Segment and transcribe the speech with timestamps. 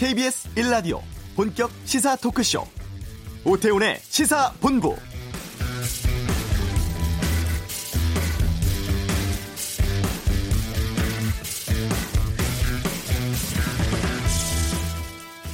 [0.00, 1.02] KBS 1라디오
[1.36, 2.64] 본격 시사 토크쇼
[3.44, 4.96] 오태훈의 시사본부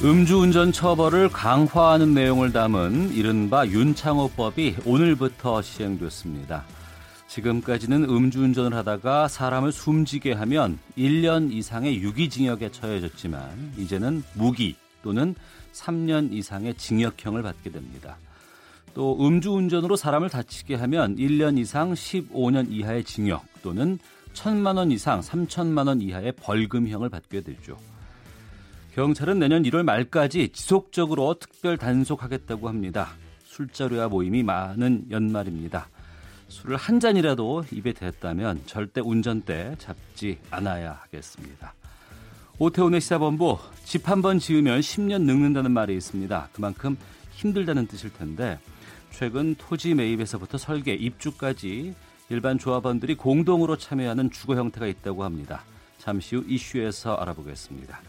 [0.01, 6.63] 음주운전 처벌을 강화하는 내용을 담은 이른바 윤창호법이 오늘부터 시행됐습니다.
[7.37, 15.35] 지금까지는 음주운전을 하다가 사람을 숨지게 하면 1년 이상의 유기징역에 처해졌지만 이제는 무기 또는
[15.73, 18.17] 3년 이상의 징역형을 받게 됩니다.
[18.95, 23.99] 또 음주운전으로 사람을 다치게 하면 1년 이상 15년 이하의 징역 또는
[24.33, 27.77] 1천만 원 이상 3천만 원 이하의 벌금형을 받게 되죠.
[28.95, 33.09] 경찰은 내년 1월 말까지 지속적으로 특별 단속하겠다고 합니다.
[33.45, 35.87] 술자리와 모임이 많은 연말입니다.
[36.57, 41.73] 술을 한 잔이라도 입에 댔다면 절대 운전대 잡지 않아야 하겠습니다.
[42.57, 46.49] 오태훈의 시사본부 집 한 번 지으면 10년 늙는다는 말이 있습니다.
[46.53, 46.97] 그만큼
[47.33, 48.57] 힘들다는 뜻일 텐데
[49.11, 51.93] 최근 토지 매입에서부터 설계, 입주까지
[52.29, 55.61] 일반 조합원들이 공동으로 참여하는 주거 형태가 있다고 합니다.
[55.99, 58.01] 잠시 후 이슈에서 알아보겠습니다.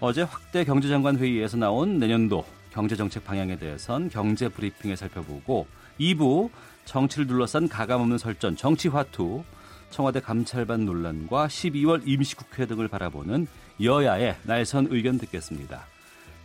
[0.00, 5.66] 어제 확대 경제장관 회의에서 나온 내년도 경제정책 방향에 대해선 경제 브리핑에 살펴보고
[6.00, 6.48] 2부
[6.84, 9.42] 정치를 둘러싼 가감없는 설전 정치화투
[9.90, 13.46] 청와대 감찰반 논란과 12월 임시국회 등을 바라보는
[13.82, 15.86] 여야의 날선 의견 듣겠습니다.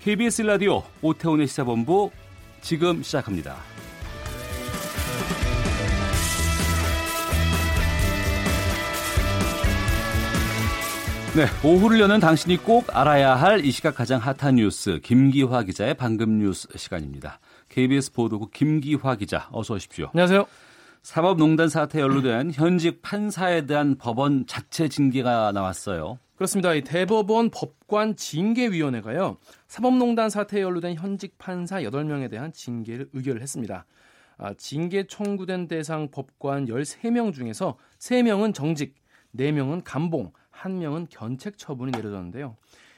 [0.02, 2.12] KBS 라디오 오태훈의 시사본부
[2.62, 3.56] 지금 시작합니다.
[11.36, 16.40] 네, 오후를 여는 당신이 꼭 알아야 할 이 시각 가장 핫한 뉴스 김기화 기자의 방금
[16.40, 17.40] 뉴스 시간입니다.
[17.78, 20.08] KBS 보도국 김기화 기자 어서 오십시오.
[20.08, 20.48] 안녕하세요.
[21.04, 26.18] 사법농단 사태에 연루된 현직 판사에 대한 법원 자체 징계가 나왔어요.
[26.38, 26.74] 그렇습니다.
[26.74, 29.38] 이 대법원 법관 징계위원회가요.
[29.68, 33.86] 사법농단 사태에 연루된 현직 판사 8명에 대한 징계를 의결을 했습니다.
[34.40, 38.96] 아, 징계 청구된 대상 법관 13명 중에서 3명은 정직,
[39.36, 42.58] 4명은 감봉, 1명은 견책 처분이 내려졌는데요.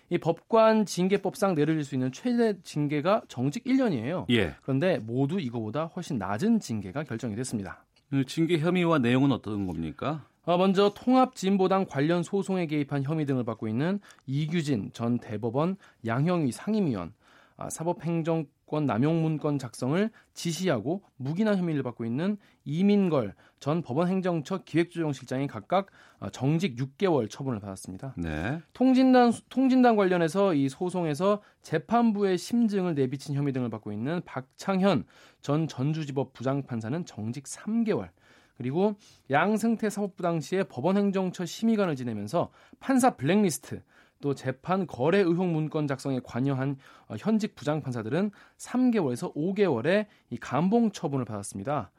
[0.10, 4.26] 이 법관 징계법상 내려질 수 있는 최대 징계가 정직 1년이에요.
[4.32, 4.56] 예.
[4.64, 7.86] 그런데 모두 이거보다 훨씬 낮은 징계가 결정이 됐습니다.
[8.10, 10.26] 그 징계 혐의와 내용은 어떤 겁니까?
[10.46, 15.78] 어, 먼저 통합진보당 관련 소송에 개입한 혐의 등을 받고 있는 이규진 전 대법원
[16.08, 17.14] 양형위 상임위원,
[17.56, 25.48] 아, 사법행정 권 남용 문건 작성을 지시하고 묵인한 혐의를 받고 있는 이민걸 전 법원행정처 기획조정실장이
[25.48, 25.88] 각각
[26.20, 28.14] 어, 정직 6개월 처분을 받았습니다.
[28.16, 28.62] 네.
[28.74, 35.06] 통진단 통진단 관련해서 이 소송에서 재판부의 심증을 내비친 혐의 등을 받고 있는 박창현
[35.42, 38.10] 전 전주지법 부장판사는 정직 3개월.
[38.56, 38.96] 그리고
[39.32, 42.52] 양승태 사법부 당시에 법원행정처 심의관을 지내면서
[42.82, 43.82] 판사 블랙리스트
[44.22, 51.26] 또 재판 거래 의혹 문건 작성에 관여한 어, 현직 부장판사들은 3개월에서 5개월의 이 감봉 처분을
[51.26, 51.92] 받았습니다.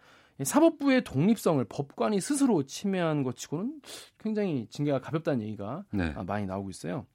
[0.43, 3.83] 사법부의 독립성을 법관이 스스로 침해한 것 치고는
[4.19, 6.15] 굉장히 징계가 가볍다는 얘기가 네.
[6.17, 7.07] 아, 많이 나오고 있어요.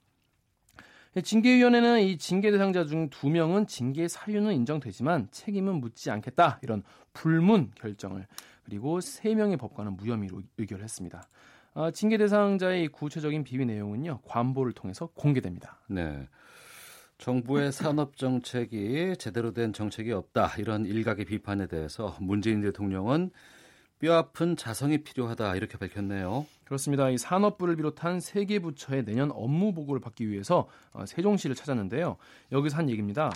[1.23, 6.83] 징계위원회는 이 징계 대상자 중 두 명은 징계 사유는 인정되지만 책임은 묻지 않겠다 이런
[7.13, 8.27] 불문 결정을
[8.63, 11.27] 그리고 세 명의 법관은 무혐의로 의결했습니다.
[11.75, 15.78] 아, 징계 대상자의 구체적인 비위 내용은요 관보를 통해서 공개됩니다.
[15.88, 16.28] 네.
[17.18, 23.30] 정부의 산업 정책이 제대로 된 정책이 없다 이런 일각의 비판에 대해서 문재인 대통령은
[24.00, 26.46] 뼈아픈 자성이 필요하다 이렇게 밝혔네요.
[26.66, 27.09] 그렇습니다.
[27.09, 32.18] 이 산업부를 비롯한 세 개 부처의 내년 업무 보고를 받기 위해서 어, 세종시를 찾았는데요.
[32.52, 33.31] 여기서 한 얘기입니다.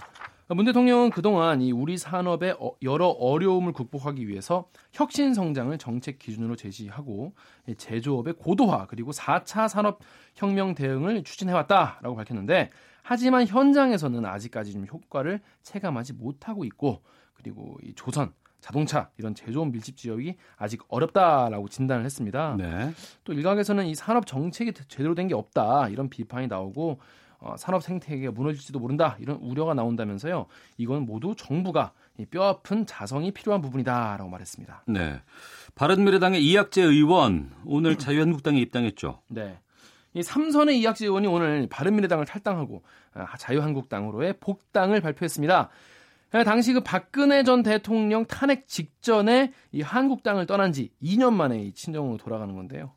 [0.56, 6.56] 문 대통령은 그동안 이 우리 산업의 어, 여러 어려움을 극복하기 위해서 혁신 성장을 정책 기준으로
[6.56, 7.34] 제시하고
[7.78, 10.00] 제조업의 고도화 그리고 4차 산업
[10.36, 12.72] 혁명 대응을 추진해왔다라고 밝혔는데
[13.04, 17.04] 하지만 현장에서는 아직까지 좀 효과를 체감하지 못하고 있고
[17.36, 22.56] 그리고 이 조선 자동차 이런 제조업 밀집 지역이 아직 어렵다라고 진단을 했습니다.
[22.57, 22.92] 네.
[23.24, 27.00] 또 일각에서는 이 산업 정책이 제대로 된 게 없다 이런 비판이 나오고
[27.41, 30.47] 어, 산업 생태계가 무너질지도 모른다 이런 우려가 나온다면서요.
[30.77, 34.83] 이건 모두 정부가 이 뼈아픈 자성이 필요한 부분이다라고 말했습니다.
[34.88, 35.21] 네.
[35.75, 39.21] 바른미래당의 이학재 의원 오늘 자유한국당에 입당했죠.
[39.30, 39.57] 네.
[40.13, 42.83] 이 삼선의 이학재 의원이 오늘 바른미래당을 탈당하고
[43.13, 45.69] 아, 자유한국당으로의 복당을 발표했습니다.
[46.36, 51.71] 예, 당시 그 박근혜 전 대통령 탄핵 직전에 이 한국당을 떠난 지 2년 만에 이
[51.71, 52.91] 친정으로 돌아가는 건데요.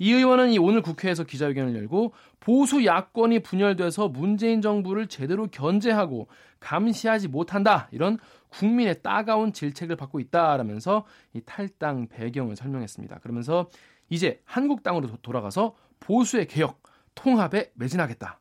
[0.00, 6.26] 이 의원은 이 오늘 국회에서 기자회견을 열고 보수 야권이 분열돼서 문재인 정부를 제대로 견제하고
[6.58, 8.18] 감시하지 못한다 이런
[8.48, 11.04] 국민의 따가운 질책을 받고 있다라면서
[11.34, 13.18] 이 탈당 배경을 설명했습니다.
[13.18, 13.68] 그러면서
[14.08, 16.82] 이제 한국당으로 돌아가서 보수의 개혁,
[17.14, 18.40] 통합에 매진하겠다.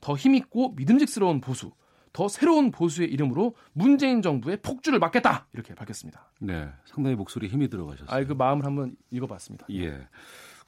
[0.00, 1.70] 더 힘있고 믿음직스러운 보수,
[2.12, 6.32] 더 새로운 보수의 이름으로 문재인 정부의 폭주를 막겠다 이렇게 밝혔습니다.
[6.40, 8.08] 네, 상당히 목소리 힘이 들어가셨어요.
[8.10, 9.66] 아, 그 마음을 한번 읽어봤습니다.
[9.70, 10.08] 예.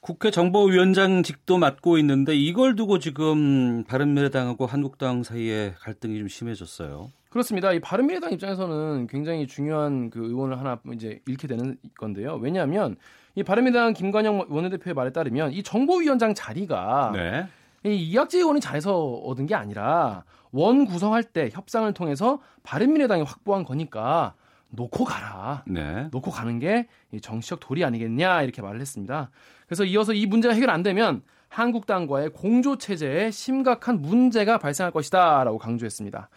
[0.01, 7.11] 국회 정보위원장직도 맡고 있는데 이걸 두고 지금 바른미래당하고 한국당 사이에 갈등이 좀 심해졌어요.
[7.29, 7.73] 그렇습니다.
[7.73, 12.39] 이 바른미래당 입장에서는 굉장히 중요한 그 의원을 하나 이제 잃게 되는 건데요.
[12.41, 12.95] 왜냐하면
[13.35, 17.47] 이 바른미래당 김관영 원내대표의 말에 따르면 이 정보위원장 자리가 네.
[17.85, 24.33] 이 이학재 의원이 잘해서 얻은 게 아니라 원 구성할 때 협상을 통해서 바른미래당이 확보한 거니까
[24.69, 25.63] 놓고 가라.
[25.67, 26.07] 네.
[26.11, 26.87] 놓고 가는 게
[27.21, 29.31] 정치적 도리 아니겠냐 이렇게 말을 했습니다.
[29.65, 36.29] 그래서 이어서 이 문제가 해결 안 되면 한국당과의 공조 체제에 심각한 문제가 발생할 것이다라고 강조했습니다.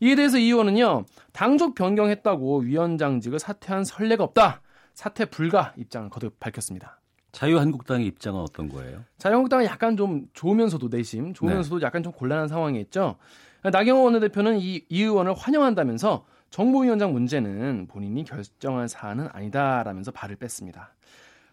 [0.00, 4.60] 이에 대해서 이 의원은요 당적 변경했다고 위원장직을 사퇴한 선례가 없다.
[4.94, 7.00] 사퇴 불가 입장을 거듭 밝혔습니다.
[7.32, 9.04] 자유한국당의 입장은 어떤 거예요?
[9.16, 11.86] 자유한국당은 약간 좀 좋으면서도 내심, 좋으면서도 네.
[11.86, 13.16] 약간 좀 곤란한 상황이 있죠.
[13.62, 20.94] 나경원 원내대표는 이, 이 의원을 환영한다면서 정보위원장 문제는 본인이 결정할 사안은 아니다라면서 발을 뺐습니다.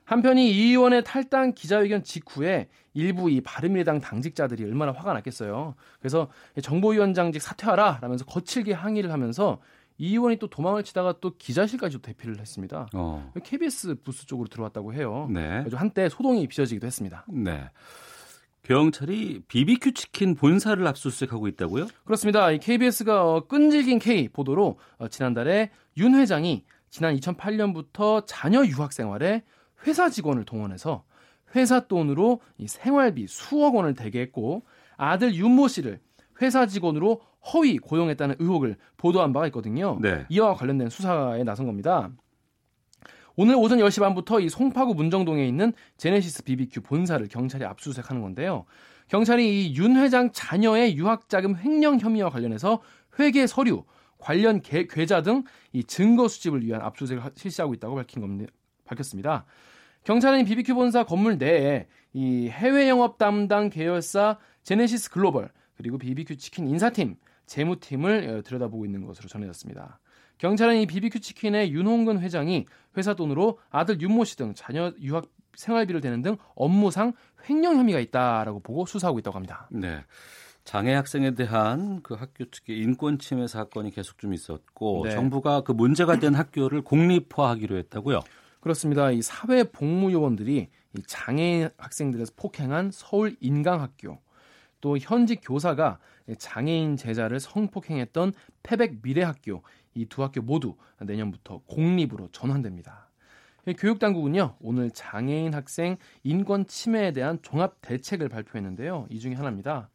[0.04, 5.75] 한편 이 의원의 탈당 기자회견 직후에 일부 이 바른미래당 당직자들이 얼마나 화가 났겠어요.
[6.00, 6.30] 그래서
[6.62, 9.60] 정보위원장직 사퇴하라 라면서 거칠게 항의를 하면서
[9.98, 12.88] 이 의원이 또 도망을 치다가 또 기자실까지도 대피를 했습니다.
[12.94, 13.31] 어.
[13.44, 15.30] KBS 부스 쪽으로 들어왔다고 해요.
[15.31, 15.63] 네.
[15.74, 17.25] 한때 소동이 빚어지기도 했습니다.
[17.30, 17.69] 네.
[18.69, 21.88] 경찰이 BBQ 치킨 본사를 압수수색하고 있다고요?
[22.06, 22.51] 그렇습니다.
[22.51, 29.42] 이 KBS가 어, 끈질긴 K 보도로 어, 지난달에 윤 회장이 지난 2008년부터 자녀 유학 생활에
[29.88, 31.04] 회사 직원을 동원해서
[31.56, 34.62] 회사 돈으로 이 생활비 수억 원을 대개했고
[34.98, 36.00] 아들 윤모 씨를
[36.39, 39.98] 회사 직원으로 허위 고용했다는 의혹을 보도한 바가 있거든요.
[40.00, 40.27] 네.
[40.30, 42.12] 이와 관련된 수사에 나선 겁니다.
[43.41, 48.65] 오늘 오전 10시 반부터 이 송파구 문정동에 있는 제네시스 BBQ 본사를 경찰이 압수수색하는 건데요.
[49.07, 52.81] 경찰이 이 윤 회장 자녀의 유학자금 횡령 혐의와 관련해서
[53.18, 53.86] 회계 서류,
[54.18, 58.51] 관련 계, 계좌 등 이 증거 수집을 위한 압수수색을 실시하고 있다고 밝힌 겁니다.
[58.83, 59.45] 밝혔습니다.
[60.03, 66.36] 경찰은 이 BBQ 본사 건물 내에 이 해외 영업 담당 계열사 제네시스 글로벌 그리고 BBQ
[66.36, 67.15] 치킨 인사팀,
[67.45, 70.01] 재무팀을 어, 들여다보고 있는 것으로 전해졌습니다.
[70.39, 72.65] 경찰은 이 BBQ 치킨의 윤홍근 회장이
[72.97, 75.25] 회사 돈으로 아들 윤모 씨 등 자녀 유학
[75.56, 77.13] 생활비를 대는 등 업무상
[77.47, 79.68] 횡령 혐의가 있다라고 보고 수사하고 있다고 합니다.
[79.71, 80.03] 네.
[80.63, 85.12] 장애 학생에 대한 그 학교 측의 인권 침해 사건이 계속 좀 있었고 네.
[85.12, 88.21] 정부가 그 문제가 된 학교를 공립화하기로 했다고요.
[88.62, 89.12] 그렇습니다.
[89.12, 94.19] 이 사회 복무 요원들이 이 장애인 학생들을 폭행한 서울 인강학교
[94.81, 96.00] 또 현직 교사가
[96.38, 98.33] 장애인 제자를 성폭행했던
[98.63, 99.63] 태백 미래학교
[99.95, 103.09] 이 두 학교 모두 내년부터 공립으로 전환됩니다.
[103.68, 109.07] 이 교육당국은요 오늘 장애인 학생 인권 침해에 대한 종합 대책을 발표했는데요.
[109.09, 109.89] 이 중에 하나입니다.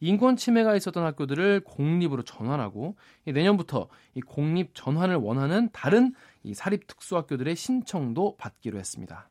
[0.00, 6.86] 인권 침해가 있었던 학교들을 공립으로 전환하고 이 내년부터 이 공립 전환을 원하는 다른 이 사립
[6.86, 9.30] 특수학교들의 신청도 받기로 했습니다.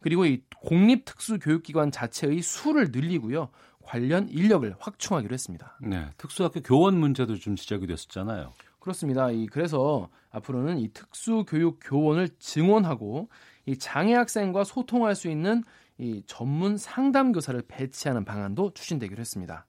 [0.00, 3.50] 그리고 이 공립 특수교육기관 자체의 수를 늘리고요.
[3.82, 5.78] 관련 인력을 확충하기로 했습니다.
[5.82, 6.06] 네.
[6.16, 8.52] 특수학교 교원 문제도 좀 지적이 됐었잖아요.
[8.86, 9.32] 그렇습니다.
[9.32, 13.28] 이 그래서 앞으로는 이 특수 교육 교원을 증원하고
[13.66, 15.64] 이 장애 학생과 소통할 수 있는
[15.98, 19.66] 이 전문 상담 교사를 배치하는 방안도 추진되기로 했습니다.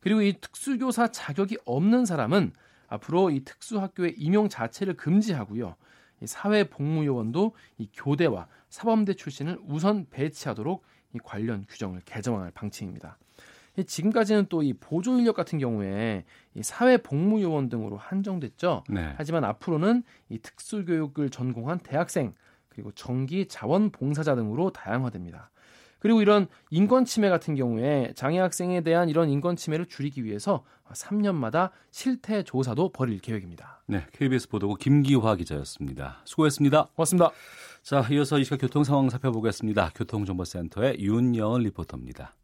[0.00, 2.52] 그리고 이 특수교사 자격이 없는 사람은
[2.88, 5.76] 앞으로 이 특수학교의 임용 자체를 금지하고요.
[6.22, 10.82] 이 사회복무요원도 이 교대와 사범대 출신을 우선 배치하도록
[11.14, 13.18] 이 관련 규정을 개정할 방침입니다.
[13.76, 18.84] 이 지금까지는 또 이 보조 인력 같은 경우에 이 사회 복무 요원 등으로 한정됐죠.
[18.88, 19.14] 네.
[19.16, 22.32] 하지만 앞으로는 이 특수 교육을 전공한 대학생
[22.68, 25.50] 그리고 정기 자원봉사자 등으로 다양화됩니다.
[25.98, 31.70] 그리고 이런 인권 침해 같은 경우에 장애 학생에 대한 이런 인권 침해를 줄이기 위해서 3년마다
[31.90, 33.82] 실태 조사도 벌일 계획입니다.
[33.86, 34.04] 네.
[34.12, 36.20] KBS 보도국 김기화 기자였습니다.
[36.24, 36.88] 수고했습니다.
[36.94, 37.30] 고맙습니다.
[37.82, 39.92] 자, 이어서 이 시각 교통 상황 살펴보겠습니다.
[39.94, 42.34] 교통정보센터의 윤여은 리포터입니다.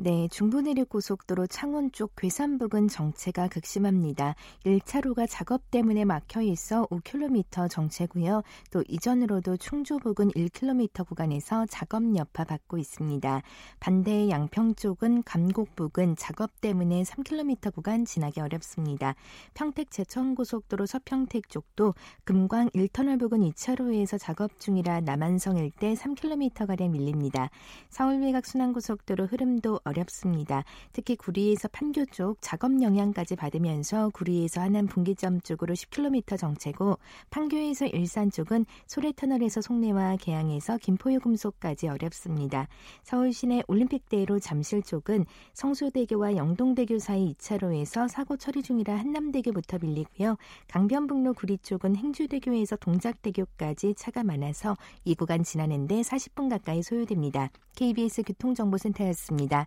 [0.00, 4.36] 네, 중부내륙고속도로 창원 쪽 괴산 부근 정체가 극심합니다.
[4.64, 8.42] 1차로가 작업 때문에 막혀 있어 5km 정체고요.
[8.70, 13.42] 또 이전으로도 충주 부근 1km 구간에서 작업 여파 받고 있습니다.
[13.80, 19.16] 반대 양평 쪽은 감곡 부근 작업 때문에 3km 구간 지나기 어렵습니다.
[19.54, 27.50] 평택 제천고속도로 서평택 쪽도 금광 1터널 부근 2차로에서 작업 중이라 남한성 일대 3km가량 밀립니다.
[27.88, 30.64] 서울 외곽 순환고속도로 흐름도 어렵습니다.
[30.92, 36.98] 특히 구리에서 판교 쪽 작업 영향까지 받으면서 구리에서 하남 분기점 쪽으로 10km 정체고
[37.30, 42.68] 판교에서 일산 쪽은 소래터널에서 송내와 개항에서 김포유금소까지 어렵습니다.
[43.02, 50.36] 서울 시내 올림픽대로 잠실 쪽은 성수대교와 영동대교 사이 2차로에서 사고 처리 중이라 한남대교부터 밀리고요.
[50.68, 57.50] 강변북로 구리 쪽은 행주대교에서 동작대교까지 차가 많아서 이 구간 지나는데 40분 가까이 소요됩니다.
[57.76, 59.66] KBS 교통정보센터였습니다.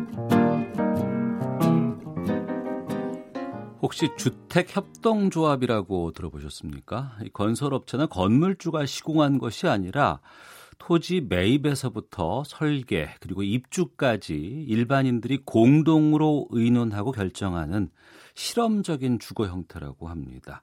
[3.81, 7.17] 혹시 주택협동조합이라고 들어보셨습니까?
[7.33, 10.19] 건설업체나 건물주가 시공한 것이 아니라
[10.77, 17.89] 토지 매입에서부터 설계 그리고 입주까지 일반인들이 공동으로 의논하고 결정하는
[18.35, 20.61] 실험적인 주거 형태라고 합니다.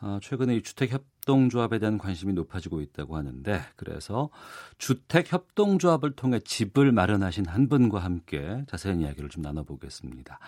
[0.00, 4.30] 어, 최근에 이 주택 협동조합에 대한 관심이 높아지고 있다고 하는데 그래서
[4.78, 10.38] 주택 협동조합을 통해 집을 마련하신 한 분과 함께 자세한 이야기를 좀 나눠보겠습니다.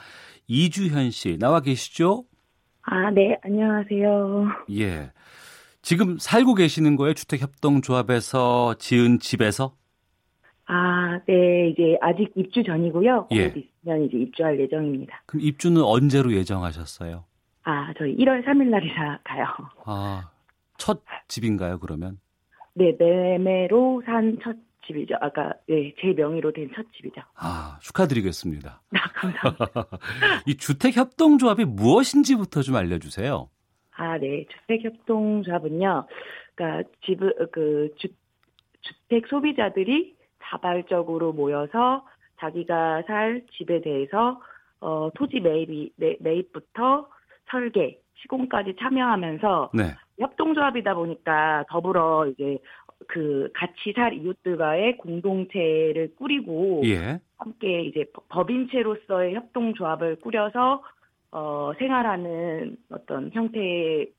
[0.48, 2.24] 이주현 씨 나와 계시죠?
[2.82, 4.46] 아, 네, 안녕하세요.
[4.72, 5.12] 예.
[5.82, 7.14] 지금 살고 계시는 거예요?
[7.14, 9.76] 주택협동조합에서 지은 집에서?
[10.66, 13.28] 아, 네, 이제 아직 입주 전이고요.
[13.32, 13.50] 예.
[13.50, 15.22] 곧 있으면 이제 입주할 예정입니다.
[15.26, 17.24] 그럼 입주는 언제로 예정하셨어요?
[17.64, 19.46] 아, 저희 1월 3일 날이라 가요.
[19.84, 20.31] 아,
[20.82, 22.18] 첫 집인가요, 그러면?
[22.74, 25.14] 네, 매매로 산 첫 집이죠.
[25.20, 27.20] 아까, 네, 제 명의로 된 첫 집이죠.
[27.36, 28.82] 아, 축하드리겠습니다.
[28.90, 29.98] 아, 감사합니다.
[30.44, 33.48] 이 주택 협동조합이 무엇인지부터 좀 알려 주세요.
[33.94, 36.06] 아, 네, 주택 협동조합은요,
[36.56, 38.08] 그러니까 집을, 그, 주,
[38.80, 42.04] 주택 소비자들이 자발적으로 모여서
[42.40, 44.40] 자기가 살 집에 대해서
[44.80, 47.06] 어, 토지 매입이, 매, 매입부터
[47.52, 49.94] 설계, 시공까지 참여하면서 네.
[50.18, 52.58] 협동조합이다 보니까 더불어 이제
[53.08, 57.20] 그 같이 살 이웃들과의 공동체를 꾸리고 예.
[57.38, 60.82] 함께 이제 법- 법인체로서의 협동조합을 꾸려서
[61.32, 64.12] 어, 생활하는 어떤 형태의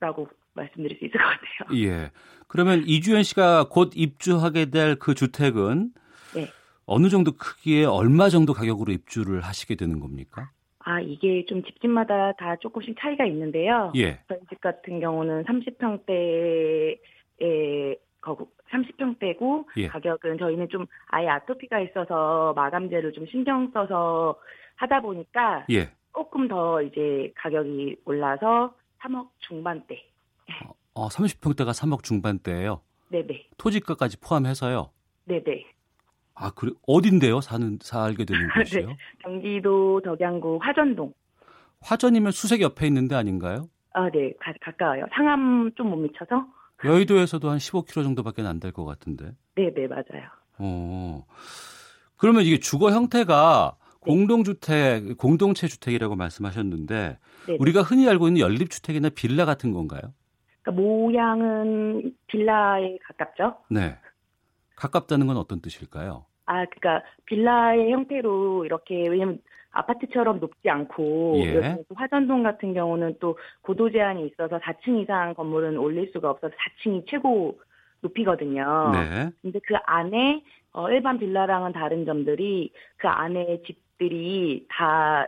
[0.00, 1.78] 주거라고 말씀드릴 수 있을 것 같아요.
[1.82, 2.10] 예.
[2.46, 5.90] 그러면 이주연 씨가 곧 입주하게 될 그 주택은
[6.34, 6.48] 네.
[6.84, 10.50] 어느 정도 크기에 얼마 정도 가격으로 입주를 하시게 되는 겁니까?
[10.84, 13.92] 아, 이게 좀 집집마다 다 조금씩 차이가 있는데요.
[13.96, 14.20] 예.
[14.28, 16.98] 저희 집 같은 경우는 30평대의
[18.20, 19.88] 거구 30평대고 예.
[19.88, 24.38] 가격은 저희는 좀 아예 아토피가 있어서 마감재를 좀 신경 써서
[24.76, 25.90] 하다 보니까 예.
[26.14, 30.04] 조금 더 이제 가격이 올라서 3억 중반대.
[30.94, 32.80] 어, 30평대가 3억 중반대예요.
[33.08, 33.48] 네네.
[33.56, 34.90] 토지가까지 포함해서요.
[35.24, 35.64] 네네.
[36.42, 37.40] 아, 그래 어딘데요?
[37.40, 38.62] 사는 살게 되는 네.
[38.64, 38.96] 곳이요?
[39.22, 41.12] 경기도 덕양구 화전동.
[41.80, 43.68] 화전이면 수색 옆에 있는 데 아닌가요?
[43.94, 44.32] 아, 네.
[44.40, 45.04] 가, 가까워요.
[45.14, 46.46] 상암 좀 못 미쳐서.
[46.84, 49.32] 여의도에서도 한 15km 정도밖에 안 될 것 같은데.
[49.54, 50.28] 네 네, 맞아요.
[50.58, 51.24] 어.
[52.16, 53.98] 그러면 이게 주거 형태가 네.
[54.00, 57.58] 공동주택, 공동체 주택이라고 말씀하셨는데 네네.
[57.60, 60.00] 우리가 흔히 알고 있는 연립주택이나 빌라 같은 건가요?
[60.62, 63.56] 그러니까 모양은 빌라에 가깝죠.
[63.70, 63.96] 네.
[64.76, 66.26] 가깝다는 건 어떤 뜻일까요?
[66.46, 69.40] 아, 그러니까 빌라의 형태로 이렇게 왜냐면
[69.72, 71.78] 아파트처럼 높지 않고 예.
[71.94, 77.58] 화전동 같은 경우는 또 고도 제한이 있어서 4층 이상 건물은 올릴 수가 없어서 4층이 최고
[78.02, 78.90] 높이거든요.
[78.92, 79.30] 네.
[79.40, 85.26] 근데 그 안에 어, 일반 빌라랑은 다른 점들이 그 안에 집들이 다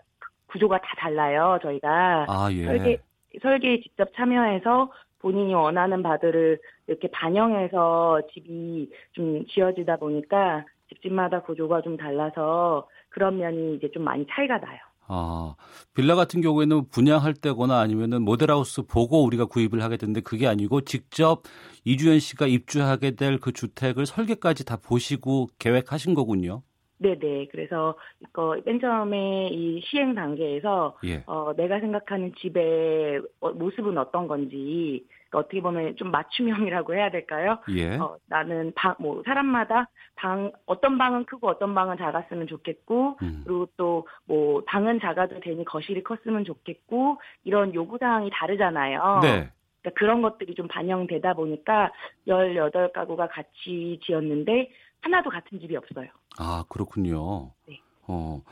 [0.49, 1.59] 구조가 다 달라요.
[1.63, 2.65] 저희가 아, 예.
[2.65, 2.99] 설계
[3.41, 11.97] 설계에 직접 참여해서 본인이 원하는 바들을 이렇게 반영해서 집이 좀 지어지다 보니까 집집마다 구조가 좀
[11.97, 14.79] 달라서 그런 면이 이제 좀 많이 차이가 나요.
[15.07, 15.55] 아,
[15.95, 21.43] 빌라 같은 경우에는 분양할 때거나 아니면은 모델하우스 보고 우리가 구입을 하게 되는데 그게 아니고 직접
[21.85, 26.63] 이주연 씨가 입주하게 될 그 주택을 설계까지 다 보시고 계획하신 거군요.
[26.99, 27.49] 네네.
[27.51, 31.23] 그래서 이거 맨 처음에 이 시행 단계에서 예.
[31.27, 37.59] 어, 내가 생각하는 집의 어, 모습은 어떤 건지 어떻게 보면 좀 맞춤형이라고 해야 될까요?
[37.71, 37.97] 예.
[37.97, 43.43] 어, 나는 방, 뭐, 사람마다 방, 어떤 방은 크고 어떤 방은 작았으면 좋겠고, 음.
[43.45, 49.21] 그리고 또, 뭐, 방은 작아도 되니 거실이 컸으면 좋겠고, 이런 요구 사항이 다르잖아요.
[49.23, 49.51] 네.
[49.83, 51.93] 그러니까 그런 것들이 좀 반영되다 보니까
[52.27, 54.71] 18가구가 같이 지었는데,
[55.03, 56.09] 하나도 같은 집이 없어요.
[56.39, 57.53] 아, 그렇군요.
[57.69, 57.81] 네.
[58.07, 58.43] 어,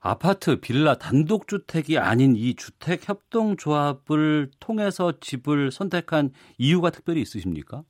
[0.00, 7.82] 아파트, 빌라, 단독주택이 아닌 이 주택협동조합을 통해서 집을 선택한 이유가 특별히 있으십니까?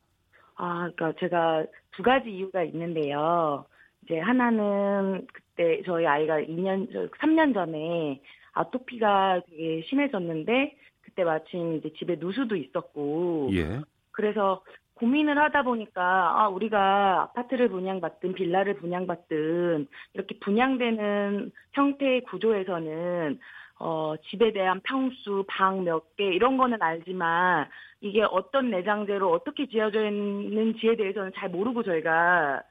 [0.57, 3.65] 아, 그러니까 제가 두 가지 이유가 있는데요.
[4.05, 8.21] 이제 하나는 그때 저희 아이가 2년, 3년 전에
[8.53, 13.81] 아토피가 되게 심해졌는데 그때 마침 이제 집에 누수도 있었고 예.
[14.11, 14.63] 그래서
[15.01, 16.03] 고민을 하다 보니까
[16.43, 23.39] 아 우리가 아파트를 분양받든 빌라를 분양받든 이렇게 분양되는 형태의 구조에서는
[23.79, 27.67] 어 집에 대한 평수, 방 몇 개 이런 거는 알지만
[28.03, 32.63] 이게 어떤 내장재로 어떻게 지어져 있는지에 대해서는 잘 모르고 저희가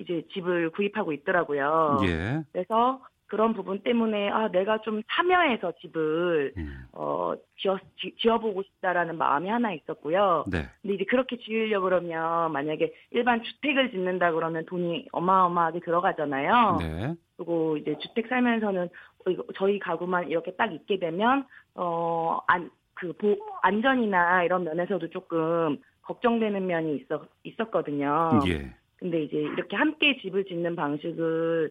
[0.00, 2.00] 이제 집을 구입하고 있더라고요.
[2.04, 2.42] 예.
[2.52, 6.86] 그래서 그런 부분 때문에 아 내가 좀 참여해서 집을 음.
[6.92, 10.44] 어 지어 지, 지어보고 싶다라는 마음이 하나 있었고요.
[10.46, 10.68] 네.
[10.80, 16.78] 근데 이제 그렇게 지으려 그러면 만약에 일반 주택을 짓는다 그러면 돈이 어마어마하게 들어가잖아요.
[16.80, 17.14] 네.
[17.36, 25.10] 그리고 이제 주택 살면서는 어, 저희 가구만 이렇게 딱 있게 되면 어안그 안전이나 이런 면에서도
[25.10, 28.40] 조금 걱정되는 면이 있어 있었거든요.
[28.48, 28.72] 예.
[28.98, 31.70] 근데 이제 이렇게 함께 집을 짓는 방식을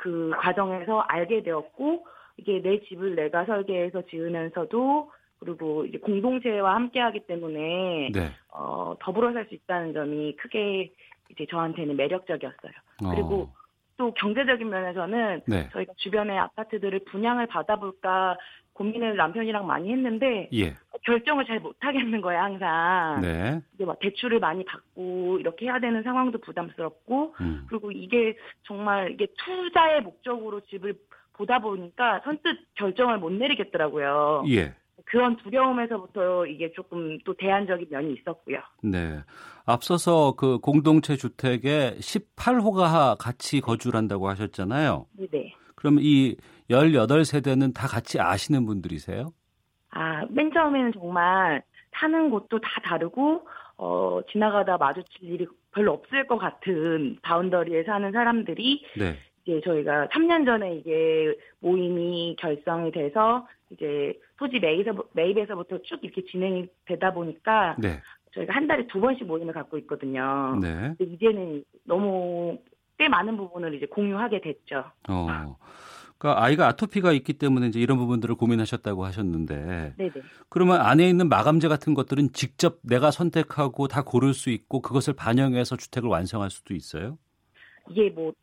[0.00, 2.06] 그 과정에서 알게 되었고
[2.38, 8.30] 이게 내 집을 내가 설계해서 지으면서도 그리고 이제 공동체와 함께하기 때문에 네.
[8.52, 10.92] 어, 더불어 살 수 있다는 점이 크게
[11.30, 12.72] 이제 저한테는 매력적이었어요.
[13.10, 13.52] 그리고 어.
[13.96, 15.68] 또 경제적인 면에서는 네.
[15.72, 18.36] 저희가 주변의 아파트들을 분양을 받아볼까
[18.80, 20.74] 고민을 남편이랑 많이 했는데 예.
[21.02, 23.20] 결정을 잘 못하겠는 거예요 항상.
[23.20, 23.60] 네.
[23.74, 27.66] 이제 막 대출을 많이 받고 이렇게 해야 되는 상황도 부담스럽고 음.
[27.68, 30.94] 그리고 이게 정말 이게 투자의 목적으로 집을
[31.34, 34.44] 보다 보니까 선뜻 결정을 못 내리겠더라고요.
[34.48, 34.74] 예.
[35.04, 38.60] 그런 두려움에서부터 이게 조금 또 대안적인 면이 있었고요.
[38.82, 39.20] 네.
[39.66, 45.06] 앞서서 그 공동체 주택에 18호가 같이 거주를 한다고 하셨잖아요.
[45.30, 45.54] 네.
[45.80, 46.36] 그러면 이
[46.70, 49.30] 18세대는 다 같이 아시는 분들이세요?
[49.90, 53.46] 아, 맨 처음에는 정말 사는 곳도 다 다르고
[53.78, 59.16] 어, 지나가다 마주칠 일이 별로 없을 것 같은 바운더리에 사는 사람들이 네.
[59.42, 66.68] 이제 저희가 3년 전에 이게 모임이 결성이 돼서 이제 토지 매입에서, 매입에서부터 쭉 이렇게 진행이
[66.84, 68.00] 되다 보니까 네.
[68.32, 70.58] 저희가 한 달에 두 번씩 모임을 갖고 있거든요.
[70.60, 70.94] 네.
[70.98, 72.58] 근데 이제는 너무
[73.00, 74.84] 꽤 많은 부분을 이제 공유하게 됐죠.
[75.08, 75.56] 어.
[76.18, 80.12] 그러니까 아이가 아토피가 있기 때문에 이제 이런 부분들을 고민하셨다고 하셨는데 네네.
[80.50, 85.78] 그러면 안에 있는 마감재 같은 것들은 직접 내가 선택하고 다 고를 수 있고 그것을 반영해서
[85.78, 87.16] 주택을 완성할 수도 있어요?
[87.88, 88.34] 이게 뭐,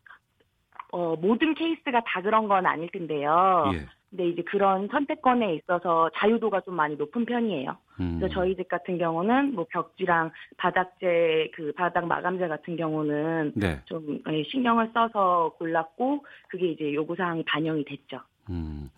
[0.91, 3.71] 어, 모든 케이스가 다 그런 건 아닐 텐데요.
[3.75, 3.85] 예.
[4.09, 7.75] 근데 이제 그런 선택권에 있어서 자유도가 좀 많이 높은 편이에요.
[7.99, 8.17] 음.
[8.19, 13.81] 그래서 저희 집 같은 경우는 뭐 벽지랑 바닥재 그 바닥 마감재 같은 경우는 네.
[13.85, 18.21] 좀 예, 신경을 써서 골랐고 그게 이제 요구 사항이 반영이 됐죠.
[18.49, 18.89] 음.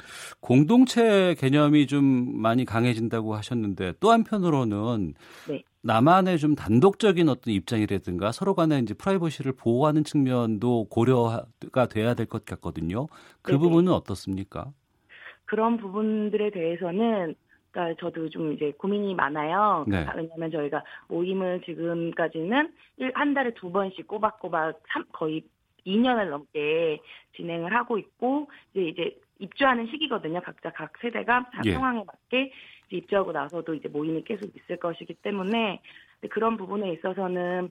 [0.41, 2.03] 공동체 개념이 좀
[2.39, 5.15] 많이 강해진다고 하셨는데 또 한편으로는
[5.47, 5.63] 네.
[5.81, 12.45] 나만의 좀 단독적인 어떤 입장이라든가 서로 간에 이제 프라이버시를 보호하는 측면도 고려가 돼야 될 것
[12.45, 13.07] 같거든요.
[13.41, 13.63] 그 네네.
[13.63, 14.71] 부분은 어떻습니까?
[15.49, 17.33] 그런 부분들에 대해서는
[17.71, 19.83] 그러니까 저도 좀 이제 고민이 많아요.
[19.87, 20.05] 네.
[20.15, 25.41] 왜냐하면 저희가 모임을 지금까지는 일- 한 달에 두 번씩 꼬박꼬박 삼- 거의
[25.87, 26.99] 2년을 넘게
[27.35, 30.39] 진행을 하고 있고 이제 이제 입주하는 시기거든요.
[30.41, 31.73] 각자 각 세대가 다 예.
[31.73, 32.51] 상황에 맞게
[32.91, 35.79] 입주하고 나서도 이제 모임이 계속 있을 것이기 때문에
[36.29, 37.69] 그런 부분에 있어서는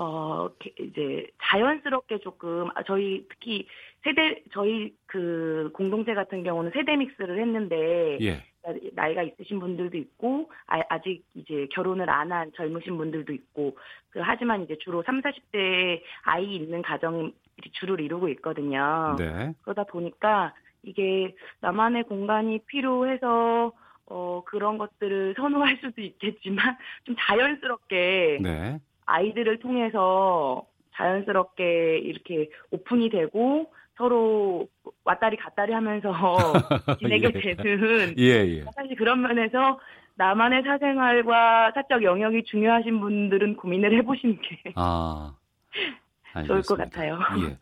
[0.00, 3.66] 어 게- 이제 자연스럽게 조금 아, 저희 특히
[4.04, 8.44] 세대 저희 그 공동체 같은 경우는 세대 믹스를 했는데 예.
[8.92, 13.76] 나이가 있으신 분들도 있고 아, 아직 이제 결혼을 안 한 젊으신 분들도 있고
[14.10, 17.34] 그 하지만 이제 주로 3, 40대 아이 있는 가정이
[17.72, 19.16] 주를 이루고 있거든요.
[19.18, 19.52] 네.
[19.62, 23.72] 그러다 보니까 이게 나만의 공간이 필요해서
[24.06, 28.78] 어 그런 것들을 선호할 수도 있겠지만 좀 자연스럽게 네.
[29.08, 34.68] 아이들을 통해서 자연스럽게 이렇게 오픈이 되고 서로
[35.04, 36.12] 왔다리 갔다리 하면서
[37.00, 37.54] 지내게 예.
[37.56, 38.64] 되는 예, 예.
[38.76, 39.80] 사실 그런 면에서
[40.16, 45.34] 나만의 사생활과 사적 영역이 중요하신 분들은 고민을 해보시는 게 아.
[46.46, 46.76] 좋을 것.
[46.76, 47.18] 같아요.
[47.48, 47.58] 예.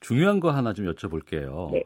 [0.00, 1.72] 중요한 거 하나 좀 여쭤볼게요.
[1.72, 1.82] 네.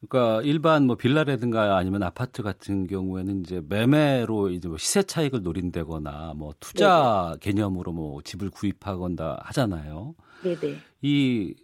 [0.00, 6.34] 그러니까 일반 뭐 빌라라든가 아니면 아파트 같은 경우에는 이제 매매로 이제 뭐 시세 차익을 노린다거나
[6.36, 7.50] 뭐 투자 네.
[7.50, 10.14] 개념으로 뭐 집을 구입하거나 하잖아요.
[10.42, 10.76] 네네.
[11.02, 11.54] 이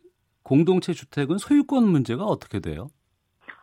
[0.42, 2.88] 공동체 주택은 소유권 문제가 어떻게 돼요?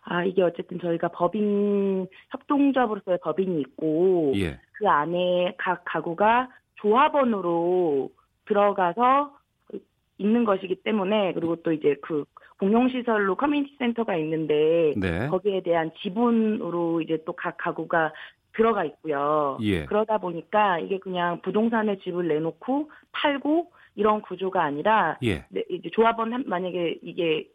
[0.03, 4.59] 아 이게 어쨌든 저희가 법인 협동조합으로서의 법인이 있고 예.
[4.73, 8.09] 그 안에 각 가구가 조합원으로
[8.45, 9.33] 들어가서
[10.17, 12.25] 있는 것이기 때문에 그리고 또 이제 그
[12.59, 15.27] 공용시설로 커뮤니티 센터가 있는데 네.
[15.27, 18.13] 거기에 대한 지분으로 이제 또 각 가구가
[18.53, 19.57] 들어가 있고요.
[19.61, 19.85] 예.
[19.85, 25.45] 그러다 보니까 이게 그냥 부동산에 집을 내놓고 팔고 이런 구조가 아니라 예.
[25.49, 27.47] 네, 이제 조합원 한, 만약에 이게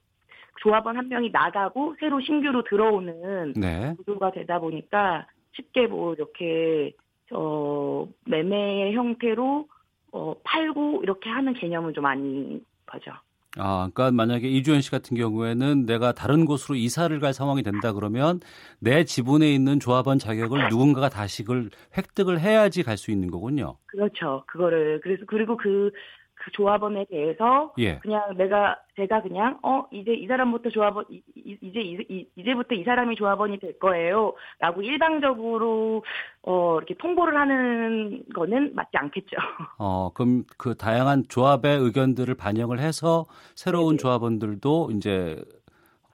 [0.63, 3.95] 조합원 한 명이 나가고 새로 신규로 들어오는 네.
[3.99, 6.93] 구조가 되다 보니까 쉽게 뭐 이렇게
[7.33, 9.69] 어 매매 형태로
[10.13, 13.13] 어 팔고 이렇게 하는 개념은 좀 아닌 거죠.
[13.57, 18.41] 아, 그러니까 만약에 이주연 씨 같은 경우에는 내가 다른 곳으로 이사를 갈 상황이 된다 그러면
[18.81, 23.77] 내 지분에 있는 조합원 자격을 누군가가 다시 그걸 획득을 해야지 갈 수 있는 거군요.
[23.87, 24.45] 그렇죠.
[24.47, 25.91] 그거를 그래서 그리고 그,
[26.37, 27.99] 그 조합원에 대해서 예.
[28.01, 32.75] 그냥 내가 제가 그냥 어 이제 이 사람부터 조합원 이, 이- 이제 이, 이- 이제부터
[32.75, 36.05] 이 사람이 조합원이 될 거예요라고 일방적으로
[36.43, 39.37] 어 이렇게 통보를 하는 거는 맞지 않겠죠.
[39.79, 43.99] 어, 그럼 그 다양한 조합의 의견들을 반영을 해서 새로운 네네.
[43.99, 45.43] 조합원들도 이제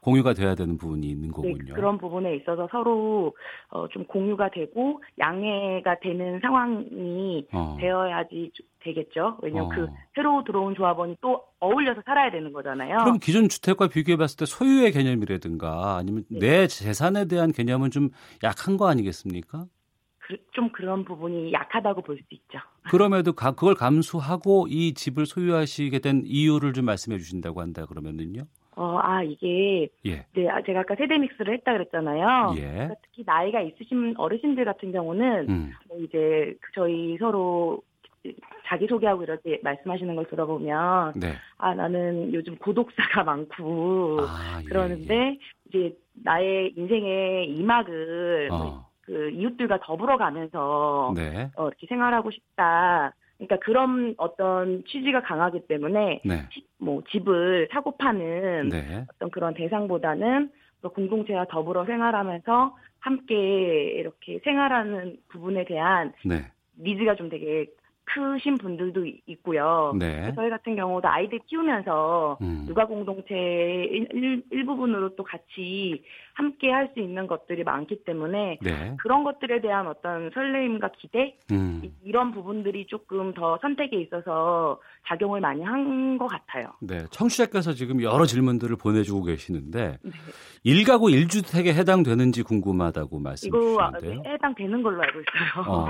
[0.01, 1.75] 공유가 돼야 되는 부분이 있는 네, 거군요.
[1.75, 3.35] 그런 부분에 있어서 서로
[3.69, 7.77] 어, 좀 공유가 되고 양해가 되는 상황이 어.
[7.79, 9.37] 되어야지 주- 되겠죠.
[9.43, 9.69] 왜냐면 어.
[9.75, 12.97] 그 새로 들어온 조합원이 또 어울려서 살아야 되는 거잖아요.
[12.99, 16.39] 그럼 기존 주택과 비교해 봤을 때 소유의 개념이라든가 아니면 네.
[16.39, 18.09] 내 재산에 대한 개념은 좀
[18.43, 19.67] 약한 거 아니겠습니까?
[20.21, 22.59] 그, 좀 그런 부분이 약하다고 볼 수 있죠.
[22.91, 28.45] 그럼에도 가- 그걸 감수하고 이 집을 소유하시게 된 이유를 좀 말씀해 주신다고 한다 그러면은요.
[28.77, 30.25] 어, 아 이게 예.
[30.33, 32.55] 네, 아, 제가 아까 세대 믹스를 했다 그랬잖아요.
[32.57, 32.61] 예.
[32.61, 35.73] 그러니까 특히 나이가 있으신 어르신들 같은 경우는 음.
[35.89, 37.83] 뭐 이제 그 저희 서로
[38.67, 41.33] 자기 소개하고 이럴 때 말씀하시는 걸 들어보면 네.
[41.59, 48.55] 아 나는 요즘 고독사가 많고 아, 예, 그러는데 이제 나의 인생의 이막을 예.
[48.55, 48.87] 어.
[49.01, 51.51] 그 이웃들과 더불어 가면서 네.
[51.57, 53.13] 어, 이렇게 생활하고 싶다.
[53.41, 56.47] 그러니까 그런 어떤 취지가 강하기 때문에 네.
[56.51, 59.07] 시- 뭐 집을 사고 파는 네.
[59.09, 60.51] 어떤 그런 대상보다는
[60.83, 66.43] 또 공동체와 더불어 생활하면서 함께 이렇게 생활하는 부분에 대한 네.
[66.79, 67.67] 니즈가 좀 되게
[68.15, 69.93] 크신 분들도 이- 있고요.
[69.99, 70.33] 네.
[70.35, 72.67] 저희 같은 경우도 아이들 키우면서 음.
[72.69, 76.03] 육아 공동체 일, 일, 일 부분으로 또 같이
[76.35, 78.97] 함께 할 수 있는 것들이 많기 때문에 네.
[79.01, 81.83] 그런 것들에 대한 어떤 설레임과 기대 음.
[81.85, 86.73] 이- 이런 부분들이 조금 더 선택에 있어서 작용을 많이 한 것 같아요.
[86.81, 87.05] 네.
[87.11, 90.11] 청취자께서 지금 여러 질문들을 보내주고 계시는데 네.
[90.65, 94.33] 일가구 일주택에 해당되는지 궁금하다고 말씀 이거 아, 주시는데요.
[94.35, 95.65] 해당되는 걸로 알고 있어요.
[95.69, 95.87] 어.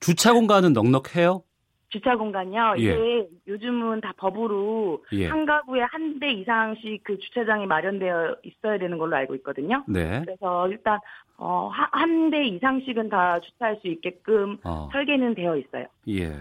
[0.00, 1.42] 주차 공간은 넉넉해요?
[1.88, 2.74] 주차 공간요.
[2.78, 2.82] 예.
[2.82, 5.26] 이게 요즘은 다 법으로 예.
[5.28, 9.84] 한 가구에 한 대 이상씩 그 주차장이 마련되어 있어야 되는 걸로 알고 있거든요.
[9.86, 10.22] 네.
[10.24, 10.98] 그래서 일단
[11.36, 14.88] 어, 한 대 이상씩은 다 주차할 수 있게끔 어.
[14.92, 15.86] 설계는 되어 있어요.
[16.08, 16.32] 예.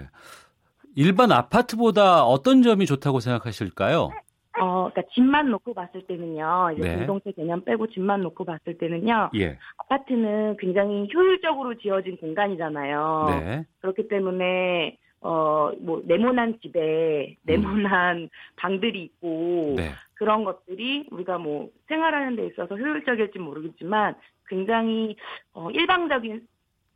[0.96, 4.10] 일반 아파트보다 어떤 점이 좋다고 생각하실까요?
[4.58, 6.70] 어, 그러니까 집만 놓고 봤을 때는요.
[6.78, 6.96] 이제 네.
[6.96, 9.32] 공동체 개념 빼고 집만 놓고 봤을 때는요.
[9.36, 9.58] 예.
[9.78, 13.26] 아파트는 굉장히 효율적으로 지어진 공간이잖아요.
[13.30, 13.66] 네.
[13.82, 19.90] 그렇기 때문에 어, 뭐 네모난 집에 네모난 방들이 있고 네.
[20.14, 24.14] 그런 것들이 우리가 뭐 생활하는 데 있어서 효율적일지 모르겠지만
[24.48, 25.16] 굉장히
[25.54, 26.48] 어, 일방적인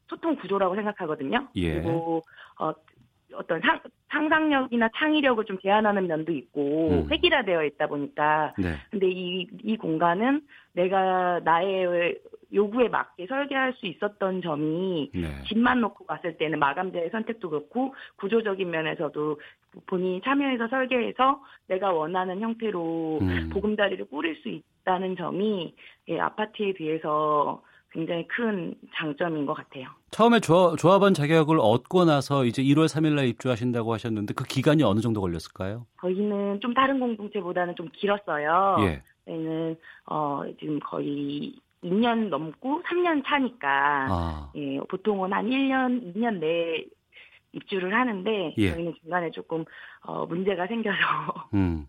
[0.07, 1.47] 소통 구조라고 생각하거든요.
[1.55, 1.73] 예.
[1.73, 2.21] 그리고
[2.59, 2.71] 어,
[3.33, 7.07] 어떤 상, 상상력이나 창의력을 좀 제한하는 면도 있고 음.
[7.09, 8.75] 획일화되어 있다 보니까 네.
[8.89, 10.41] 근데 이, 이 공간은
[10.73, 12.17] 내가 나의
[12.53, 15.43] 요구에 맞게 설계할 수 있었던 점이 네.
[15.47, 19.39] 집만 놓고 봤을 때는 마감재의 선택도 그렇고 구조적인 면에서도
[19.85, 23.49] 본인이 참여해서 설계해서 내가 원하는 형태로 음.
[23.53, 25.75] 보금자리를 꾸릴 수 있다는 점이
[26.07, 27.61] 예, 아파트에 비해서
[27.91, 29.87] 굉장히 큰 장점인 것 같아요.
[30.11, 34.99] 처음에 조, 조합원 자격을 얻고 나서 이제 1월 3일 날 입주하신다고 하셨는데 그 기간이 어느
[34.99, 35.85] 정도 걸렸을까요?
[36.01, 38.77] 저희는 좀 다른 공동체보다는 좀 길었어요.
[38.81, 39.01] 예.
[39.25, 39.75] 저희는
[40.05, 44.51] 어, 지금 거의 2년 넘고 3년 차니까 아.
[44.55, 46.85] 예, 보통은 한 1년, 2년 내에
[47.53, 48.71] 입주를 하는데 예.
[48.71, 49.65] 저희는 중간에 조금
[50.01, 50.97] 어, 문제가 생겨서
[51.53, 51.87] 음.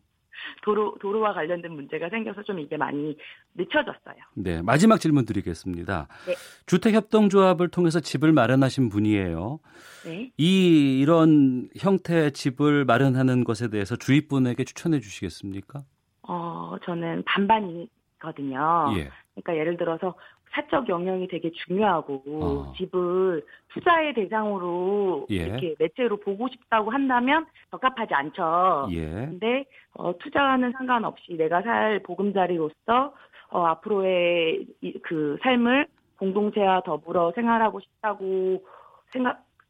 [0.62, 3.16] 도로 도로와 관련된 문제가 생겨서 좀 이게 많이
[3.55, 4.16] 늦춰졌어요.
[4.35, 4.62] 네.
[4.62, 6.09] 마지막 질문 드리겠습니다.
[6.26, 6.35] 네.
[6.66, 9.61] 주택 협동조합을 통해서 집을 마련하신 분이에요.
[10.05, 10.31] 네.
[10.37, 15.83] 이 이런 형태의 집을 마련하는 것에 대해서 주위 분에게 추천해 주시겠습니까?
[16.22, 18.92] 어, 저는 반반이거든요.
[18.96, 19.11] 예.
[19.35, 20.14] 그러니까 예를 들어서
[20.51, 22.73] 사적 영역이 되게 중요하고 어.
[22.77, 25.37] 집을 투자의 대상으로 예.
[25.37, 28.89] 이렇게 매체로 보고 싶다고 한다면 적합하지 않죠.
[28.93, 29.07] 예.
[29.07, 33.15] 근데 어, 투자와는 상관없이 내가 살 보금자리로서
[33.51, 35.87] 어, 앞으로의 이, 그 삶을
[36.19, 38.63] 공동체와 더불어 생활하고 싶다고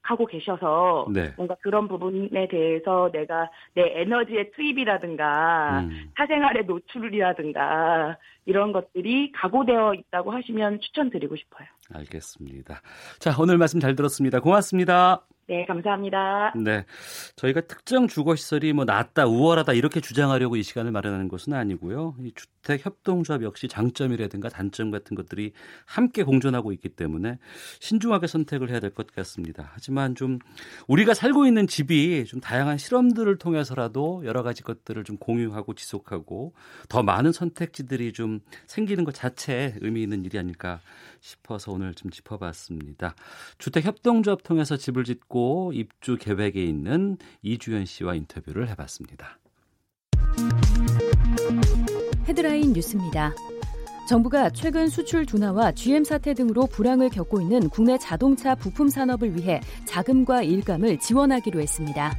[0.02, 1.32] 하고 계셔서 네.
[1.36, 6.10] 뭔가 그런 부분에 대해서 내가 내 에너지의 투입이라든가 음.
[6.16, 11.68] 사생활의 노출이라든가 이런 것들이 각오되어 있다고 하시면 추천드리고 싶어요.
[11.94, 12.80] 알겠습니다.
[13.18, 14.40] 자, 오늘 말씀 잘 들었습니다.
[14.40, 15.22] 고맙습니다.
[15.50, 16.52] 네, 감사합니다.
[16.54, 16.84] 네.
[17.34, 22.14] 저희가 특정 주거 시설이 뭐 낮다, 우월하다 이렇게 주장하려고 이 시간을 마련하는 것은 아니고요.
[22.20, 25.52] 이 주택 협동조합 역시 장점이라든가 단점 같은 것들이
[25.86, 27.40] 함께 공존하고 있기 때문에
[27.80, 29.70] 신중하게 선택을 해야 될 것 같습니다.
[29.72, 30.38] 하지만 좀
[30.86, 36.54] 우리가 살고 있는 집이 좀 다양한 실험들을 통해서라도 여러 가지 것들을 좀 공유하고 지속하고
[36.88, 40.80] 더 많은 선택지들이 좀 생기는 것 자체에 의미 있는 일이 아닐까
[41.20, 43.14] 싶어서 오늘 좀 짚어봤습니다.
[43.58, 49.38] 주택 협동조합 통해서 집을 짓고 입주 계획에 있는 이주연 씨와 인터뷰를 해봤습니다.
[52.26, 53.34] 헤드라인 뉴스입니다.
[54.08, 59.60] 정부가 최근 수출 둔화와 GM 사태 등으로 불황을 겪고 있는 국내 자동차 부품 산업을 위해
[59.84, 62.12] 자금과 일감을 지원하기로 했습니다.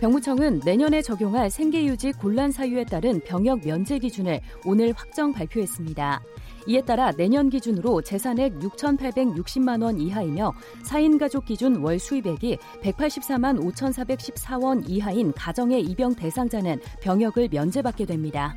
[0.00, 6.22] 병무청은 내년에 적용할 생계유지 곤란 사유에 따른 병역 면제 기준을 오늘 확정 발표했습니다.
[6.68, 10.52] 이에 따라 내년 기준으로 재산액 6,860만 원 이하이며
[10.84, 18.54] 4인 가족 기준 월 수입액이 184만 5,414원 이하인 가정의 입영 대상자는 병역을 면제받게 됩니다.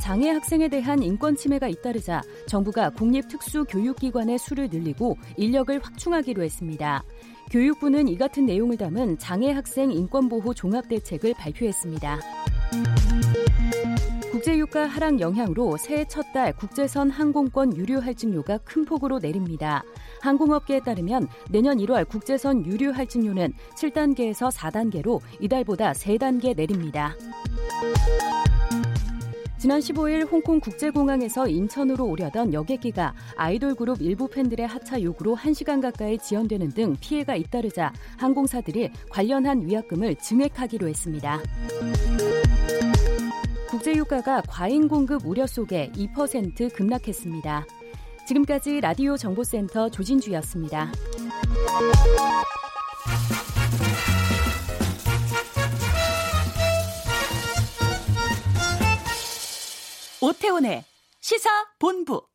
[0.00, 7.04] 장애 학생에 대한 인권 침해가 잇따르자 정부가 국립특수교육기관의 수를 늘리고 인력을 확충하기로 했습니다.
[7.50, 12.20] 교육부는 이 같은 내용을 담은 장애 학생 인권보호 종합대책을 발표했습니다.
[14.30, 19.82] 국제유가 하락 영향으로 새해 첫 달 국제선 항공권 유료 할증료가 큰 폭으로 내립니다.
[20.20, 27.16] 항공업계에 따르면 내년 1월 국제선 유료 할증료는 7단계에서 4단계로 이달보다 3단계 내립니다.
[29.58, 36.16] 지난 15일 홍콩 국제공항에서 인천으로 오려던 여객기가 아이돌 그룹 일부 팬들의 하차 요구로 1시간 가까이
[36.16, 41.40] 지연되는 등 피해가 잇따르자 항공사들이 관련한 위약금을 증액하기로 했습니다.
[43.68, 47.66] 국제유가가 과잉 공급 우려 속에 2% 급락했습니다.
[48.28, 50.92] 지금까지 라디오 정보센터 조진주였습니다.
[60.20, 60.84] 오태훈의
[61.20, 62.26] 시사본부.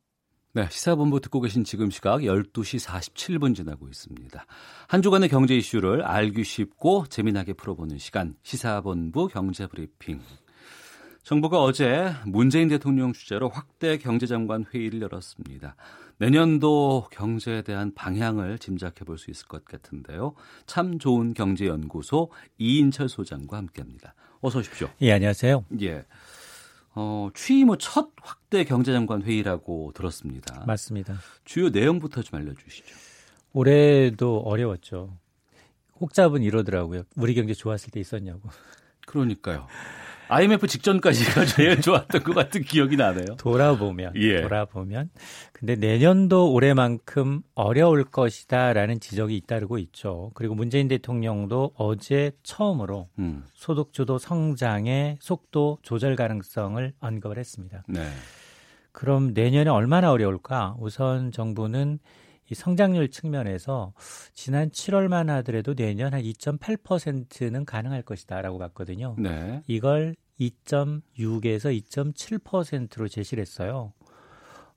[0.53, 4.45] 네, 시사본부 듣고 계신 지금 시각 12시 47분 지나고 있습니다.
[4.87, 10.21] 한 주간의 경제 이슈를 알기 쉽고 재미나게 풀어보는 시간, 시사본부 경제브리핑.
[11.23, 15.75] 정부가 어제 문재인 대통령 주재로 확대 경제장관 회의를 열었습니다.
[16.19, 20.35] 내년도 경제에 대한 방향을 짐작해 볼 수 있을 것 같은데요.
[20.67, 24.13] 참 좋은 경제연구소 이인철 소장과 함께합니다.
[24.41, 24.89] 어서 오십시오.
[25.01, 25.65] 예, 안녕하세요.
[25.81, 26.05] 예.
[26.95, 30.63] 어, 취임 후 첫 확대 경제장관 회의라고 들었습니다.
[30.67, 31.17] 맞습니다.
[31.43, 32.95] 주요 내용부터 좀 알려주시죠.
[33.53, 35.17] 올해도 어려웠죠.
[35.99, 37.03] 혹잡은 이러더라고요.
[37.15, 38.49] 우리 경제 좋았을 때 있었냐고.
[39.05, 39.67] 그러니까요.
[40.33, 43.35] IMF 직전까지가 제일 좋았던 것 같은 기억이 나네요.
[43.37, 44.41] 돌아보면, 예.
[44.41, 45.11] 돌아보면.
[45.51, 50.31] 근데 내년도 올해만큼 어려울 것이다라는 지적이 잇따르고 있죠.
[50.33, 57.83] 그리고 문재인 대통령도 어제 처음으로 음, 소득주도 성장의 속도 조절 가능성을 언급을 했습니다.
[57.87, 58.01] 네.
[58.91, 60.77] 그럼 내년에 얼마나 어려울까?
[60.79, 61.99] 우선 정부는
[62.49, 63.93] 이 성장률 측면에서
[64.33, 69.15] 지난 7월만 하더라도 내년 한 2.8%는 가능할 것이다라고 봤거든요.
[69.17, 69.61] 네.
[69.67, 73.93] 이걸 2.6에서 2.7%로 제시를 했어요.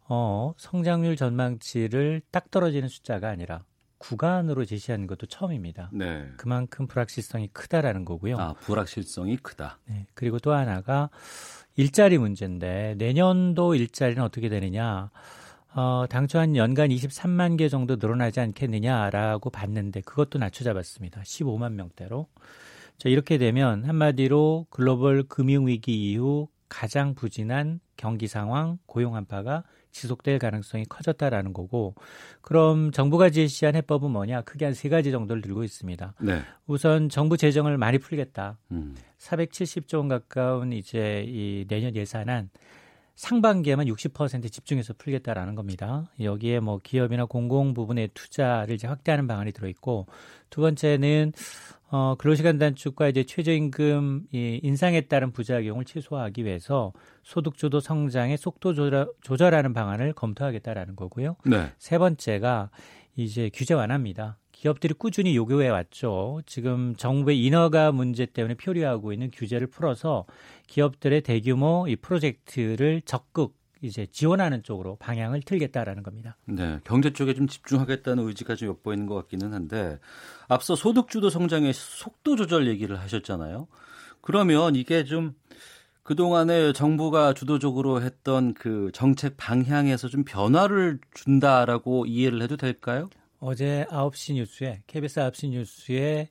[0.09, 3.64] 어, 성장률 전망치를 딱 떨어지는 숫자가 아니라
[3.99, 5.90] 구간으로 제시하는 것도 처음입니다.
[5.92, 6.29] 네.
[6.37, 8.37] 그만큼 불확실성이 크다라는 거고요.
[8.38, 9.79] 아, 불확실성이 크다.
[9.87, 11.11] 네, 그리고 또 하나가
[11.77, 15.11] 일자리 문제인데 내년도 일자리는 어떻게 되느냐?
[15.75, 21.21] 어, 당초 한 연간 23만 개 정도 늘어나지 않겠느냐라고 봤는데 그것도 낮춰 잡았습니다.
[21.23, 22.29] 15만 명대로.
[22.98, 30.85] 자, 이렇게 되면 한마디로 글로벌 금융위기 이후 가장 부진한 경기 상황, 고용 한파가 지속될 가능성이
[30.85, 31.94] 커졌다라는 거고,
[32.42, 34.42] 그럼 정부가 제시한 해법은 뭐냐?
[34.42, 36.14] 크게 한 세 가지 정도를 들고 있습니다.
[36.20, 36.42] 네.
[36.66, 38.59] 우선 정부 재정을 많이 풀겠다.
[38.72, 42.50] 음, 470조 원 가까운 이제 이 내년 예산안
[43.14, 46.12] 상반기에만 60% 집중해서 풀겠다라는 겁니다.
[46.20, 50.06] 여기에 뭐 기업이나 공공 부분의 투자를 이제 확대하는 방안이 들어 있고
[50.50, 51.32] 두 번째는
[51.88, 59.12] 어 근로시간 단축과 이제 최저임금 이 인상에 따른 부작용을 최소화하기 위해서 소득주도 성장의 속도 조절,
[59.22, 61.37] 조절 하는 방안을 검토하겠다라는 거고요.
[61.44, 61.72] 네.
[61.79, 62.70] 세 번째가
[63.14, 64.38] 이제 규제 완화입니다.
[64.53, 66.40] 기업들이 꾸준히 요구해 왔죠.
[66.46, 70.25] 지금 정부의 인허가 문제 때문에 표류하고 있는 규제를 풀어서
[70.66, 76.36] 기업들의 대규모 이 프로젝트를 적극 이제 지원하는 쪽으로 방향을 틀겠다라는 겁니다.
[76.46, 79.98] 네, 경제 쪽에 좀 집중하겠다는 의지가 좀 엿보이는 것 같기는 한데
[80.48, 83.68] 앞서 소득 주도 성장의 속도 조절 얘기를 하셨잖아요.
[84.20, 85.34] 그러면 이게 좀
[86.02, 93.10] 그동안에 정부가 주도적으로 했던 그 정책 방향에서 좀 변화를 준다라고 이해를 해도 될까요?
[93.40, 96.28] 어제 9시 뉴스에 KBS 9시 뉴스에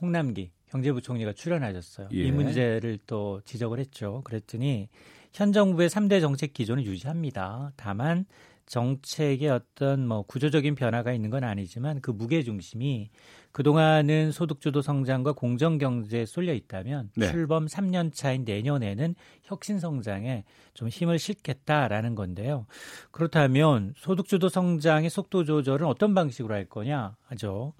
[0.00, 2.08] 홍남기 경제부총리가 출연하셨어요.
[2.12, 2.24] 예.
[2.24, 4.22] 이 문제를 또 지적을 했죠.
[4.24, 4.88] 그랬더니
[5.32, 7.72] 현 정부의 3대 정책 기조는 유지합니다.
[7.76, 8.26] 다만
[8.66, 13.10] 정책의 어떤 뭐 구조적인 변화가 있는 건 아니지만 그 무게 중심이
[13.50, 17.30] 그동안은 소득주도 성장과 공정 경제에 쏠려 있다면 네.
[17.30, 22.66] 출범 3년 차인 내년에는 혁신 성장에 좀 힘을 실겠다라는 건데요.
[23.10, 27.74] 그렇다면 소득주도 성장의 속도 조절은 어떤 방식으로 할 거냐 하죠.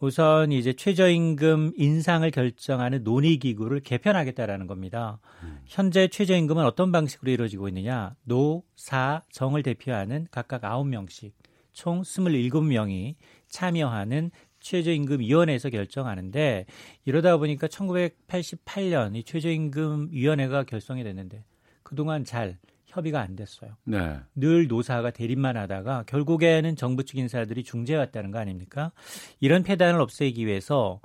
[0.00, 5.20] 우선 이제 최저임금 인상을 결정하는 논의 기구를 개편하겠다라는 겁니다.
[5.42, 5.60] 음.
[5.66, 8.16] 현재 최저임금은 어떤 방식으로 이루어지고 있느냐?
[8.24, 11.32] 노, 사, 정을 대표하는 각각 9명씩
[11.74, 13.16] 총 27명이
[13.48, 16.64] 참여하는 최저임금위원회에서 결정하는데
[17.04, 21.44] 이러다 보니까 1988년 이 최저임금위원회가 결성이 됐는데
[21.82, 22.58] 그동안 잘
[22.90, 23.76] 협의가 안 됐어요.
[23.84, 24.18] 네.
[24.34, 28.92] 늘 노사가 대립만 하다가 결국에는 정부 측 인사들이 중재해 왔다는 거 아닙니까?
[29.38, 31.00] 이런 폐단을 없애기 위해서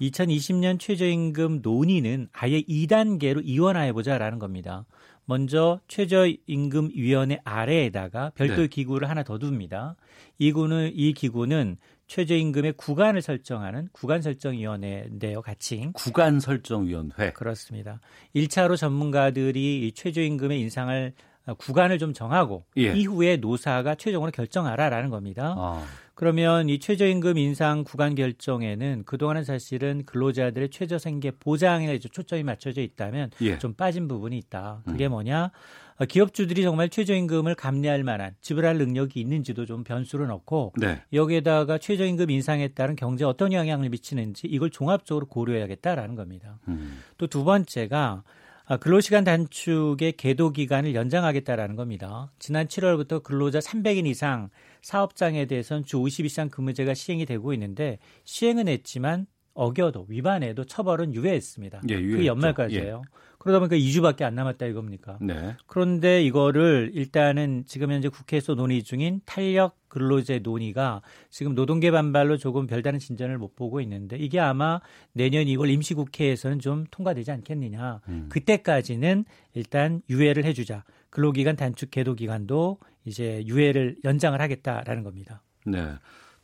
[0.00, 4.86] 2020년 최저임금 논의는 아예 2단계로 이원화해 보자라는 겁니다.
[5.24, 8.68] 먼저 최저임금위원회 아래에다가 별도 네.
[8.68, 9.94] 기구를 하나 더 둡니다.
[10.38, 11.76] 이 구는 이 기구는
[12.08, 15.90] 최저임금의 구간을 설정하는 구간 설정위원회인데요, 같이.
[15.94, 17.32] 구간 설정위원회.
[17.34, 18.00] 그렇습니다.
[18.34, 21.12] 1차로 전문가들이 이 최저임금의 인상을
[21.46, 22.92] 어, 구간을 좀 정하고 예.
[22.92, 25.54] 이후에 노사가 최종으로 결정하라라는 겁니다.
[25.56, 25.86] 아.
[26.18, 33.30] 그러면 이 최저임금 인상 구간 결정에는 그동안은 사실은 근로자들의 최저 생계 보장에 초점이 맞춰져 있다면
[33.40, 33.56] 예.
[33.60, 34.82] 좀 빠진 부분이 있다.
[34.84, 35.12] 그게 음.
[35.12, 35.52] 뭐냐?
[35.98, 41.00] 어, 기업주들이 정말 최저임금을 감내할 만한 지불할 능력이 있는지도 좀 변수를 넣고 네.
[41.12, 46.58] 여기에다가 최저임금 인상에 따른 경제 어떤 영향을 미치는지 이걸 종합적으로 고려해야겠다라는 겁니다.
[46.66, 46.98] 음.
[47.18, 48.37] 또두 번째가 아,
[48.76, 52.30] 근로시간 단축의 계도 기간을 연장하겠다라는 겁니다.
[52.38, 54.50] 지난 7월부터 근로자 300인 이상
[54.82, 61.82] 사업장에 대해서는 주 50이상 근무제가 시행이 되고 있는데 시행은 했지만 어겨도 위반해도 처벌은 유예했습니다.
[61.88, 63.02] 예, 그 연말까지예요.
[63.04, 63.18] 예.
[63.38, 65.18] 그러다 보니까 2주밖에 안 남았다 이겁니까?
[65.20, 65.56] 네.
[65.66, 72.66] 그런데 이거를 일단은 지금 현재 국회에서 논의 중인 탄력 근로제 논의가 지금 노동계 반발로 조금
[72.66, 74.80] 별다른 진전을 못 보고 있는데 이게 아마
[75.12, 78.00] 내년 2월 임시국회에서는 좀 통과되지 않겠느냐.
[78.08, 78.28] 음.
[78.28, 79.24] 그때까지는
[79.54, 80.84] 일단 유예를 해주자.
[81.10, 85.42] 근로기간 단축 계도 기간도 이제 유예를 연장을 하겠다라는 겁니다.
[85.64, 85.94] 네.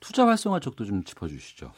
[0.01, 1.73] 투자 활성화 쪽도 좀 짚어주시죠.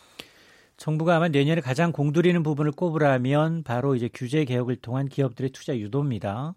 [0.77, 6.55] 정부가 아마 내년에 가장 공들이는 부분을 꼽으라면 바로 이제 규제 개혁을 통한 기업들의 투자 유도입니다.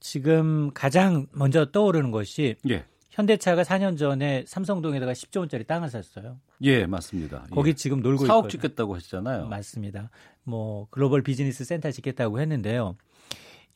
[0.00, 2.84] 지금 가장 먼저 떠오르는 것이 예.
[3.10, 6.38] 현대차가 4년 전에 삼성동에다가 10조 원짜리 땅을 샀어요.
[6.62, 7.46] 예, 맞습니다.
[7.50, 7.74] 거기 예.
[7.74, 8.50] 지금 놀고 사업 있거든요.
[8.50, 9.46] 짓겠다고 했잖아요.
[9.48, 10.10] 맞습니다.
[10.44, 12.96] 뭐 글로벌 비즈니스 센터 짓겠다고 했는데요.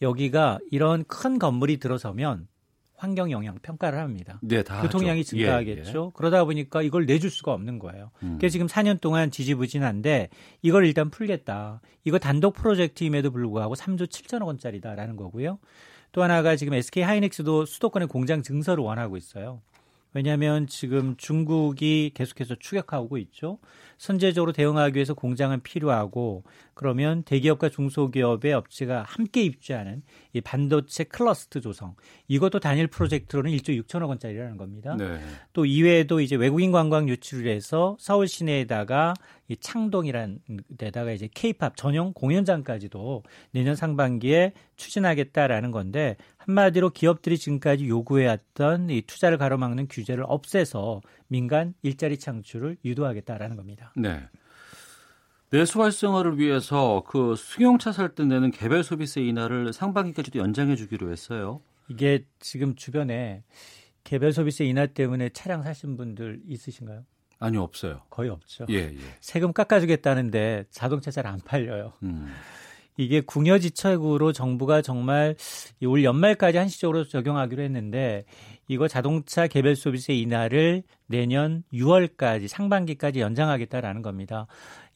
[0.02, 2.48] 여기가 이런 큰 건물이 들어서면
[3.00, 4.38] 환경 영향 평가를 합니다.
[4.42, 5.30] 네, 다 교통량이 하죠.
[5.30, 6.00] 증가하겠죠.
[6.02, 6.10] 예, 예.
[6.14, 8.10] 그러다 보니까 이걸 내줄 수가 없는 거예요.
[8.22, 8.32] 음.
[8.32, 10.28] 그게 지금 4년 동안 지지부진한데
[10.60, 11.80] 이걸 일단 풀겠다.
[12.04, 15.58] 이거 단독 프로젝트임에도 불구하고 3조 7천억 원짜리다라는 거고요.
[16.12, 19.62] 또 하나가 지금 SK 하이닉스도 수도권에 공장 증설을 원하고 있어요.
[20.12, 23.58] 왜냐하면 지금 중국이 계속해서 추격하고 있죠.
[24.00, 31.94] 선제적으로 대응하기 위해서 공장은 필요하고 그러면 대기업과 중소기업의 업체가 함께 입주하는 이 반도체 클러스터 조성
[32.26, 34.96] 이것도 단일 프로젝트로는 1조 6천억 원짜리라는 겁니다.
[34.96, 35.20] 네.
[35.52, 39.12] 또 이외에도 이제 외국인 관광 유치를 해서 서울 시내에다가
[39.48, 40.38] 이 창동이란
[40.78, 49.38] 데다가 이제 케이팝 전용 공연장까지도 내년 상반기에 추진하겠다라는 건데 한마디로 기업들이 지금까지 요구해왔던 이 투자를
[49.38, 53.89] 가로막는 규제를 없애서 민간 일자리 창출을 유도하겠다라는 겁니다.
[53.96, 54.28] 네.
[55.50, 61.60] 내수 활성화를 위해서 그 승용차 살 때 내는 개별 소비세 인하를 상반기까지도 연장해 주기로 했어요.
[61.88, 63.42] 이게 지금 주변에
[64.04, 67.04] 개별 소비세 인하 때문에 차량 사신 분들 있으신가요?
[67.40, 68.02] 아니요, 없어요.
[68.10, 68.66] 거의 없죠.
[68.70, 68.98] 예, 예.
[69.20, 71.94] 세금 깎아주겠다는데 자동차 잘 안 팔려요.
[72.04, 72.32] 음.
[73.00, 75.34] 이게 궁여지책으로 정부가 정말
[75.84, 78.24] 올 연말까지 한시적으로 적용하기로 했는데
[78.68, 84.46] 이거 자동차 개별 소비세 인하를 내년 6월까지 상반기까지 연장하겠다라는 겁니다.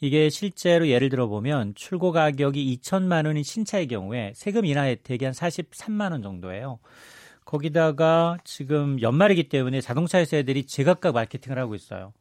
[0.01, 5.33] 이게 실제로 예를 들어 보면 출고 가격이 2천만 원인 신차의 경우에 세금 인하 혜택이 한
[5.33, 6.79] 43만 원 정도예요.
[7.47, 12.13] 거기다가 지금 연말이기 때문에 자동차 회사들이 제각각 마케팅을 하고 있어요.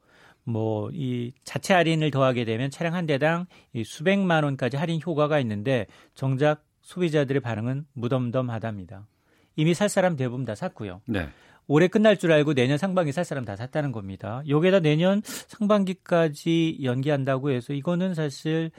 [0.45, 5.87] 뭐 이 자체 할인을 더하게 되면 차량 한 대당 이 수백만 원까지 할인 효과가 있는데
[6.15, 9.07] 정작 소비자들의 반응은 무덤덤하답니다.
[9.55, 11.01] 이미 살 사람 대부분 다 샀고요.
[11.05, 11.27] 네.
[11.67, 14.43] 올해 끝날 줄 알고 내년 상반기 살 사람 다 샀다는 겁니다.
[14.47, 18.71] 여기에다 내년 상반기까지 연기한다고 해서 이거는 사실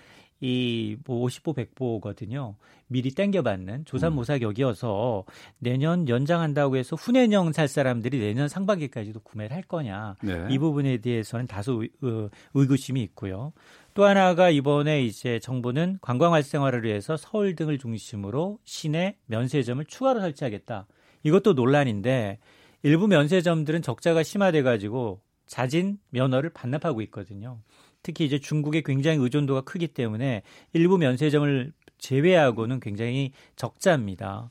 [0.45, 2.55] 이뭐 50보 100보거든요.
[2.87, 5.25] 미리 땡겨받는 조산모사격이어서
[5.59, 10.47] 내년 연장한다고 해서 후내년 살 사람들이 내년 상반기까지도 구매를 할 거냐 네.
[10.51, 13.55] 이 부분에 대해서는 다소 의, 의, 의구심이 있고요.
[13.95, 20.87] 또 하나가 이번에 이제 정부는 관광 활성화를 위해서 서울 등을 중심으로 시내 면세점을 추가로 설치하겠다.
[21.23, 22.39] 이것도 논란인데
[22.83, 27.61] 일부 면세점들은 적자가 심화돼 가지고 자진 면허를 반납하고 있거든요.
[28.05, 30.43] 특히 이제 중국의 굉장히 의존도가 크기 때문에
[30.75, 34.51] 일부 면세점을 제외하고는 굉장히 적자입니다.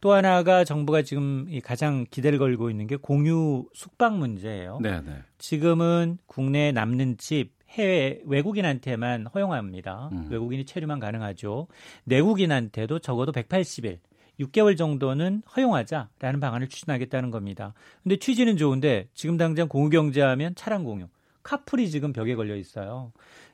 [0.00, 4.78] 또 하나가 정부가 지금 가장 기대를 걸고 있는 게 공유 숙박 문제예요.
[4.82, 5.22] 네, 네.
[5.38, 10.10] 지금은 국내에 남는 집 해외 외국인한테만 허용합니다.
[10.12, 10.28] 음.
[10.30, 11.68] 외국인이 체류만 가능하죠.
[12.04, 13.98] 내국인한테도 적어도 180일
[14.40, 17.72] 6개월 정도는 허용하자라는 방안을 추진하겠다는 겁니다.
[18.02, 21.06] 근데 취지는 좋은데 지금 당장 공유 경제하면 차량 공유,
[21.44, 23.12] 카풀이 지금 벽에 걸려 있어요.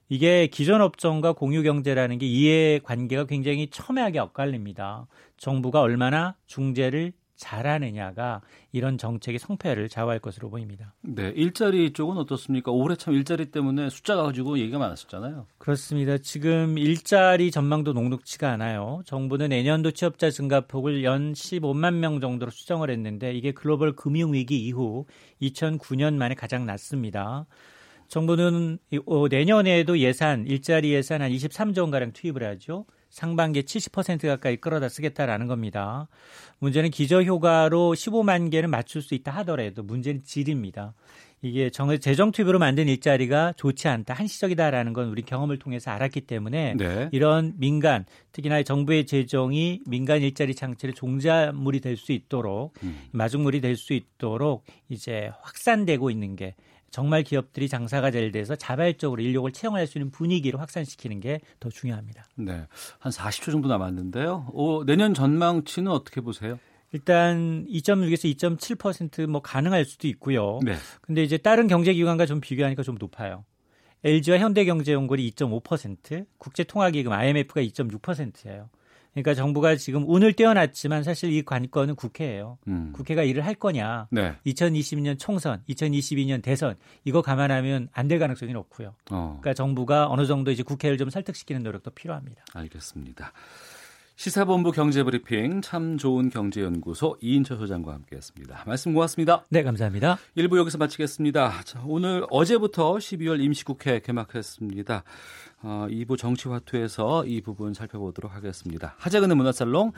[0.09, 5.07] 이게 기존 업종과 공유 경제라는 게 이해 관계가 굉장히 첨예하게 엇갈립니다.
[5.36, 10.95] 정부가 얼마나 중재를 잘하느냐가 이런 정책의 성패를 좌우할 것으로 보입니다.
[11.01, 12.70] 네, 일자리 쪽은 어떻습니까?
[12.70, 15.47] 올해 참 일자리 때문에 숫자가 가지고 얘기가 많았었잖아요.
[15.59, 16.18] 그렇습니다.
[16.18, 19.01] 지금 일자리 전망도 녹록치가 않아요.
[19.07, 25.07] 정부는 내년도 취업자 증가폭을 연 15만 명 정도로 수정을 했는데 이게 글로벌 금융 위기 이후
[25.41, 27.47] 2009년 만에 가장 낮습니다.
[28.11, 32.85] 정부는 어, 내년에도 예산, 일자리 예산 한 23조 원 가량 투입을 하죠.
[33.09, 36.09] 상반기에 70% 가까이 끌어다 쓰겠다라는 겁니다.
[36.59, 40.95] 문제는 기저 효과로 15만 개는 맞출 수 있다 하더라도 문제는 질입니다.
[41.43, 46.75] 이게 정, 재정 투입으로 만든 일자리가 좋지 않다, 한시적이다라는 건 우리 경험을 통해서 알았기 때문에
[46.77, 47.09] 네.
[47.13, 52.99] 이런 민간, 특히나 정부의 재정이 민간 일자리 창출의 종자물이 될 수 있도록 음.
[53.13, 56.57] 마중물이 될 수 있도록 이제 확산되고 있는 게
[56.91, 62.24] 정말 기업들이 장사가 잘 돼서 자발적으로 인력을 채용할 수 있는 분위기를 확산시키는 게 더 중요합니다.
[62.36, 62.66] 네.
[62.99, 64.49] 한 40초 정도 남았는데요.
[64.53, 66.59] 오, 내년 전망치는 어떻게 보세요?
[66.93, 70.59] 일단 2.6에서 2.7%뭐 가능할 수도 있고요.
[70.64, 70.74] 네.
[71.03, 73.45] 근데 이제 다른 경제 기관과 좀 비교하니까 좀 높아요.
[74.03, 78.70] LG와 현대경제연구원이 2.5%, 국제통화기금 IMF가 2.6%예요.
[79.13, 82.59] 그러니까 정부가 지금 운을 떼어놨지만 사실 이 관건은 국회예요.
[82.69, 82.93] 음.
[82.95, 84.07] 국회가 일을 할 거냐.
[84.11, 84.35] 네.
[84.47, 88.95] 2022년 총선, 2022년 대선 이거 감안하면 안 될 가능성이 높고요.
[89.11, 92.43] 어, 그러니까 정부가 어느 정도 이제 국회를 좀 설득시키는 노력도 필요합니다.
[92.55, 93.33] 알겠습니다.
[94.21, 98.64] 시사본부 경제브리핑 참 좋은 경제연구소 이인철 소장과 함께했습니다.
[98.66, 99.47] 말씀 고맙습니다.
[99.49, 100.18] 네, 감사합니다.
[100.37, 101.62] 1부 여기서 마치겠습니다.
[101.64, 105.05] 자, 오늘 어제부터 12월 임시국회 개막했습니다.
[105.62, 108.95] 어, 2부 정치화투에서 이 부분 살펴보도록 하겠습니다.
[108.99, 109.93] 하재근의 문화살롱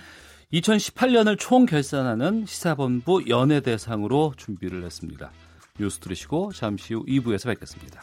[0.53, 5.33] 2018년을 총결산하는 시사본부 연예대상으로 준비를 했습니다.
[5.81, 8.03] 뉴스 들으시고 잠시 후 2부에서 뵙겠습니다.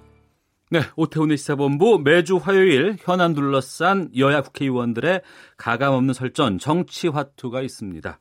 [0.73, 5.21] 네, 오태훈의 시사본부 매주 화요일 현안 둘러싼 여야 국회의원들의
[5.57, 8.17] 가감없는 설전 정치 화투가 있습니다.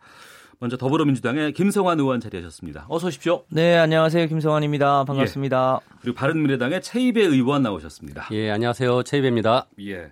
[0.59, 2.87] 먼저 더불어민주당의 김성환 의원 자리하셨습니다.
[2.89, 3.45] 어서 오십시오.
[3.51, 4.27] 네, 안녕하세요.
[4.27, 5.05] 김성환입니다.
[5.05, 5.79] 반갑습니다.
[5.81, 8.27] 예, 그리고 바른미래당의 최입의 의원 나오셨습니다.
[8.33, 9.05] 예, 안녕하세요.
[9.05, 9.69] 최입입니다.
[9.83, 10.11] 예.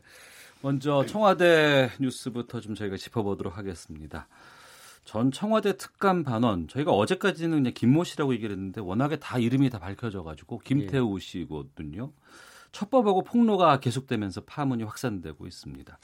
[0.62, 4.28] 먼저 청와대 뉴스부터 좀 저희가 짚어보도록 하겠습니다.
[5.09, 9.78] 전 청와대 특감 반원 저희가 어제까지는 그냥 김모 씨라고 얘기를 했는데 워낙에 다 이름이 다
[9.78, 11.18] 밝혀져가지고 김태우 예.
[11.18, 12.12] 씨거든요.
[12.72, 15.98] 첩법하고 폭로가 계속되면서 파문이 확산되고 있습니다.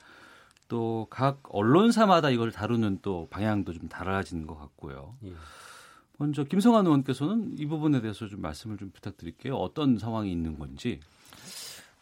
[0.69, 5.17] 또 각 언론사마다 이걸 다루는 또 방향도 좀 달라지는 것 같고요.
[5.27, 5.35] 예.
[6.17, 9.55] 먼저 김성환 의원께서는 이 부분에 대해서 좀 말씀을 좀 부탁드릴게요.
[9.57, 11.01] 어떤 상황이 있는 건지.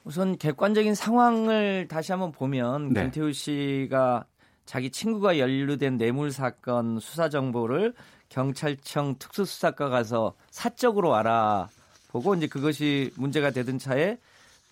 [0.05, 3.03] 우선 객관적인 상황을 다시 한번 보면 네.
[3.03, 4.27] 김태우 씨가
[4.65, 7.95] 자기 친구가 연루된 뇌물 사건 수사 정보를
[8.29, 14.19] 경찰청 특수수사과 가서 사적으로 알아보고 이제 그것이 문제가 되던 차에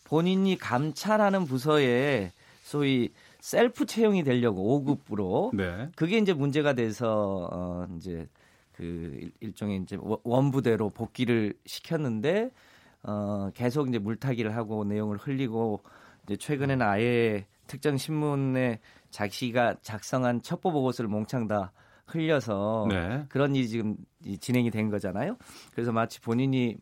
[0.05, 2.33] 본인이 감찰하는 부서에
[2.63, 3.11] 소위
[3.41, 5.89] 셀프 채용이 되려고 5급으로 네.
[5.97, 8.29] 그게 이제 문제가 돼서 어 이제
[8.73, 8.83] 그
[9.21, 12.51] 일- 일종의 이제 원- 원부대로 복귀를 시켰는데
[13.03, 15.81] 어 계속 이제 물타기를 하고 내용을 흘리고
[16.25, 18.81] 이제 최근에는 아예 특정 신문에
[19.11, 21.73] 자기가 작성한 첩보 보고서를 몽창 다
[22.07, 23.25] 흘려서 네.
[23.29, 25.37] 그런 일이 지금 이- 진행이 된 거잖아요.
[25.73, 26.77] 그래서 마치 본인이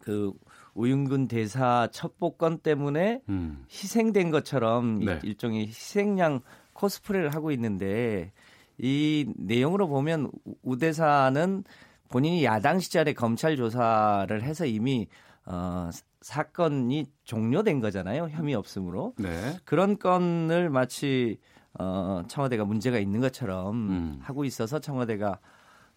[0.00, 0.32] 그
[0.74, 3.64] 우윤근 대사 첩보건 때문에 음.
[3.70, 5.18] 희생된 것처럼 이- 네.
[5.22, 6.40] 일종의 희생양
[6.72, 8.32] 코스프레를 하고 있는데
[8.78, 11.64] 이 내용으로 보면 우- 우 대사는
[12.08, 15.08] 본인이 야당 시절에 검찰 조사를 해서 이미
[15.44, 15.90] 어,
[16.20, 18.28] 사- 사건이 종료된 거잖아요.
[18.30, 19.14] 혐의 없음으로.
[19.18, 19.56] 네.
[19.64, 21.38] 그런 건을 마치
[21.78, 24.18] 어, 청와대가 문제가 있는 것처럼 음.
[24.22, 25.38] 하고 있어서 청와대가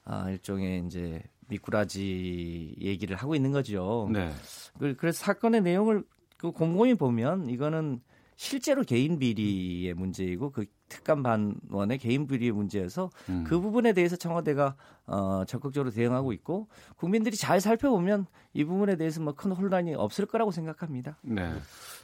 [0.04, 4.10] 아, 일종의 이제 미꾸라지 얘기를 하고 있는 거죠.
[4.12, 4.32] 네.
[4.80, 6.04] 그- 그래서 사건의 내용을
[6.38, 8.02] 그 곰곰이 보면 이거는
[8.42, 13.44] 실제로 개인 비리의 문제이고 그 특감 반원의 개인 비리의 문제여서 음.
[13.46, 14.76] 그 부분에 대해서 청와대가
[15.06, 18.26] 어, 적극적으로 대응하고 있고 국민들이 잘 살펴보면
[18.56, 21.20] 이 부분에 대해서 뭐 큰 혼란이 없을 거라고 생각합니다.
[21.22, 21.54] 네.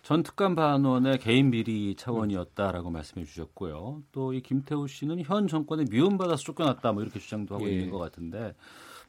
[0.03, 4.03] 전 특감 반원의 개인 비리 차원이었다라고 말씀해 주셨고요.
[4.11, 7.71] 또 이 김태우 씨는 현 정권에 미움받아서 쫓겨났다 뭐 이렇게 주장도 하고 예.
[7.71, 8.53] 있는 것 같은데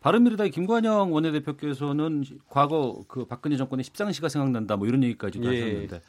[0.00, 5.60] 바른미래당의 김관영 원내대표께서는 과거 그 박근혜 정권의 십상시가 생각난다 뭐 이런 얘기까지도 예.
[5.60, 6.00] 하셨는데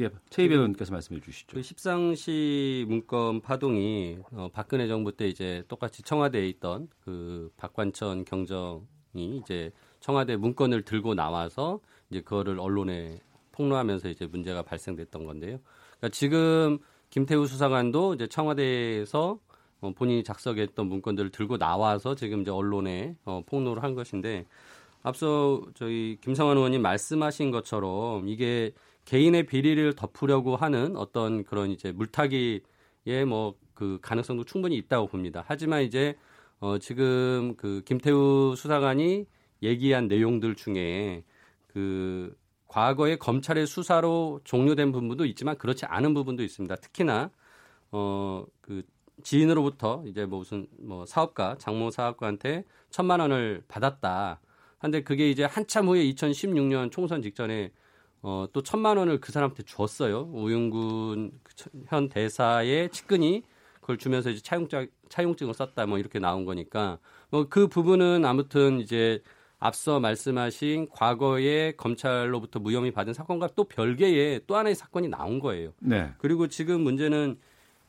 [0.00, 1.54] 예, 최희배 의원께서 말씀해 주시죠.
[1.54, 9.38] 그 십상시 문건 파동이 어, 박근혜 정부 때 이제 똑같이 청와대에 있던 그 박관천 경정이
[9.40, 9.70] 이제
[10.00, 11.80] 청와대 문건을 들고 나와서
[12.10, 13.20] 이제 그거를 언론에
[13.52, 15.58] 폭로하면서 이제 문제가 발생됐던 건데요.
[15.98, 16.78] 그러니까 지금
[17.10, 19.38] 김태우 수사관도 이제 청와대에서
[19.80, 24.46] 어, 본인이 작성했던 문건들을 들고 나와서 지금 이제 언론에 어, 폭로를 한 것인데
[25.04, 28.72] 앞서 저희 김성환 의원님 말씀하신 것처럼 이게
[29.04, 32.60] 개인의 비리를 덮으려고 하는 어떤 그런 이제 물타기의
[33.26, 35.44] 뭐 그 가능성도 충분히 있다고 봅니다.
[35.46, 36.16] 하지만 이제
[36.60, 39.26] 어 지금 그 김태우 수사관이
[39.62, 41.24] 얘기한 내용들 중에
[41.66, 42.36] 그
[42.68, 46.76] 과거에 검찰의 수사로 종료된 부분도 있지만 그렇지 않은 부분도 있습니다.
[46.76, 47.30] 특히나
[47.90, 48.82] 어그
[49.22, 54.40] 지인으로부터 이제 뭐 무슨 뭐 사업가 장모 사업가한테 천만 원을 받았다.
[54.78, 57.72] 한데 그게 이제 한참 후에 2016년 총선 직전에
[58.26, 60.30] 어, 또 천만 원을 그 사람한테 줬어요.
[60.32, 63.42] 우윤군 그 처- 현 대사의 측근이
[63.82, 66.98] 그걸 주면서 이제 차용증 차용증을 썼다 뭐 이렇게 나온 거니까
[67.30, 69.20] 뭐 그 부분은 아무튼 이제
[69.58, 75.72] 앞서 말씀하신 과거에 검찰로부터 무혐의 받은 사건과 또 별개의 또 하나의 사건이 나온 거예요.
[75.80, 76.10] 네.
[76.18, 77.38] 그리고 지금 문제는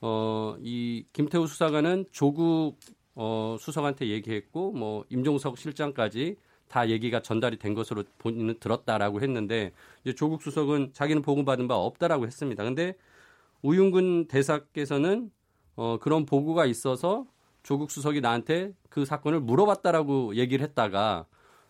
[0.01, 2.77] 어, 이 김태우 수사관은 조국
[3.15, 6.35] 어, 수석한테 얘기했고 뭐 임종석 실장까지
[6.75, 9.71] 다 얘기가 전달이 된 것으로 본인은 들었다라고 했는데
[10.03, 12.65] 이제 조국 수석은 자기는 보고받은 바 없다라고 했습니다.
[12.65, 12.97] 근데
[13.61, 15.31] 우윤근 대사께서는
[15.77, 17.25] 어, 그런 보고가 있어서
[17.63, 21.25] 조국 수석이 나한테 그 사건을 물어봤다라고 얘기를 했다가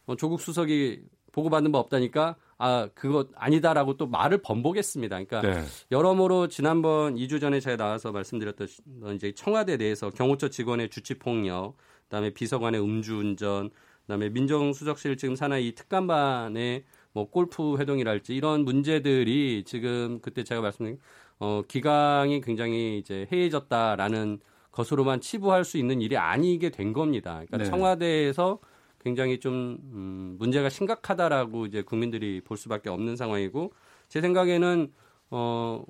[0.08, 1.04] 어, 조국 수석이
[1.34, 5.24] 보고받은 바 없다니까 아 그거 아니다라고 또 말을 번복했습니다.
[5.24, 5.64] 그러니까 네.
[5.92, 8.68] 여러모로 지난번 2주 전에 제가 나와서 말씀드렸던
[9.14, 11.76] 이제 청와대 내에서 경호처 직원의 주치 폭력,
[12.06, 13.70] 그다음에 비서관의 음주운전,
[14.06, 16.84] 그다음에 민정수석실 지금 사나이 특감반의
[17.14, 21.00] 뭐 골프 회동이랄지 이런 문제들이 지금 그때 제가 말씀드린
[21.40, 24.40] 어 기강이 굉장히 이제 해이해졌다라는
[24.72, 27.36] 것으로만 치부할 수 있는 일이 아니게 된 겁니다.
[27.36, 27.64] 그러니까 네.
[27.66, 28.60] 청와대에서
[29.00, 33.72] 굉장히 좀 음, 문제가 심각하다라고 이제 국민들이 볼 수밖에 없는 상황이고
[34.10, 34.92] 제 생각에는
[35.32, 35.84] 어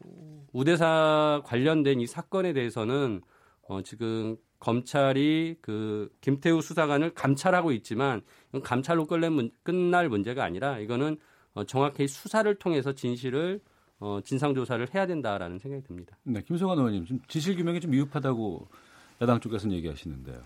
[0.54, 3.22] 우대사 관련된 이 사건에 대해서는
[3.68, 11.18] 어 지금 검찰이 그 김태우 수사관을 감찰하고 있지만 이건 감찰로 문, 끝날 문제가 아니라 이거는
[11.54, 13.62] 어 정확히 수사를 통해서 진실을
[14.00, 16.18] 어 진상 조사를 해야 된다라는 생각이 듭니다.
[16.24, 18.68] 네, 김성환 의원님 지금 진실 규명이 좀 미흡하다고
[19.22, 20.42] 야당 쪽에서는 얘기하시는데요.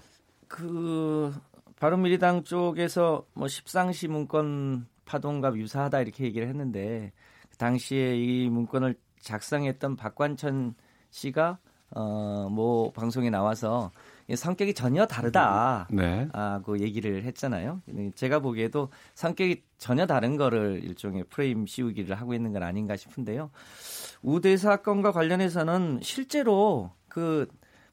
[0.47, 1.33] 그
[1.79, 7.11] 바른미래당 쪽에서 뭐 십상시 문건 파동과 유사하다 이렇게 얘기를 했는데
[7.49, 10.75] 그 당시에 이 문건을 작성했던 박관천
[11.09, 11.57] 씨가
[11.91, 13.91] 어뭐 방송에 나와서
[14.29, 15.87] 이 성격이 전혀 다르다.
[15.89, 16.27] 네.
[16.33, 17.81] 아, 그 얘기를 했잖아요.
[18.13, 23.49] 제가 보기에도 성격이 전혀 다른 거를 일종의 프레임 씌우기를 하고 있는 건 아닌가 싶은데요.
[24.21, 27.47] 우대 사건과 관련해서는 실제로 그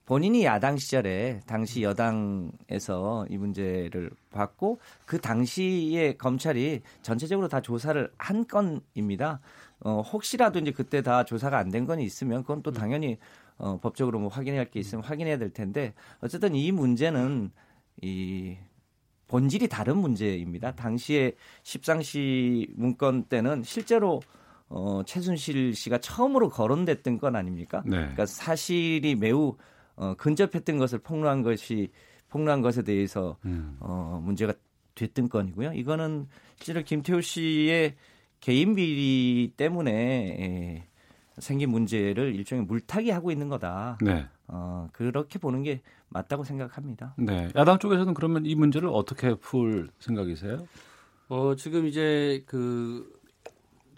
[0.05, 8.47] 본인이 야당 시절에 당시 여당에서 이 문제를 봤고 그 당시에 검찰이 전체적으로 다 조사를 한
[8.47, 9.41] 건입니다.
[9.81, 13.19] 어, 혹시라도 이제 그때 다 조사가 안 된건 있으면 그건 또 당연히
[13.59, 17.51] 어, 법적으로 뭐 확인해야 할 게 있으면 확인해야 될 텐데 어쨌든 이 문제는
[18.03, 18.57] 이
[19.29, 20.73] 본질이 다른 문제입니다.
[20.73, 21.33] 당시에
[21.63, 24.21] 십상시 문건 때는 실제로
[24.69, 27.83] 어, 최순실 씨가 처음으로 거론됐던 건 아닙니까?
[27.85, 27.99] 네.
[27.99, 29.57] 그러니까 사실이 매우
[29.95, 31.91] 어, 근접했던 것을 폭로한 것이
[32.29, 33.77] 폭로한 것에 대해서 음.
[33.81, 34.53] 어, 문제가
[34.95, 35.73] 됐던 건이고요.
[35.75, 36.27] 이거는
[36.57, 37.95] 실제로 김태우 씨의
[38.41, 40.87] 개인 비리 때문에 예,
[41.39, 43.99] 생긴 문제를 일종의 물타기 하고 있는 거다.
[44.01, 44.27] 네.
[44.49, 47.15] 어, 그렇게 보는 게 맞다고 생각합니다.
[47.19, 47.49] 네.
[47.57, 50.67] 야당 쪽에서는 그러면 이 문제를 어떻게 풀 생각이세요?
[51.29, 53.13] 어, 지금 이제 그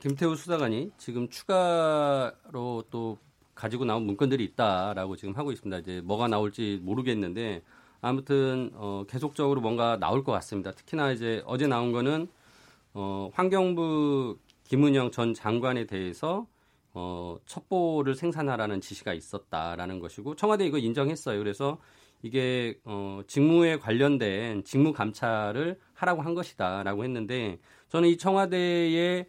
[0.01, 3.19] 김태우 수사관이 지금 추가로 또
[3.55, 5.79] 가지고 나온 문건들이 있다라고 지금 하고 있습니다.
[5.79, 7.63] 이제 뭐가 나올지 모르겠는데
[8.01, 10.71] 아무튼 어, 계속적으로 뭔가 나올 것 같습니다.
[10.71, 12.29] 특히나 이제 어제 나온 거는
[12.95, 16.47] 어, 환경부 김은영 전 장관에 대해서
[17.01, 21.39] 어, 첩보를 생산하라는 지시가 있었다라는 것이고 청와대 이거 인정했어요.
[21.39, 21.79] 그래서
[22.23, 29.27] 이게 어, 직무에 관련된 직무 감찰을 하라고 한 것이다라고 했는데 저는 이 청와대의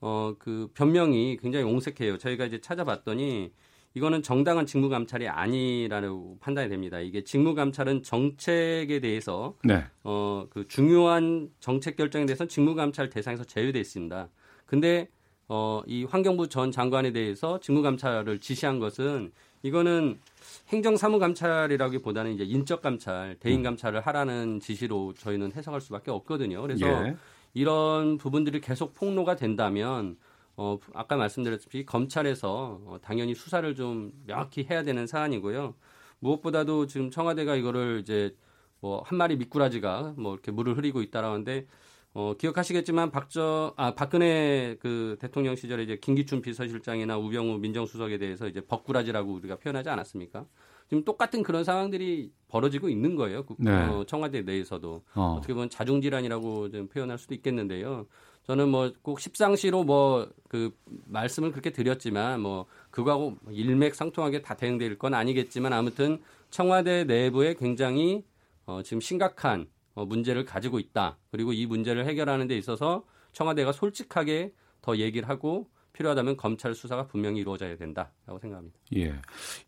[0.00, 2.16] 어, 그 변명이 굉장히 옹색해요.
[2.16, 3.52] 저희가 이제 찾아봤더니
[3.92, 7.00] 이거는 정당한 직무 감찰이 아니라고 판단이 됩니다.
[7.00, 9.84] 이게 직무 감찰은 정책에 대해서 네.
[10.04, 14.30] 어, 그 중요한 정책 결정에 대해서 직무 감찰 대상에서 제외돼 있습니다.
[14.64, 15.10] 근데
[15.52, 19.32] 어, 이 환경부 전 장관에 대해서 직무 감찰을 지시한 것은
[19.64, 20.20] 이거는
[20.68, 26.62] 행정 사무 감찰이라기보다는 이제 인적 감찰, 대인 감찰을 하라는 지시로 저희는 해석할 수밖에 없거든요.
[26.62, 27.16] 그래서 예.
[27.52, 30.16] 이런 부분들이 계속 폭로가 된다면
[30.56, 35.74] 어, 아까 말씀드렸듯이 검찰에서 어, 당연히 수사를 좀 명확히 해야 되는 사안이고요.
[36.20, 38.36] 무엇보다도 지금 청와대가 이거를 이제
[38.78, 41.66] 뭐 한 마리 미꾸라지가 뭐 이렇게 물을 흐리고 있다라는데
[42.12, 48.60] 어, 기억하시겠지만 박저 아 박근혜 그 대통령 시절에 이제 김기춘 비서실장이나 우병우 민정수석에 대해서 이제
[48.60, 50.44] 벅꾸라지라고 우리가 표현하지 않았습니까?
[50.88, 53.46] 지금 똑같은 그런 상황들이 벌어지고 있는 거예요.
[53.46, 53.70] 그, 네.
[53.70, 55.36] 어, 청와대 내에서도 어.
[55.38, 58.06] 어떻게 보면 자중질환이라고 좀 표현할 수도 있겠는데요.
[58.42, 65.14] 저는 뭐 꼭 십상시로 뭐 그 말씀을 그렇게 드렸지만 뭐 그거하고 일맥상통하게 다 대응될 건
[65.14, 68.24] 아니겠지만 아무튼 청와대 내부에 굉장히
[68.66, 71.18] 어, 지금 심각한 어, 문제를 가지고 있다.
[71.30, 77.40] 그리고 이 문제를 해결하는 데 있어서 청와대가 솔직하게 더 얘기를 하고 필요하다면 검찰 수사가 분명히
[77.40, 78.78] 이루어져야 된다라고 생각합니다.
[78.96, 79.14] 예.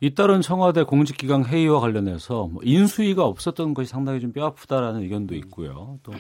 [0.01, 5.99] 잇따른 청와대 공직기강 회의와 관련해서 뭐 인수위가 없었던 것이 상당히 좀 뼈아프다라는 의견도 있고요.
[6.03, 6.12] 또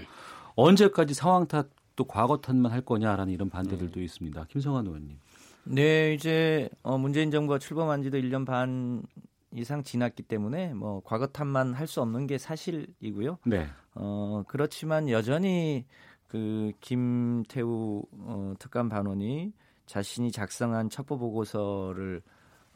[0.56, 4.46] 언제까지 상황 탓 또 과거 탓만 할 거냐라는 이런 반대들도 있습니다.
[4.48, 5.18] 김성환 의원님.
[5.64, 9.02] 네, 이제 어, 문재인 정부가 출범한 지도 1년 반
[9.54, 13.38] 이상 지났기 때문에 뭐 과거 탓만 할 수 없는 게 사실이고요.
[13.46, 13.66] 네.
[13.94, 15.84] 어, 그렇지만 여전히
[16.26, 19.52] 그 김태우 어, 특감 반원이
[19.86, 22.22] 자신이 작성한 첩보 보고서를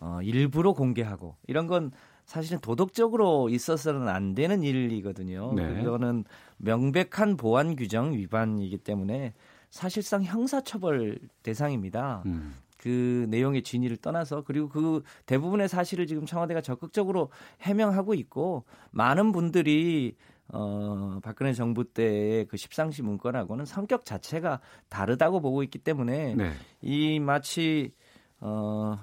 [0.01, 1.91] 어, 일부러 공개하고 이런 건
[2.27, 5.55] 사실은 도덕적으로 있어서는 안 되는 일이거든요.
[5.55, 5.83] 네.
[5.83, 6.24] 그거는
[6.59, 9.33] 명백한 보안 규정 위반이기 때문에
[9.70, 12.22] 사실상 형사처벌 대상입니다.
[12.27, 12.55] 음.
[12.87, 17.32] 그 내용의 진위를 떠나서 그리고 그 대부분의 사실을 지금 청와대가 적극적으로
[17.62, 18.62] 해명하고 있고
[18.93, 20.14] 많은 분들이
[20.53, 26.53] 어 박근혜 정부 때의 그 십상시 문건하고는 성격 자체가 다르다고 보고 있기 때문에 네.
[26.80, 27.93] 이 마치
[28.39, 28.97] 어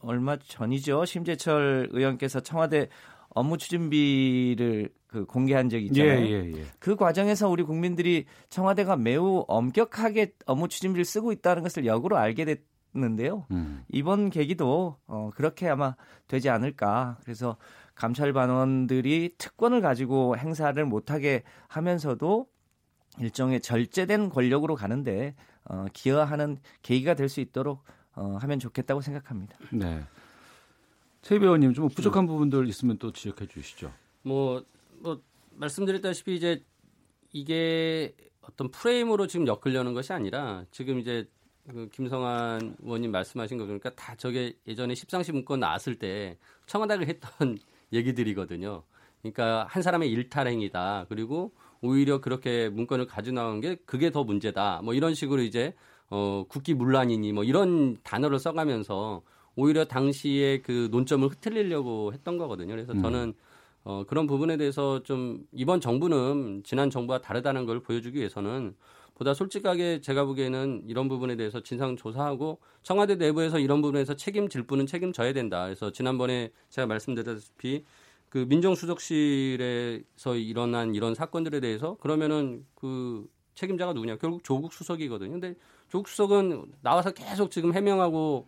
[0.00, 2.88] 얼마, 전이죠 심재철 의원께서 청와대
[3.28, 6.24] 업무 추진비를 그 공개한 적이 있잖아요.
[6.24, 6.64] 예, 예, 예.
[6.78, 12.62] 그 과정에서 우리 국민들이 청와대가 매우 엄격하게 업무 추진비를 쓰고 있다는 것을 역으로 알게 됐
[12.94, 13.46] 는데요.
[13.50, 13.84] 음.
[13.90, 15.94] 이번 계기도 어, 그렇게 아마
[16.26, 17.18] 되지 않을까.
[17.22, 17.56] 그래서
[17.94, 22.46] 감찰 반원들이 특권을 가지고 행사를 못하게 하면서도
[23.20, 25.34] 일종의 절제된 권력으로 가는데
[25.64, 27.84] 어, 기여하는 계기가 될 수 있도록
[28.14, 29.56] 어, 하면 좋겠다고 생각합니다.
[29.70, 30.02] 네.
[31.22, 33.92] 최 배우님 좀 부족한 부분들 있으면 또 지적해 주시죠.
[34.22, 34.64] 뭐,
[35.00, 35.20] 뭐
[35.56, 36.64] 말씀드렸다시피 이제
[37.32, 41.28] 이게 어떤 프레임으로 지금 엮으려는 것이 아니라 지금 이제
[41.72, 47.58] 그 김성환 의원님 말씀하신 거 그러니까 다 저게 예전에 십상시 문건 나왔을 때 청와대가 했던
[47.92, 48.82] 얘기들이거든요.
[49.22, 51.06] 그러니까 한 사람의 일탈행위다.
[51.08, 54.80] 그리고 오히려 그렇게 문건을 가져 나온 게 그게 더 문제다.
[54.82, 55.74] 뭐 이런 식으로 이제
[56.10, 59.22] 어 국기 문란이니 뭐 이런 단어를 써가면서
[59.54, 62.74] 오히려 당시에 그 논점을 흐트리려고 했던 거거든요.
[62.74, 63.02] 그래서 음.
[63.02, 63.34] 저는
[63.84, 68.74] 어, 그런 부분에 대해서 좀 이번 정부는 지난 정부와 다르다는 걸 보여주기 위해서는
[69.18, 74.86] 보다 솔직하게 제가 보기에는 이런 부분에 대해서 진상 조사하고 청와대 내부에서 이런 부분에서 책임질 분은
[74.86, 75.64] 책임져야 된다.
[75.64, 77.84] 그래서 지난번에 제가 말씀드렸다시피
[78.28, 84.18] 그 민정수석실에서 일어난 이런 사건들에 대해서 그러면은 그 책임자가 누구냐?
[84.18, 85.32] 결국 조국 수석이거든요.
[85.32, 85.54] 근데
[85.88, 88.46] 조국 수석은 나와서 계속 지금 해명하고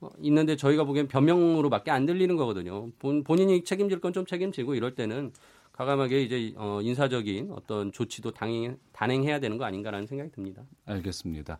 [0.00, 2.90] 어, 있는데 저희가 보기엔 변명으로밖에 안 들리는 거거든요.
[2.98, 5.32] 본, 본인이 책임질 건 좀 책임지고 이럴 때는
[5.76, 10.62] 과감하게 이제 어, 인사적인 어떤 조치도 당행, 단행해야 되는 거 아닌가라는 생각이 듭니다.
[10.86, 11.58] 알겠습니다.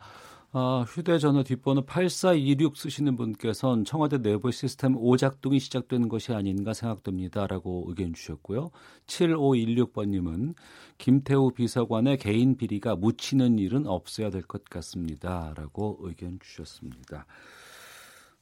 [0.52, 8.14] 아, 휴대전화 뒷번호 8426 쓰시는 분께서는 청와대 내부 시스템 오작동이 시작된 것이 아닌가 생각됩니다라고 의견
[8.14, 8.70] 주셨고요.
[9.06, 10.54] 7516번님은
[10.96, 17.26] 김태우 비서관의 개인 비리가 묻히는 일은 없어야 될 것 같습니다라고 의견 주셨습니다.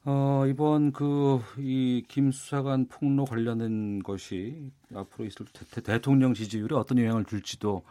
[0.05, 7.25] 어, 이번 그 이 김수사관 폭로 관련된 것이 앞으로 있을 대, 대통령 지지율에 어떤 영향을
[7.25, 7.83] 줄지도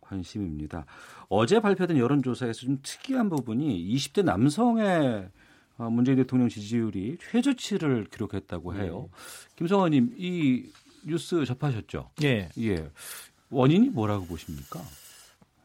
[0.00, 0.86] 관심입니다.
[1.28, 5.28] 어제 발표된 여론조사에서 좀 특이한 부분이 20대 남성의
[5.76, 9.08] 어, 문재인 대통령 지지율이 최저치를 기록했다고 해요.
[9.12, 9.56] 네.
[9.56, 10.70] 김성환님 이
[11.04, 12.10] 뉴스 접하셨죠?
[12.22, 12.48] 예.
[12.58, 12.90] 예.
[13.50, 14.80] 원인이 뭐라고 보십니까?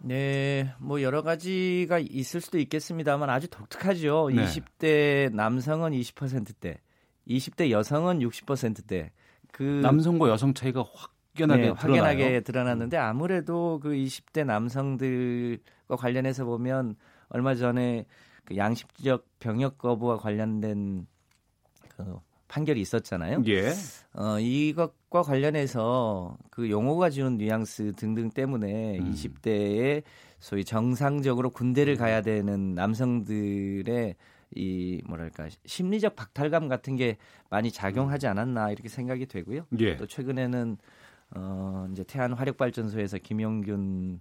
[0.06, 4.32] 네, 뭐 여러 가지가 있을 수도 있겠습니다만 아주 독특하죠.
[4.34, 4.44] 네.
[4.44, 6.82] 20대 남성은 20%대,
[7.28, 9.12] 20대 여성은 60%대.
[9.54, 10.84] 그 남성과 여성 차이가
[11.34, 16.96] 확연하게 네, 확연하게 드러났는데 아무래도 그 20대 남성들과 관련해서 보면
[17.30, 18.06] 얼마 전에
[18.44, 21.08] 그 양심적 병역 거부와 관련된
[21.96, 22.20] 그
[22.54, 23.42] 판결이 있었잖아요.
[23.48, 23.74] 예.
[24.14, 29.12] 어, 이것과 관련해서 그 용어가 주는 뉘앙스 등등 때문에 음.
[29.12, 30.04] 20대에
[30.40, 34.16] 소위 정상적으로 군대를 가야 되는 남성들의
[34.56, 37.18] 이 뭐랄까 심리적 박탈감 같은 게
[37.50, 39.66] 많이 작용하지 않았나 이렇게 생각이 되고요.
[39.80, 39.98] 예.
[39.98, 40.78] 또 최근에는
[41.36, 44.20] 어 이제 태안 화력 발전소에서 김용균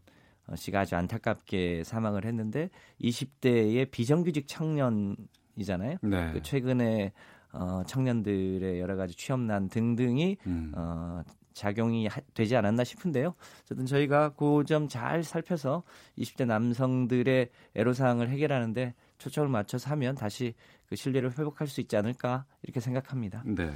[0.55, 2.71] 씨가 아주 안타깝게 사망을 했는데
[3.03, 5.99] 20대의 비정규직 청년이잖아요.
[6.01, 6.33] 네.
[6.33, 7.13] 그 최근에
[7.53, 10.73] 어, 청년들의 여러 가지 취업난 등등이 음.
[10.75, 11.23] 어,
[11.53, 13.35] 작용이 하, 되지 않았나 싶은데요.
[13.63, 15.83] 어쨌든 저희가 그 점 잘 살펴서
[16.19, 20.55] 20대 남성들의 애로사항을 해결하는데 초점을 맞춰서 하면 다시
[20.89, 23.43] 그 신뢰를 회복할 수 있지 않을까 이렇게 생각합니다.
[23.45, 23.71] 네.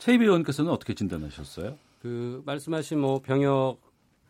[0.00, 1.78] 최희배 의원께서는 어떻게 진단하셨어요?
[2.02, 3.78] 그 말씀하신 뭐 병역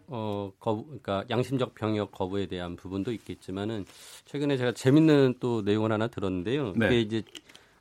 [0.07, 3.87] 어 거부 그러니까 양심적 병역 거부에 대한 부분도 있겠지만은
[4.27, 6.75] 최근에 제가 재밌는 또 내용을 하나 들었는데요.
[6.77, 6.89] 네.
[6.89, 7.23] 그게 이제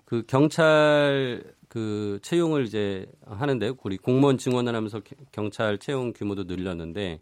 [0.06, 5.01] 그 경찰 그 채용을 이제 하는데 우리 공무원 증원을 하면서
[5.32, 7.20] 경찰 채용 규모도 늘렸는데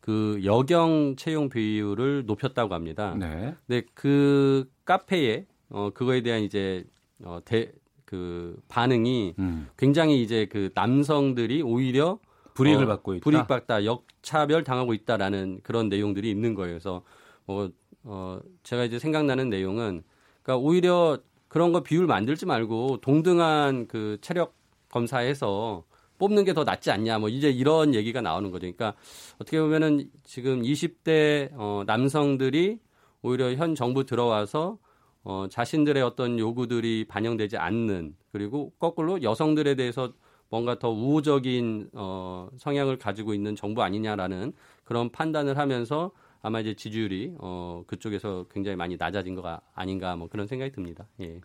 [0.00, 3.16] 그 여경 채용 비율을 높였다고 합니다.
[3.18, 3.54] 네.
[3.66, 6.84] 근데 그 카페에 어 그거에 대한 이제
[7.24, 7.72] 어대
[8.04, 9.68] 그 반응이 음.
[9.78, 12.18] 굉장히 이제 그 남성들이 오히려
[12.52, 13.24] 불이익을 어, 받고 있다.
[13.24, 16.72] 불이익 받다, 역차별 당하고 있다라는 그런 내용들이 있는 거예요.
[16.72, 17.02] 그래서
[17.46, 17.70] 뭐
[18.02, 20.02] 어, 제가 이제 생각나는 내용은
[20.42, 21.18] 그러니까 오히려
[21.54, 24.56] 그런 거 비율 만들지 말고 동등한 그 체력
[24.90, 25.84] 검사에서
[26.18, 28.62] 뽑는 게 더 낫지 않냐 뭐 이제 이런 얘기가 나오는 거죠.
[28.62, 28.94] 그러니까
[29.36, 32.80] 어떻게 보면은 지금 20대 어 남성들이
[33.22, 34.78] 오히려 현 정부 들어와서
[35.22, 40.12] 어 자신들의 어떤 요구들이 반영되지 않는 그리고 거꾸로 여성들에 대해서
[40.50, 44.52] 뭔가 더 우호적인 어 성향을 가지고 있는 정부 아니냐라는
[44.82, 46.10] 그런 판단을 하면서
[46.44, 51.06] 아마 이제 지지율이 어 그쪽에서 굉장히 많이 낮아진 거 아닌가 뭐 그런 생각이 듭니다.
[51.20, 51.40] 예.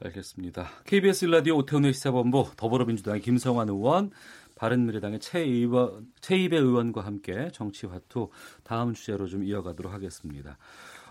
[0.00, 0.68] 알겠습니다.
[0.84, 4.10] KBS 라디오 오태훈의 시사본부 더불어민주당의 김성환 의원,
[4.54, 8.30] 바른미래당의 최 의원, 최이배 의원과 함께 정치화투
[8.62, 10.58] 다음 주제로 좀 이어가도록 하겠습니다.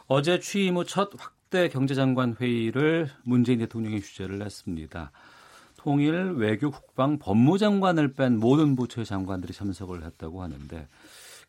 [0.08, 5.12] 어제 취임 후 첫 확대 경제장관 회의를 문재인 대통령이 주재를 했습니다.
[5.78, 10.88] 통일, 외교, 국방, 법무장관을 뺀 모든 부처의 장관들이 참석을 했다고 하는데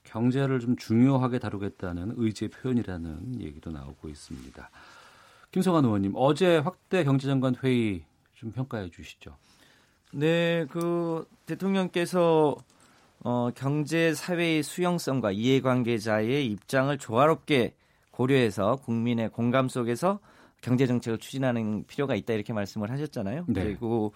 [0.07, 4.71] 경제를 좀 중요하게 다루겠다는 의지의 표현이라는 얘기도 나오고 있습니다.
[5.53, 8.05] 김성환 의원님, 어제 확대 경제장관 회의
[8.35, 9.37] 좀 평가해 주시죠.
[10.13, 12.57] 네, 그 대통령께서
[13.21, 17.75] 어, 경제 사회의 수용성과 이해관계자의 입장을 조화롭게
[18.11, 20.21] 고려해서 국민의 공감 속에서
[20.61, 23.45] 경제 정책을 추진하는 필요가 있다 이렇게 말씀을 하셨잖아요.
[23.49, 23.65] 네.
[23.65, 24.13] 그리고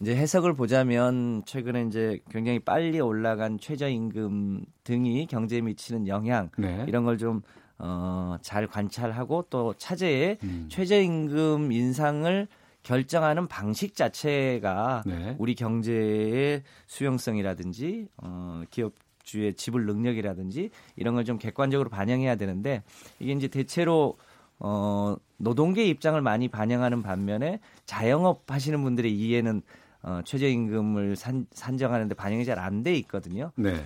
[0.00, 6.84] 이제 해석을 보자면 최근에 이제 굉장히 빨리 올라간 최저임금 등이 경제에 미치는 영향 네.
[6.86, 7.42] 이런 걸좀
[7.78, 10.66] 어, 잘 관찰하고 또 차제에 음.
[10.70, 12.46] 최저임금 인상을
[12.84, 15.34] 결정하는 방식 자체가 네.
[15.38, 22.82] 우리 경제의 수용성이라든지 어, 기업주의 지불 능력이라든지 이런 걸 좀 객관적으로 반영해야 되는데
[23.18, 24.16] 이게 이제 대체로
[24.60, 29.62] 어, 노동계 입장을 많이 반영하는 반면에 자영업 하시는 분들의 이해는
[30.02, 33.52] 어, 최저임금을 산, 산정하는데 반영이 잘 안 돼 있거든요.
[33.56, 33.84] 네.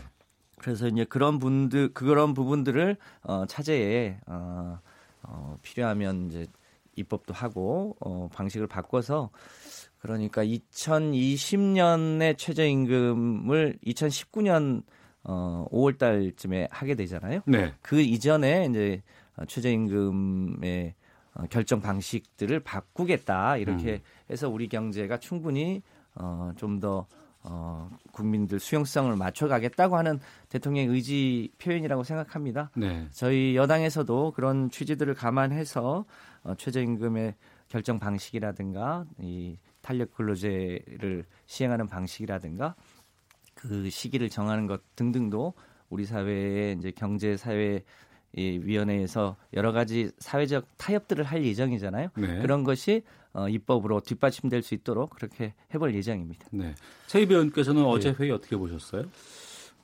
[0.58, 4.78] 그래서 이제 그런 분들 그런 부분들을 어, 차제에 어,
[5.22, 6.46] 어, 필요하면 이제
[6.96, 9.30] 입법도 하고 어, 방식을 바꿔서
[10.00, 14.82] 그러니까 2020년에 최저임금을 2019년
[15.24, 17.40] 어, 5월 달쯤에 하게 되잖아요.
[17.46, 17.72] 네.
[17.80, 19.02] 그 이전에 이제
[19.46, 20.94] 최저임금의
[21.34, 24.00] 어, 결정 방식들을 바꾸겠다 이렇게 음.
[24.30, 25.82] 해서 우리 경제가 충분히
[26.14, 27.06] 어, 좀더
[27.44, 32.70] 어, 국민들 수용성을 맞춰가겠다고 하는 대통령의 의지 표현이라고 생각합니다.
[32.76, 33.08] 네.
[33.10, 36.04] 저희 여당에서도 그런 취지들을 감안해서
[36.44, 37.34] 어, 최저임금의
[37.68, 42.74] 결정 방식이라든가 이 탄력 근로제를 시행하는 방식이라든가
[43.54, 45.54] 그 시기를 정하는 것 등등도
[45.88, 47.82] 우리 사회의 이제 경제 사회
[48.34, 52.08] 이 위원회에서 여러 가지 사회적 타협들을 할 예정이잖아요.
[52.16, 52.40] 네.
[52.40, 53.02] 그런 것이
[53.34, 56.46] 어, 입법으로 뒷받침될 수 있도록 그렇게 해볼 예정입니다.
[56.50, 56.74] 네.
[57.06, 58.16] 최 의원께서는 어제 네.
[58.18, 59.04] 회의 어떻게 보셨어요?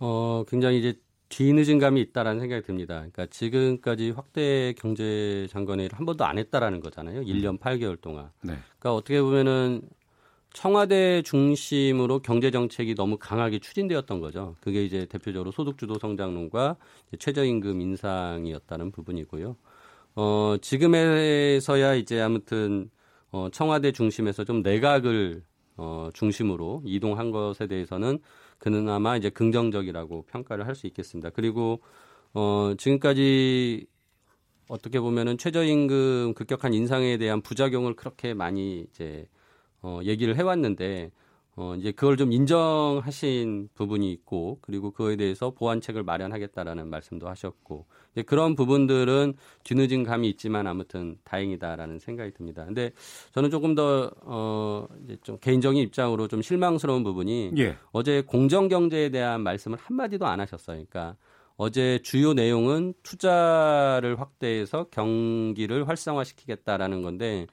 [0.00, 0.98] 어, 굉장히 이제
[1.30, 2.96] 뒤늦은 감이 있다라는 생각이 듭니다.
[2.96, 7.22] 그러니까 지금까지 확대 경제 장관회의를 한 번도 안 했다라는 거잖아요.
[7.22, 8.30] 1년 8개월 동안.
[8.42, 8.54] 네.
[8.78, 9.82] 그러니까 어떻게 보면은
[10.52, 14.56] 청와대 중심으로 경제 정책이 너무 강하게 추진되었던 거죠.
[14.60, 16.76] 그게 이제 대표적으로 소득주도 성장론과
[17.18, 19.56] 최저임금 인상이었다는 부분이고요.
[20.16, 22.90] 어, 지금에서야 이제 아무튼
[23.30, 25.42] 어, 청와대 중심에서 좀 내각을
[25.76, 28.18] 어, 중심으로 이동한 것에 대해서는
[28.58, 31.30] 그나마 이제 긍정적이라고 평가를 할 수 있겠습니다.
[31.30, 31.80] 그리고
[32.34, 33.86] 어, 지금까지
[34.68, 39.26] 어떻게 보면은 최저임금 급격한 인상에 대한 부작용을 그렇게 많이 이제
[39.82, 41.10] 어, 얘기를 해왔는데
[41.60, 48.22] 어, 이제 그걸 좀 인정하신 부분이 있고 그리고 그거에 대해서 보완책을 마련하겠다라는 말씀도 하셨고 이제
[48.22, 49.34] 그런 부분들은
[49.64, 52.64] 뒤늦은 감이 있지만 아무튼 다행이다라는 생각이 듭니다.
[52.64, 52.92] 근데
[53.32, 57.76] 저는 조금 더 어, 이제 좀 개인적인 입장으로 좀 실망스러운 부분이 예.
[57.90, 60.76] 어제 공정 경제에 대한 말씀을 한 마디도 안 하셨어요.
[60.76, 61.16] 그러니까
[61.56, 67.48] 어제 주요 내용은 투자를 확대해서 경기를 활성화시키겠다라는 건데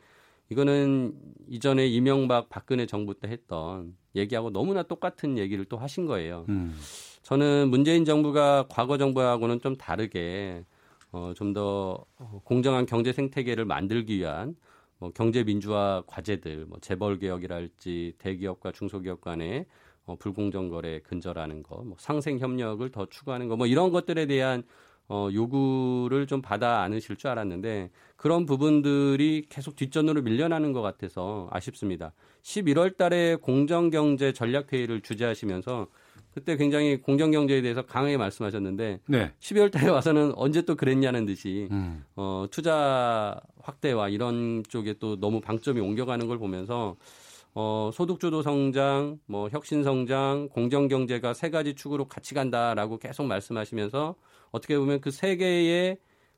[0.49, 1.13] 이거는
[1.47, 6.45] 이전에 이명박 박근혜 정부 때 했던 얘기하고 너무나 똑같은 얘기를 또 하신 거예요.
[6.49, 6.75] 음.
[7.23, 10.63] 저는 문재인 정부가 과거 정부하고는 좀 다르게
[11.11, 12.05] 어, 좀 더
[12.43, 14.55] 공정한 경제 생태계를 만들기 위한
[14.97, 19.65] 뭐 경제 민주화 과제들, 뭐 재벌 개혁이랄지 대기업과 중소기업 간의
[20.05, 24.63] 어, 불공정 거래 근절하는 거, 뭐 상생 협력을 더 추구하는 거, 뭐 이런 것들에 대한
[25.07, 32.13] 어, 요구를 좀 받아 안으실 줄 알았는데 그런 부분들이 계속 뒷전으로 밀려나는 것 같아서 아쉽습니다.
[32.43, 35.87] 11월 달에 공정경제 전략회의를 주재하시면서
[36.33, 39.31] 그때 굉장히 공정경제에 대해서 강하게 말씀하셨는데 네.
[39.39, 42.03] 12월 달에 와서는 언제 또 그랬냐는 듯이 음.
[42.15, 46.97] 어, 투자 확대와 이런 쪽에 또 너무 방점이 옮겨가는 걸 보면서
[47.55, 54.15] 어, 소득주도 성장, 뭐 혁신 성장, 공정 경제가 세 가지 축으로 같이 간다라고 계속 말씀하시면서
[54.51, 55.97] 어떻게 보면 그 세 개의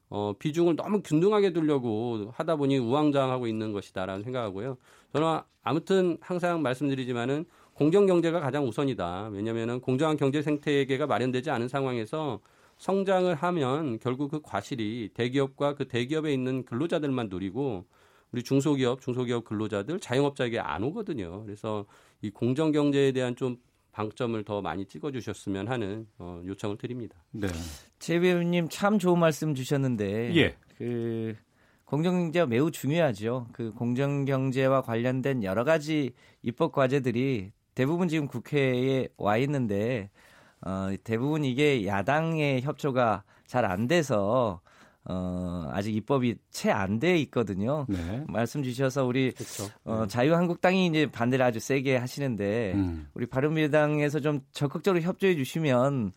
[0.09, 4.77] 어, 비중을 너무 균등하게 두려고 하다 보니 우왕좌왕하고 있는 것이다라는 생각하고요.
[5.11, 9.29] 저는 아무튼 항상 말씀드리지만은 공정 경제가 가장 우선이다.
[9.33, 12.39] 왜냐면은 공정한 경제 생태계가 마련되지 않은 상황에서
[12.77, 17.85] 성장을 하면 결국 그 과실이 대기업과 그 대기업에 있는 근로자들만 누리고
[18.37, 21.43] 우리 중소기업, 중소기업 근로자들, 자영업자에게 안 오거든요.
[21.43, 21.87] 그래서
[22.21, 23.57] 이 공정 경제에 대한 좀
[23.91, 27.17] 방점을 더 많이 찍어주셨으면 하는 어, 요청을 드립니다.
[27.31, 27.47] 네.
[27.97, 30.55] 제 배우님 참 좋은 말씀 주셨는데 예.
[30.77, 31.35] 그
[31.85, 33.47] 공정경제가 매우 중요하죠.
[33.53, 36.13] 그 공정경제와 관련된 여러 가지
[36.43, 40.11] 입법 과제들이 대부분 지금 국회에 와 있는데
[40.61, 44.61] 어, 대부분 이게 야당의 협조가 잘 안 돼서
[45.09, 47.85] 어, 아직 입법이 채 안 돼 있거든요.
[47.87, 48.23] 네.
[48.27, 49.69] 말씀 주셔서 우리 그렇죠.
[49.85, 53.07] 어, 자유한국당이 이제 반대를 아주 세게 하시는데 음.
[53.13, 56.11] 우리 바른미래당에서 좀 적극적으로 협조해 주시면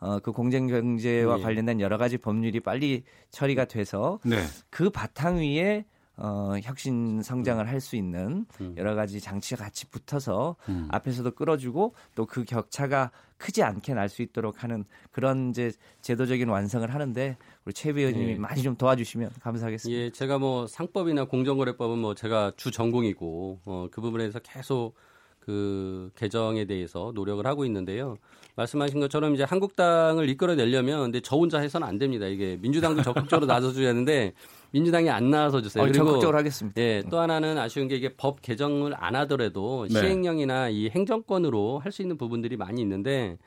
[0.00, 1.42] 어, 그 공정 경제와 예.
[1.42, 4.36] 관련된 여러 가지 법률이 빨리 처리가 돼서 네.
[4.70, 5.84] 그 바탕 위에
[6.16, 8.74] 어, 혁신 성장을 할 수 있는 음.
[8.76, 10.88] 여러 가지 장치가 같이 붙어서 음.
[10.90, 16.88] 앞에서도 끌어주고 또 그 격차가 크지 않게 날 수 있도록 하는 그런 이제 제도적인 완성을
[16.94, 18.34] 하는데 우리 최 의원님이 예.
[18.36, 20.00] 많이 좀 도와주시면 감사하겠습니다.
[20.00, 24.94] 예, 제가 뭐 상법이나 공정거래법은 뭐 제가 주 전공이고 어, 그 부분에서 계속
[25.40, 28.16] 그 개정에 대해서 노력을 하고 있는데요.
[28.56, 32.26] 말씀하신 것처럼 이제 한국당을 이끌어내려면 근데 저 혼자 해서는 안 됩니다.
[32.26, 34.32] 이게 민주당도 적극적으로 나서줘야 하는데
[34.74, 35.84] 민주당이 안 나서 주세요.
[35.84, 36.82] 어, 적극적으로 하겠습니다.
[36.82, 40.00] 예, 또 하나는 아쉬운 게 이게 법 개정을 안 하더라도 네.
[40.00, 43.38] 시행령이나 이 행정권으로 할 수 있는 부분들이 많이 있는데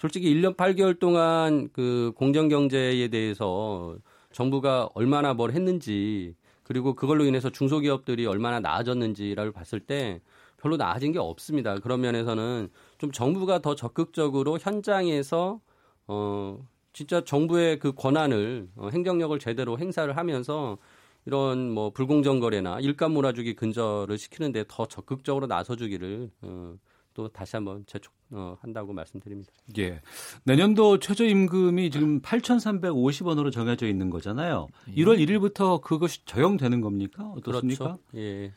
[0.00, 3.96] 솔직히 1년 8개월 동안 그 공정 경제에 대해서
[4.32, 10.20] 정부가 얼마나 뭘 했는지 그리고 그걸로 인해서 중소기업들이 얼마나 나아졌는지를 봤을 때
[10.56, 11.76] 별로 나아진 게 없습니다.
[11.78, 15.60] 그런 면에서는 좀 정부가 더 적극적으로 현장에서
[16.08, 16.58] 어
[16.92, 20.78] 진짜 정부의 그 권한을 어, 행정력을 제대로 행사를 하면서
[21.24, 26.74] 이런 뭐 불공정 거래나 일감 몰아주기 근절을 시키는데 더 적극적으로 나서주기를 어,
[27.14, 29.52] 또 다시 한번 재촉한다고 말씀드립니다.
[29.78, 30.00] 예.
[30.44, 34.68] 내년도 최저임금이 지금 8,350원으로 정해져 있는 거잖아요.
[34.88, 37.24] 1월 1일부터 그것이 적용되는 겁니까?
[37.36, 37.84] 어떻습니까?
[37.84, 38.00] 그렇죠.
[38.16, 38.52] 예.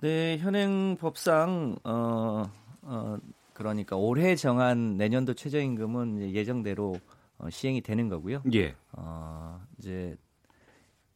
[0.00, 2.50] 네, 현행 법상 어,
[2.82, 3.16] 어,
[3.52, 6.96] 그러니까 올해 정한 내년도 최저임금은 예정대로
[7.38, 8.42] 어, 시행이 되는 거고요.
[8.54, 8.74] 예.
[8.92, 10.16] 어, 이제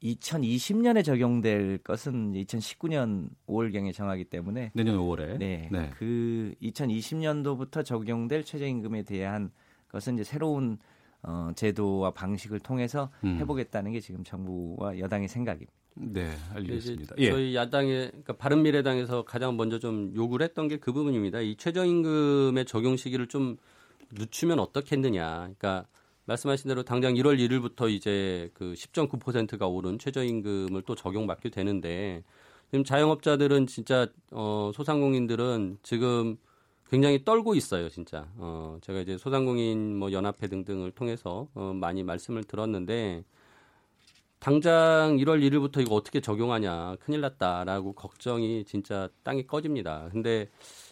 [0.02, 5.90] 2020년에 적용될 것은 2019년 5월경에 정하기 때문에 내년 5월에 네, 네.
[5.98, 9.50] 그 2020년도부터 적용될 최저임금에 대한
[9.88, 10.78] 것은 이제 새로운
[11.22, 13.36] 어, 제도와 방식을 통해서 음.
[13.40, 15.72] 해보겠다는 게 지금 정부와 여당의 생각입니다.
[15.96, 17.14] 네, 알겠습니다.
[17.18, 17.30] 예.
[17.30, 21.40] 저희 야당의 그러니까 바른 미래당에서 가장 먼저 좀 요구를 했던 게 그 부분입니다.
[21.40, 23.56] 이 최저임금의 적용 시기를 좀
[24.12, 25.38] 늦추면 어떻겠느냐.
[25.40, 25.86] 그러니까
[26.30, 32.22] 말씀하신 대로 당장 1월 1일부터 이제 그 10.9%가 오른 최저임금을 또 적용받게 되는데
[32.70, 36.36] 지금 자영업자들은 진짜 어 소상공인들은 지금
[36.88, 38.28] 굉장히 떨고 있어요, 진짜.
[38.36, 43.24] 어 제가 이제 소상공인 뭐 연합회 등등을 통해서 어 많이 말씀을 들었는데
[44.38, 50.08] 당장 1월 1일부터 이거 어떻게 적용하냐 큰일 났다라고 걱정이 진짜 땅이 꺼집니다.
[50.12, 50.48] 근데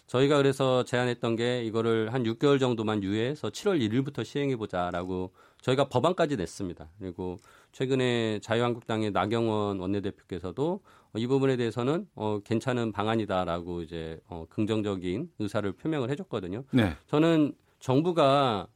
[0.08, 5.30] 저희가 그래서 제안했던 게 이거를 한 6개월 정도만 유예해서 7월 1일부터 시행해 보자라고
[5.60, 6.88] 저희가 법안까지 냈습니다.
[6.98, 7.36] 그리고
[7.72, 10.80] 최근에 자유한국당의 나경원 원내대표께서도
[11.16, 16.64] 이 부분에 대해서는 어 괜찮은 방안이다라고 이제 어 긍정적인 의사를 표명을 해줬거든요.
[16.72, 16.96] 네.
[17.06, 18.66] 저는 정부가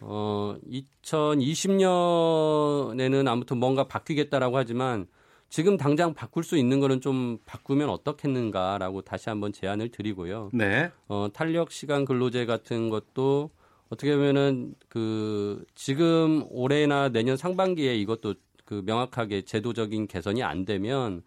[0.00, 5.06] 어 2020년에는 아무튼 뭔가 바뀌겠다라고 하지만
[5.50, 10.50] 지금 당장 바꿀 수 있는 거는 좀 바꾸면 어떻겠는가라고 다시 한번 제안을 드리고요.
[10.52, 10.90] 네.
[11.08, 13.50] 어, 탄력 시간 근로제 같은 것도
[13.88, 18.34] 어떻게 보면은 그 지금 올해나 내년 상반기에 이것도
[18.64, 21.22] 그 명확하게 제도적인 개선이 안 되면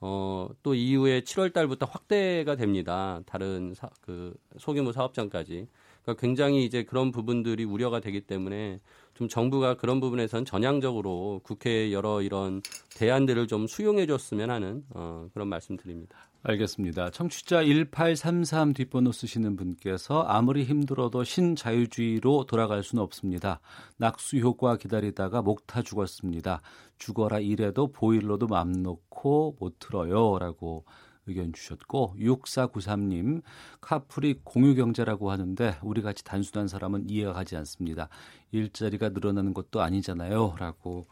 [0.00, 3.20] 어, 또 이후에 7월 달부터 확대가 됩니다.
[3.26, 5.66] 다른 사, 그 소규모 사업장까지.
[6.02, 8.80] 그러니까 굉장히 이제 그런 부분들이 우려가 되기 때문에
[9.16, 12.60] 좀 정부가 그런 부분에선 전향적으로 국회에 여러 이런
[12.96, 16.28] 대안들을 좀 수용해 줬으면 하는 어, 그런 말씀드립니다.
[16.42, 17.10] 알겠습니다.
[17.10, 23.60] 청취자 1833 뒷번호 쓰시는 분께서 아무리 힘들어도 신자유주의로 돌아갈 수는 없습니다.
[23.96, 26.60] 낙수 효과 기다리다가 목타 죽었습니다.
[26.98, 30.38] 죽어라 이래도 보일러도 맘 놓고 못 틀어요.
[30.38, 30.84] 라고
[31.26, 33.42] 의견 주셨고 6493님
[33.80, 38.08] 카풀이 공유경제라고 하는데 우리같이 단순한 사람은 이해가 가지 않습니다.
[38.52, 40.56] 일자리가 늘어나는 것도 아니잖아요.
[40.58, 41.06] 라고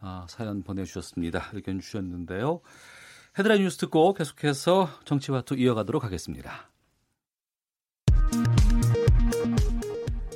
[0.00, 1.50] 아, 사연 보내주셨습니다.
[1.52, 2.60] 의견 주셨는데요.
[3.38, 6.71] 헤드라인 뉴스 듣고 계속해서 정치와투 이어가도록 하겠습니다.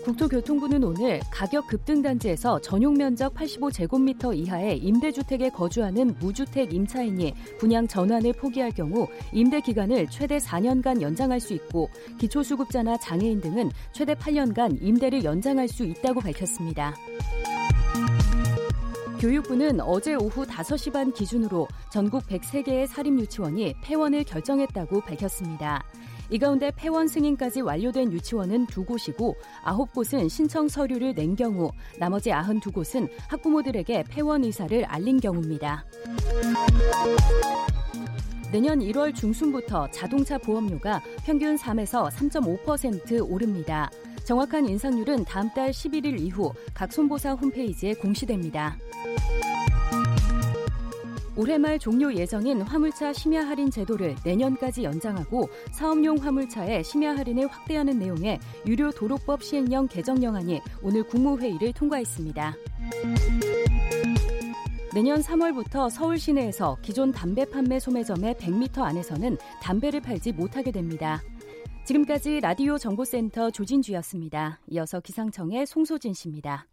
[0.06, 8.34] 국토교통부는 오늘 가격 급등 단지에서 전용 면적 85제곱미터 이하의 임대주택에 거주하는 무주택 임차인이 분양 전환을
[8.34, 15.24] 포기할 경우 임대 기간을 최대 4년간 연장할 수 있고 기초수급자나 장애인 등은 최대 8년간 임대를
[15.24, 16.94] 연장할 수 있다고 밝혔습니다.
[19.18, 25.82] 교육부는 어제 오후 5시 반 기준으로 전국 103개의 사립유치원이 폐원을 결정했다고 밝혔습니다.
[26.28, 32.30] 이 가운데 폐원 승인까지 완료된 유치원은 두 곳이고 아홉 곳은 신청 서류를 낸 경우 나머지
[32.30, 35.84] 92곳은 학부모들에게 폐원 의사를 알린 경우입니다.
[38.50, 43.90] 내년 1월 중순부터 자동차 보험료가 평균 3에서 3.5% 오릅니다.
[44.24, 48.76] 정확한 인상률은 다음 달 11일 이후 각 손보사 홈페이지에 공시됩니다.
[51.36, 57.98] 올해 말 종료 예정인 화물차 심야 할인 제도를 내년까지 연장하고 사업용 화물차의 심야 할인을 확대하는
[57.98, 62.54] 내용의 유료 도로법 시행령 개정령안이 오늘 국무회의를 통과했습니다.
[64.94, 71.22] 내년 3월부터 서울 시내에서 기존 담배 판매 소매점의 100m 안에서는 담배를 팔지 못하게 됩니다.
[71.84, 74.60] 지금까지 라디오 정보센터 조진주였습니다.
[74.70, 76.66] 이어서 기상청의 송소진 씨입니다.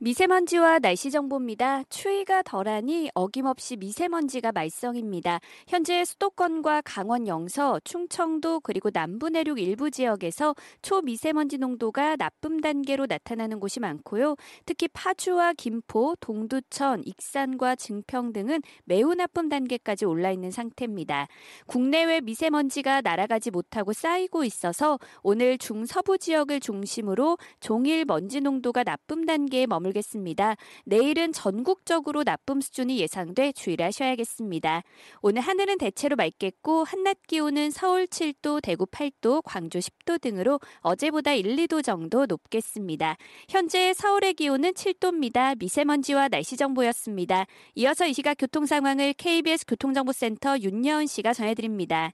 [0.00, 1.82] 미세먼지와 날씨 정보입니다.
[1.90, 5.40] 추위가 덜하니 어김없이 미세먼지가 말썽입니다.
[5.66, 13.58] 현재 수도권과 강원 영서, 충청도 그리고 남부 내륙 일부 지역에서 초미세먼지 농도가 나쁨 단계로 나타나는
[13.58, 14.36] 곳이 많고요.
[14.66, 21.26] 특히 파주와 김포, 동두천, 익산과 증평 등은 매우 나쁨 단계까지 올라 있는 상태입니다.
[21.66, 29.66] 국내외 미세먼지가 날아가지 못하고 쌓이고 있어서 오늘 중서부 지역을 중심으로 종일 먼지 농도가 나쁨 단계에
[29.66, 30.56] 머물 머물겠습니다.
[30.84, 34.82] 내일은 전국적으로 나쁨 수준이 예상돼 주의를 하셔야겠습니다.
[35.22, 41.56] 오늘 하늘은 대체로 맑겠고 한낮 기온은 서울 7도, 대구 8도, 광주 10도 등으로 어제보다 1,
[41.56, 43.16] 2도 정도 높겠습니다.
[43.48, 45.58] 현재 서울의 기온은 7도입니다.
[45.58, 47.46] 미세먼지와 날씨 정보였습니다.
[47.74, 52.12] 이어서 이 시각 교통 상황을 KBS 교통정보센터 윤여은 씨가 전해드립니다.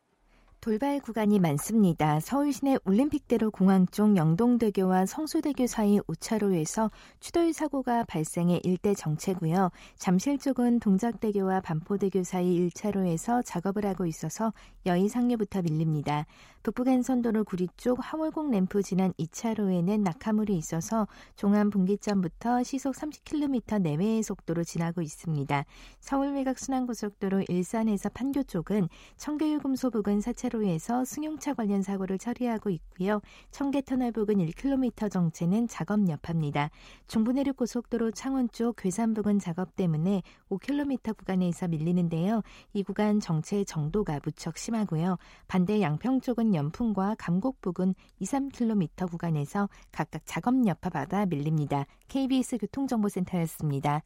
[0.65, 2.21] 돌발 구간이 많습니다.
[2.21, 6.91] 서울 시내 올림픽대로 공항 쪽 영동대교와 성수대교 사이 5차로에서
[7.21, 9.69] 추돌 사고가 발생해 일대 정체고요.
[9.99, 14.55] 잠실 쪽은 동작대교와 반포대교 사이 1차로에서 작업을 하고 있어서
[14.87, 16.25] 여의 상류부터 밀립니다.
[16.65, 21.07] 북부간선도로 구리 쪽 하월곡 램프 지난 2차로에는 낙하물이 있어서
[21.37, 25.67] 종암 분기점부터 시속 30km 내외의 속도로 지나고 있습니다.
[26.01, 28.89] 서울 외곽 순환고속도로 일산에서 판교 쪽은
[29.19, 33.21] 청계유금소 부근 4차로에서 승용차 관련 사고를 처리하고 있고요.
[33.51, 36.71] 청계터널 부근 1km 정체는 작업 여파입니다.
[37.09, 42.41] 중부내륙 고속도로 창원 쪽 괴산 부근 작업 때문에 5km 구간에서 밀리는데요.
[42.73, 45.19] 이 구간 정체 정도가 무척 심하고요.
[45.47, 51.87] 반대 양평 쪽은 연풍과 감곡 부근 2, 3km 구간에서 각각 작업 여파 받아 밀립니다.
[52.09, 54.03] KBS 교통정보센터였습니다.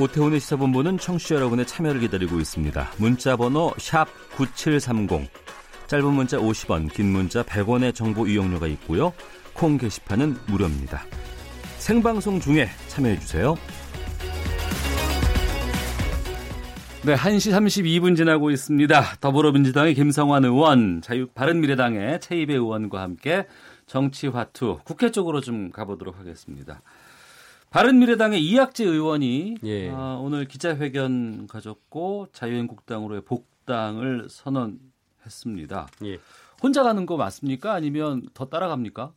[0.00, 2.90] 오태훈의 시사본부는 청취자 여러분의 참여를 기다리고 있습니다.
[2.96, 3.74] 문자 번호
[4.36, 5.28] 9730,
[5.88, 9.12] 짧은 문자 50원, 긴 문자 100원의 정보 이용료가 있고요.
[9.52, 11.02] 콩 게시판은 무료입니다.
[11.78, 13.56] 생방송 중에 참여해 주세요.
[17.02, 19.16] 네, 1시 32분 지나고 있습니다.
[19.22, 23.46] 더불어민주당의 김성환 의원, 자유 바른미래당의 최이배 의원과 함께
[23.86, 26.82] 정치화투 국회 쪽으로 좀 가보도록 하겠습니다.
[27.70, 29.88] 바른미래당의 이학재 의원이 예.
[29.90, 35.88] 아, 오늘 기자회견 가졌고 자유한국당으로의 복당을 선언했습니다.
[36.04, 36.18] 예.
[36.62, 37.72] 혼자 가는 거 맞습니까?
[37.72, 39.12] 아니면 더 따라갑니까?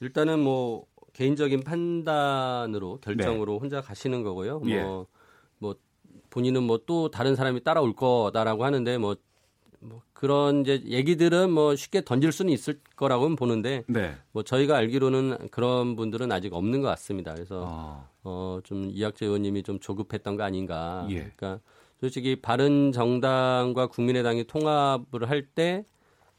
[0.00, 4.62] 일단은 뭐 개인적인 판단으로 결정으로 혼자 가시는 거고요.
[4.66, 4.80] 예.
[4.80, 5.06] 뭐, 뭐
[6.38, 9.16] 본인은 뭐 또 다른 사람이 따라올 거다라고 하는데 뭐,
[9.80, 14.14] 뭐 그런 이제 얘기들은 뭐 쉽게 던질 수는 있을 거라고는 보는데 네.
[14.30, 17.34] 뭐 저희가 알기로는 그런 분들은 아직 없는 것 같습니다.
[17.34, 18.08] 그래서 아.
[18.22, 21.06] 어좀 이학재 의원님이 좀 조급했던 거 아닌가.
[21.10, 21.30] 예.
[21.36, 21.60] 그러니까
[22.00, 25.84] 솔직히 바른 정당과 국민의당이 통합을 할때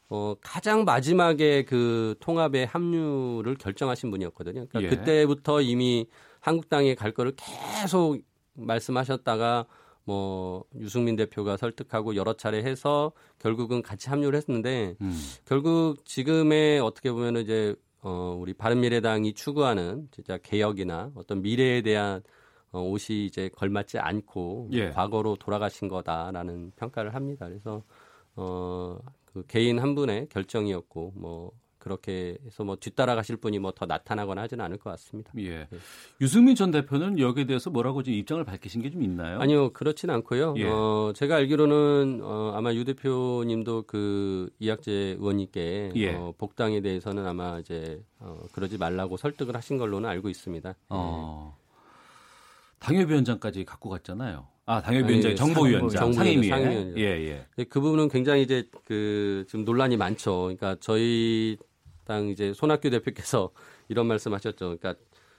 [0.08, 4.66] 어, 가장 마지막에 그 통합의 합류를 결정하신 분이었거든요.
[4.66, 4.88] 그러니까 예.
[4.88, 6.08] 그때부터 이미
[6.40, 8.18] 한국당에 갈 거를 계속
[8.54, 9.66] 말씀하셨다가
[10.04, 15.12] 뭐 유승민 대표가 설득하고 여러 차례 해서 결국은 같이 합류를 했는데 음.
[15.44, 22.22] 결국 지금의 어떻게 보면 은 이제 어 우리 바른미래당이 추구하는 진짜 개혁이나 어떤 미래에 대한
[22.72, 24.90] 어 옷이 이제 걸맞지 않고 예.
[24.90, 27.46] 과거로 돌아가신 거다라는 평가를 합니다.
[27.48, 27.82] 그래서
[28.36, 28.98] 어
[29.32, 34.64] 그 개인 한 분의 결정이었고 뭐 그렇게 해서 뭐 뒤따라가실 분이 뭐 더 나타나거나 하지는
[34.64, 35.32] 않을 것 같습니다.
[35.38, 35.66] 예.
[36.20, 39.40] 유승민 전 대표는 여기에 대해서 뭐라고 지금 입장을 밝히신 게 좀 있나요?
[39.40, 40.54] 아니요, 그렇진 않고요.
[40.58, 40.66] 예.
[40.68, 46.14] 어, 제가 알기로는 어, 아마 유 대표님도 그 이학재 의원님께 예.
[46.14, 50.74] 어, 복당에 대해서는 아마 이제 어, 그러지 말라고 설득을 하신 걸로는 알고 있습니다.
[50.90, 51.56] 어.
[52.80, 54.46] 당협위원장까지 갖고 갔잖아요.
[54.66, 56.48] 아, 당협위원장, 정보위원장, 상임위에.
[56.48, 56.98] 상임위원장.
[56.98, 57.64] 예, 예.
[57.64, 60.42] 그 부분은 굉장히 이제 그 지금 논란이 많죠.
[60.42, 61.56] 그러니까 저희
[62.10, 63.50] 당 이제 손학규 대표께서
[63.88, 64.76] 이런 말씀하셨죠.
[64.78, 64.94] 그러니까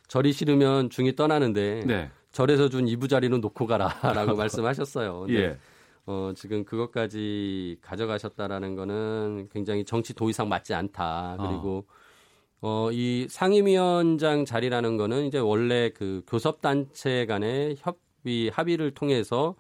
[0.07, 2.09] 절이 싫으면 중이 떠나는데 네.
[2.31, 5.19] 절에서 준 이부 자리는 놓고 가라라고 말씀하셨어요.
[5.27, 5.57] 근데 예.
[6.05, 11.35] 어, 지금 그것까지 가져가셨다라는 거는 굉장히 정치 도의상 맞지 않다.
[11.39, 11.85] 그리고
[12.61, 19.55] 어, 이 상임위원장 자리라는 거는 이제 원래 그 교섭단체 간의 협의, 합의를 통해서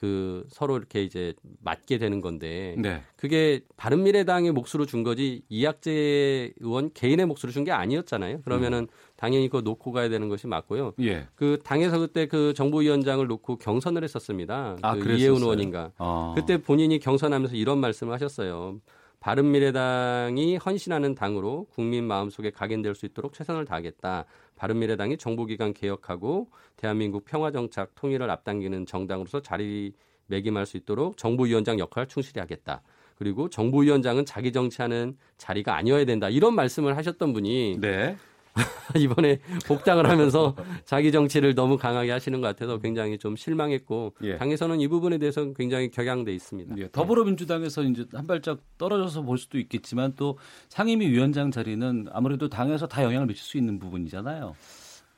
[0.00, 3.02] 그 서로 이렇게 이제 맞게 되는 건데 네.
[3.16, 8.40] 그게 바른 미래당의 몫으로 준 거지 이학재 의원 개인의 몫으로 준 게 아니었잖아요.
[8.40, 10.94] 그러면은 당연히 그거 놓고 가야 되는 것이 맞고요.
[11.02, 11.26] 예.
[11.34, 14.78] 그 당에서 그때 그 정부위원장을 놓고 경선을 했었습니다.
[14.80, 15.12] 아, 그?
[15.12, 15.92] 이해운 의원인가.
[15.98, 16.32] 어.
[16.34, 18.80] 그때 본인이 경선하면서 이런 말씀을 하셨어요.
[19.20, 24.24] 바른미래당이 헌신하는 당으로 국민 마음속에 각인될 수 있도록 최선을 다하겠다.
[24.60, 32.82] 바른미래당이 정보기관 개혁하고 대한민국 평화정착 통일을 앞당기는 정당으로서 자리매김할 수 있도록 정보위원장 역할을 충실히 하겠다.
[33.16, 36.28] 그리고 정보위원장은 자기 정치하는 자리가 아니어야 된다.
[36.28, 38.16] 이런 말씀을 하셨던 분이 네.
[38.96, 44.36] 이번에 복당을 하면서 자기 정치를 너무 강하게 하시는 것 같아서 굉장히 좀 실망했고 예.
[44.36, 46.76] 당에서는 이 부분에 대해서 굉장히 격양돼 있습니다.
[46.78, 52.86] 예, 더불어민주당에서 이제 한 발짝 떨어져서 볼 수도 있겠지만 또 상임위 위원장 자리는 아무래도 당에서
[52.86, 54.54] 다 영향을 미칠 수 있는 부분이잖아요.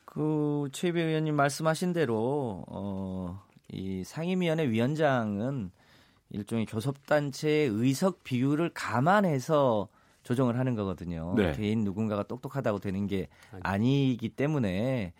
[0.05, 3.41] 그 최배 의원님 말씀하신 대로 어,
[3.71, 5.71] 이 상임위원회 위원장은
[6.29, 9.87] 일종의 교섭단체의 의석 비율을 감안해서
[10.23, 11.33] 조정을 하는 거거든요.
[11.37, 11.51] 네.
[11.53, 13.27] 개인 누군가가 똑똑하다고 되는 게
[13.61, 15.13] 아니기 때문에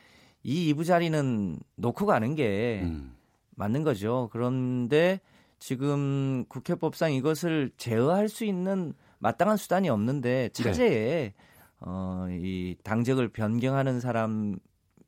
[0.44, 3.16] 이 이부 자리는 놓고 가는 게 음.
[3.56, 4.30] 맞는 거죠.
[4.32, 5.20] 그런데
[5.60, 11.34] 지금 국회법상 이것을 제어할 수 있는 마땅한 수단이 없는데 차제에
[11.80, 14.58] 어, 이 당적을 변경하는 사람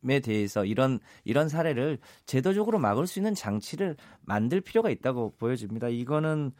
[0.08, 1.98] 에 대해서 이런 이런 사례를
[2.28, 5.90] 제도적으로 막을 수 있는 장치를 만들 필요가 있다고 보여집니다.
[5.90, 6.52] 이거는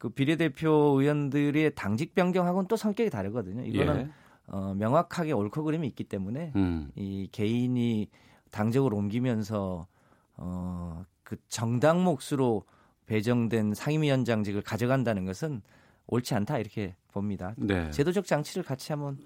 [0.00, 3.66] 그 비례대표 의원들의 당직 변경하고는 또 성격이 다르거든요.
[3.66, 4.10] 이거는 예.
[4.46, 6.90] 어, 명확하게 옳고 그름이 있기 때문에 음.
[6.94, 8.08] 이 개인이
[8.50, 9.86] 당적을 옮기면서
[10.38, 12.64] 어, 그 정당 몫으로
[13.04, 15.60] 배정된 상임위원장직을 가져간다는 것은
[16.06, 17.54] 옳지 않다 이렇게 봅니다.
[17.58, 17.90] 네.
[17.90, 19.18] 제도적 장치를 같이 한번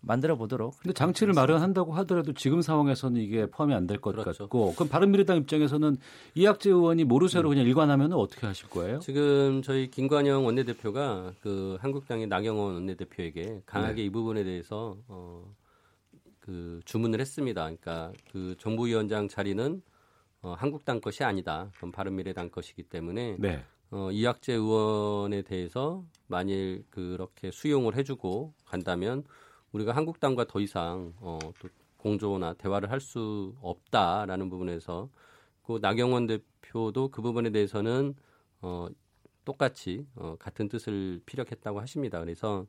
[0.00, 0.78] 만들어 보도록.
[0.78, 5.96] 근데 장치를 마련한다고 하더라도 지금 상황에서는 이게 포함이 안 될것 같고 그럼 바른미래당 입장에서는
[6.34, 8.98] 이학재 의원이 모르쇠로 그냥 일관하면 어떻게 하실 거예요?
[9.00, 14.04] 지금 저희 김관영 원내대표가 그 한국당의 나경원 원내대표에게 강하게 네.
[14.04, 15.44] 이 부분에 대해서 어,
[16.40, 17.62] 그 주문을 했습니다.
[17.62, 19.82] 그러니까 그 정부위원장 자리는
[20.42, 21.70] 어, 한국당 것이 아니다.
[21.76, 23.62] 그럼 바른미래당 것이기 때문에 네.
[23.90, 29.24] 어, 이학재 의원에 대해서 만일 그렇게 수용을 해주고 간다면
[29.72, 35.08] 우리가 한국당과 더 이상 어, 또 공조나 대화를 할 수 없다라는 부분에서
[35.64, 38.14] 그 나경원 대표도 그 부분에 대해서는
[38.62, 38.88] 어,
[39.44, 42.20] 똑같이 어, 같은 뜻을 피력했다고 하십니다.
[42.20, 42.66] 그래서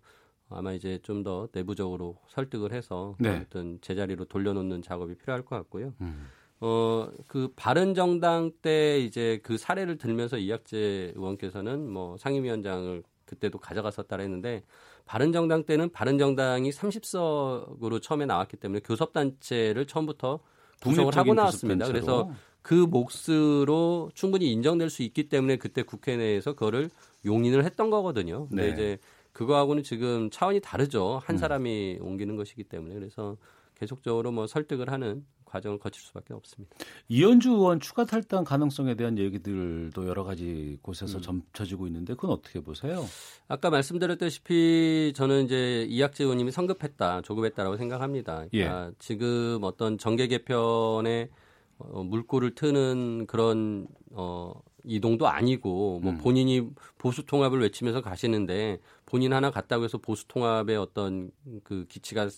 [0.50, 3.30] 아마 이제 좀 더 내부적으로 설득을 해서 네.
[3.30, 5.94] 아무튼 제자리로 돌려놓는 작업이 필요할 것 같고요.
[6.02, 6.28] 음.
[6.60, 14.24] 어, 그 바른 정당 때 이제 그 사례를 들면서 이학재 의원께서는 뭐 상임위원장을 그때도 가져갔었다라
[14.24, 14.64] 했는데
[15.06, 20.40] 바른정당 때는 바른정당이 30석으로 처음에 나왔기 때문에 교섭단체를 처음부터
[20.82, 21.86] 구성을 하고 나왔습니다.
[21.86, 22.26] 교섭단체로.
[22.26, 26.90] 그래서 그 몫으로 충분히 인정될 수 있기 때문에 그때 국회 내에서 그거를
[27.26, 28.48] 용인을 했던 거거든요.
[28.48, 28.74] 근데 네.
[28.74, 28.98] 이제
[29.34, 31.22] 그거하고는 지금 차원이 다르죠.
[31.24, 33.38] 한 사람이 옮기는 것이기 때문에 그래서
[33.76, 36.76] 계속적으로 뭐 설득을 하는 과정을 거칠 수밖에 없습니다.
[37.10, 41.22] 이현주 의원 추가 탈당 가능성에 대한 얘기들도 여러 가지 곳에서 음.
[41.22, 43.06] 점쳐지고 있는데 그건 어떻게 보세요?
[43.48, 48.46] 아까 말씀드렸다시피 저는 이제 이학재 의원님이 성급했다, 조급했다라고 생각합니다.
[48.50, 51.30] 그러니까 지금 어떤 정계 개편에
[51.78, 54.54] 어, 물꼬를 트는 그런 어,
[54.84, 56.68] 이동도 아니고 뭐 본인이
[56.98, 61.32] 보수 통합을 외치면서 가시는데 본인 하나 갔다고 해서 보수 통합의 어떤
[61.64, 62.30] 그 기치가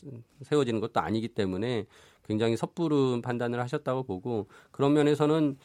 [0.41, 1.85] 세워지는 것도 아니기 때문에
[2.25, 5.57] 굉장히 섣부른 판단을 하셨다고 보고 그런 면에서는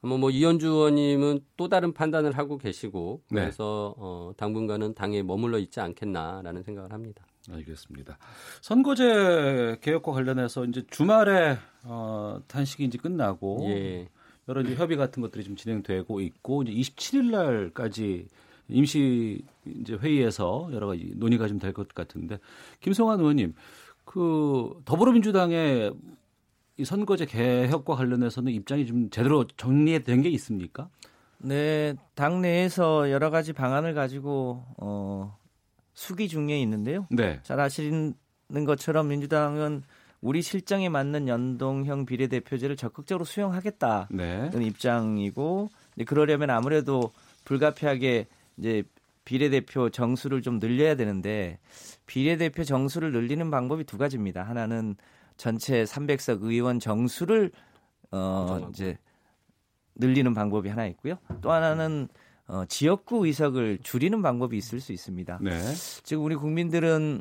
[0.00, 3.40] 뭐, 뭐 이현주 의원님은 또 다른 판단을 하고 계시고 네.
[3.42, 7.24] 그래서 어, 당분간은 당에 머물러 있지 않겠나라는 생각을 합니다.
[7.50, 8.18] 알겠습니다.
[8.60, 14.08] 선거제 개혁과 관련해서 이제 주말에 어, 단식이 이제 끝나고 예.
[14.48, 18.26] 여러 이제 협의 같은 것들이 좀 진행되고 있고 이제 27일 날까지
[18.68, 22.38] 임시 이제 회의에서 여러 가지 논의가 좀 될 것 같은데
[22.80, 23.54] 김성환 의원님
[24.06, 25.92] 그 더불어민주당의
[26.78, 30.88] 이 선거제 개혁과 관련해서는 입장이 좀 제대로 정리된 게 있습니까?
[31.38, 35.36] 네, 당 내에서 여러 가지 방안을 가지고 어,
[35.92, 37.06] 수기 중에 있는데요.
[37.10, 37.40] 네.
[37.42, 38.14] 잘 아시는
[38.64, 39.82] 것처럼 민주당은
[40.20, 44.50] 우리 실정에 맞는 연동형 비례대표제를 적극적으로 수용하겠다는 네.
[44.54, 45.68] 입장이고
[46.06, 47.12] 그러려면 아무래도
[47.44, 48.26] 불가피하게
[48.56, 48.82] 이제
[49.26, 51.58] 비례대표 정수를 좀 늘려야 되는데
[52.06, 54.42] 비례대표 정수를 늘리는 방법이 두 가지입니다.
[54.42, 54.96] 하나는
[55.36, 57.50] 전체 300석 의원 정수를
[58.12, 58.96] 어 이제
[59.96, 61.18] 늘리는 방법이 하나 있고요.
[61.42, 62.08] 또 하나는
[62.46, 65.40] 어, 지역구 의석을 줄이는 방법이 있을 수 있습니다.
[65.42, 65.74] 네.
[66.04, 67.20] 지금 우리 국민들은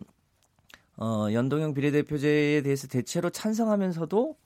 [0.97, 4.37] 어, 연동형 비례대표제에 대해서 대체로 찬성하면서도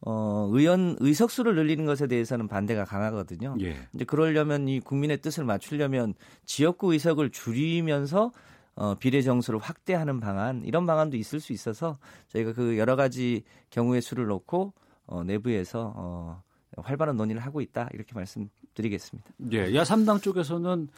[0.00, 3.56] 어, 의원 의석수를 늘리는 것에 대해서는 반대가 강하거든요.
[3.60, 3.76] 예.
[3.94, 6.14] 이제 그러려면 이 국민의 뜻을 맞추려면
[6.44, 8.32] 지역구 의석을 줄이면서
[8.76, 11.98] 어, 비례 정수를 확대하는 방안 이런 방안도 있을 수 있어서
[12.28, 14.74] 저희가 그 여러 가지 경우의 수를 놓고
[15.06, 16.42] 어, 내부에서 어,
[16.76, 19.30] 활발한 논의를 하고 있다 이렇게 말씀드리겠습니다.
[19.52, 20.88] 예, 야3당 쪽에서는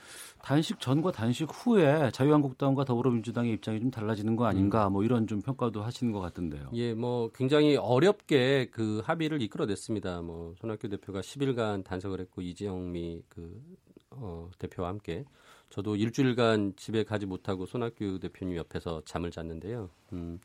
[0.42, 5.82] 단식 전과 단식 후에 자유한국당과 더불어민주당의 입장이 좀 달라지는 거 아닌가 뭐 이런 좀 평가도
[5.82, 6.70] 하시는 것 같은데요.
[6.74, 10.22] 예, 뭐 굉장히 어렵게 그 합의를 이끌어냈습니다.
[10.22, 13.62] 뭐 손학규 대표가 10일간 단속을 했고 이지영미 그
[14.10, 15.24] 어, 대표와 함께
[15.70, 19.90] 저도 일주일간 집에 가지 못하고 손학규 대표님 옆에서 잠을 잤는데요.
[20.12, 20.40] 음,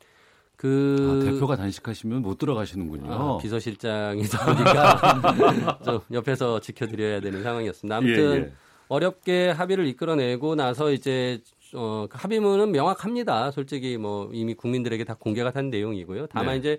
[0.64, 3.12] 그 아, 대표가 단식하시면 못 들어가시는군요.
[3.12, 7.98] 아, 비서실장이다 보니까 좀 옆에서 지켜드려야 되는 상황이었습니다.
[7.98, 8.54] 아무튼 예, 예.
[8.88, 11.42] 어렵게 합의를 이끌어내고 나서 이제
[11.74, 13.52] 어, 그 합의문은 명확합니다.
[13.52, 16.28] 솔직히 뭐 이미 국민들에게 다 공개가 된 내용이고요.
[16.28, 16.60] 다만 네.
[16.60, 16.78] 이제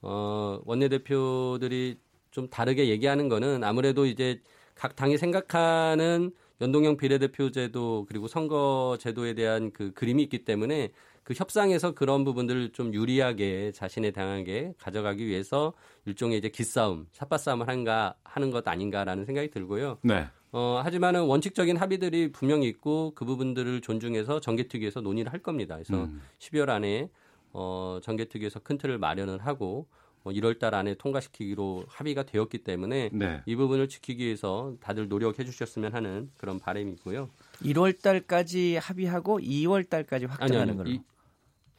[0.00, 1.98] 어, 원내대표들이
[2.30, 4.40] 좀 다르게 얘기하는 거는 아무래도 이제
[4.76, 6.30] 각 당이 생각하는
[6.60, 10.92] 연동형 비례대표제도 그리고 선거제도에 대한 그 그림이 있기 때문에
[11.24, 15.72] 그 협상에서 그런 부분들을 좀 유리하게 자신의 당에게 가져가기 위해서
[16.04, 19.98] 일종의 이제 기싸움, 삿바싸움을 한가 하는 것 아닌가라는 생각이 들고요.
[20.02, 20.26] 네.
[20.52, 25.74] 어, 하지만은 원칙적인 합의들이 분명히 있고 그 부분들을 존중해서 정개특위에서 논의를 할 겁니다.
[25.74, 26.20] 그래서 음.
[26.38, 27.08] 12월 안에
[27.52, 29.88] 어, 정개특위에서 큰 틀을 마련을 하고
[30.24, 33.42] 어, 1월 달 안에 통과시키기로 합의가 되었기 때문에 네.
[33.46, 37.30] 이 부분을 지키기 위해서 다들 노력해 주셨으면 하는 그런 바람이 있고요.
[37.62, 40.90] 1월 달까지 합의하고 2월 달까지 확정하는 걸로.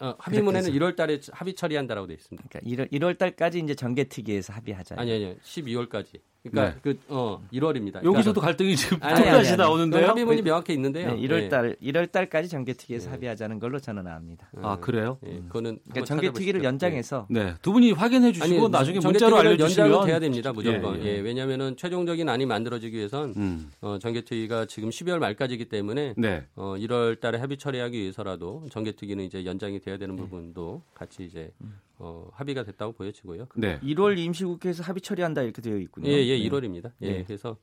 [0.02, 2.48] 이, 어, 합의문에는 1월 달에 합의 처리한다라고 돼 있습니다.
[2.50, 4.96] 그러니까 1월, 1월 달까지 이제 정개특위에서 합의하자.
[4.98, 5.36] 아니 아니요.
[5.44, 6.20] 12월까지.
[6.50, 6.96] 그러니까 네.
[7.08, 8.04] 그어 1월입니다.
[8.04, 9.58] 여기서도 갈등이 지금 아니, 아니, 아니.
[9.58, 10.08] 나오는데요.
[10.08, 11.14] 합의문이 명확히 있는데요.
[11.14, 11.50] 네, 1월 예.
[11.50, 14.50] 달 1월 달까지 정개특위에서 합의하자는 걸로 저는 압니다.
[14.62, 15.18] 아 그래요?
[15.26, 16.64] 예, 그거는 그러니까 정개특위를.
[16.64, 21.02] 연장해서 네, 두 분이 확인해 주시고 나중에 문자로 알려주시면 연장은 돼야 됩니다 무조건.
[21.02, 21.20] 예, 예, 예.
[21.20, 23.72] 왜냐하면은 최종적인 안이 만들어지기 위해선 음.
[23.82, 26.44] 어, 정개특위가 지금 12월 말까지이기 때문에 네.
[26.56, 31.52] 어, 1월 달에 합의 처리하기 위해서라도 정개특위는 이제 연장이 돼야 되는 부분도 같이 이제
[31.98, 33.48] 어, 합의가 됐다고 보여지고요.
[33.56, 33.80] 네.
[33.82, 36.10] 1월 임시국회에서 합의 처리한다 이렇게 되어 있군요.
[36.10, 36.50] 예, 예, 네.
[36.50, 36.92] 1월입니다.
[37.02, 37.24] 예, 네.
[37.26, 37.58] 그래서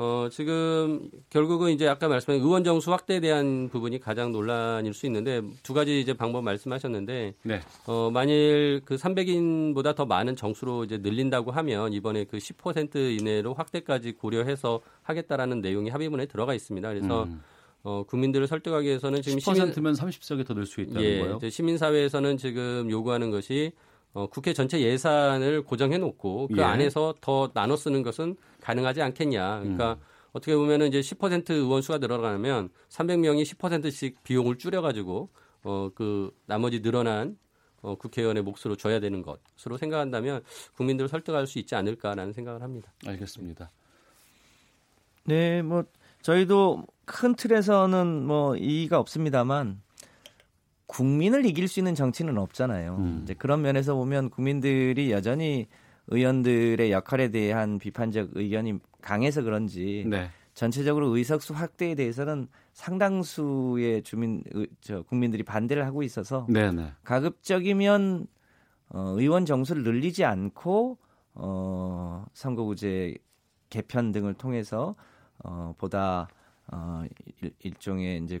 [0.00, 5.42] 어, 지금 결국은 이제 아까 말씀하신 의원 정수 확대에 대한 부분이 가장 논란일 수 있는데
[5.64, 7.60] 두 가지 이제 방법 말씀하셨는데 네.
[7.86, 14.12] 어, 만일 그 300인보다 더 많은 정수로 이제 늘린다고 하면 이번에 그 10% 이내로 확대까지
[14.12, 16.88] 고려해서 하겠다라는 내용이 합의문에 들어가 있습니다.
[16.88, 17.42] 그래서 음.
[17.88, 21.36] 어, 국민들을 설득하기 위해서는 지금 시민 10%면 30석이 더 늘 수 있다는 예, 거예요.
[21.36, 23.72] 이제 시민사회에서는 지금 요구하는 것이
[24.12, 26.62] 어, 국회 전체 예산을 고정해 놓고 그 예.
[26.64, 29.60] 안에서 더 나눠 쓰는 것은 가능하지 않겠냐.
[29.60, 30.04] 그러니까 음.
[30.32, 35.30] 어떻게 보면은 이제 10% 의원 수가 늘어나면 300명이 10%씩 비용을 줄여 가지고
[35.64, 37.38] 어, 그 나머지 늘어난
[37.80, 40.42] 어, 국회의원의 몫으로 줘야 되는 것으로 생각한다면
[40.76, 42.92] 국민들을 설득할 수 있지 않을까라는 생각을 합니다.
[43.06, 43.70] 알겠습니다.
[45.24, 45.84] 네, 뭐
[46.22, 49.80] 저희도 큰 틀에서는 뭐 이의가 없습니다만
[50.86, 52.96] 국민을 이길 수 있는 정치는 없잖아요.
[52.98, 53.20] 음.
[53.22, 55.66] 이제 그런 면에서 보면 국민들이 여전히
[56.08, 60.30] 의원들의 역할에 대한 비판적 의견이 강해서 그런지 네.
[60.54, 66.90] 전체적으로 의석수 확대에 대해서는 상당수의 주민 의- 저 국민들이 반대를 하고 있어서 네, 네.
[67.04, 68.26] 가급적이면
[68.90, 70.96] 어, 의원 정수를 늘리지 않고
[71.34, 73.14] 어, 선거구제
[73.68, 74.96] 개편 등을 통해서
[75.44, 76.28] 어, 보다
[76.70, 77.04] 어,
[77.40, 78.40] 일, 일종의 이제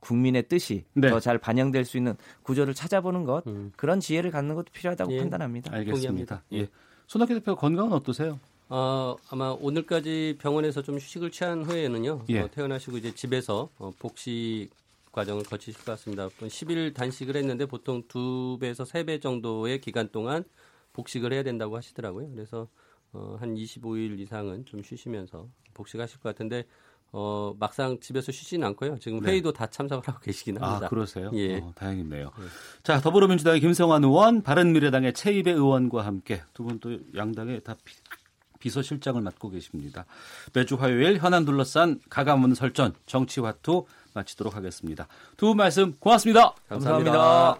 [0.00, 1.08] 국민의 뜻이 네.
[1.08, 3.72] 더잘 반영될 수 있는 구조를 찾아보는 것 음.
[3.76, 5.18] 그런 지혜를 갖는 것도 필요하다고 예.
[5.18, 5.74] 판단합니다.
[5.74, 6.42] 알겠습니다.
[6.52, 6.68] 예.
[7.06, 8.38] 손학규 대표 건강은 어떠세요?
[8.68, 12.24] 어, 아마 오늘까지 병원에서 좀 휴식을 취한 후에는요.
[12.28, 12.40] 예.
[12.40, 14.70] 어, 퇴원하시고 이제 집에서 어, 복식
[15.12, 16.28] 과정을 거치실 것 같습니다.
[16.28, 20.44] 10일 단식을 했는데 보통 두 배에서 세배 정도의 기간 동안
[20.92, 22.30] 복식을 해야 된다고 하시더라고요.
[22.30, 22.68] 그래서
[23.12, 26.64] 어, 한 25일 이상은 좀 쉬시면서 복식하실 것 같은데
[27.10, 28.98] 어, 막상 집에서 쉬지는 않고요.
[28.98, 29.30] 지금 네.
[29.30, 30.86] 회의도 다 참석을 하고 계시긴 합니다.
[30.86, 31.30] 아, 그러세요?
[31.32, 31.56] 예.
[31.58, 32.30] 어, 다행이네요.
[32.82, 37.94] 자, 더불어민주당의 김성환 의원, 바른미래당의 최입의 의원과 함께 두 분 또 양당의 다 비,
[38.58, 40.04] 비서실장을 맡고 계십니다.
[40.52, 45.06] 매주 화요일 현안 둘러싼 가가문 설전 정치화투 마치도록 하겠습니다.
[45.38, 46.54] 두 분 말씀 고맙습니다.
[46.68, 47.58] 감사합니다.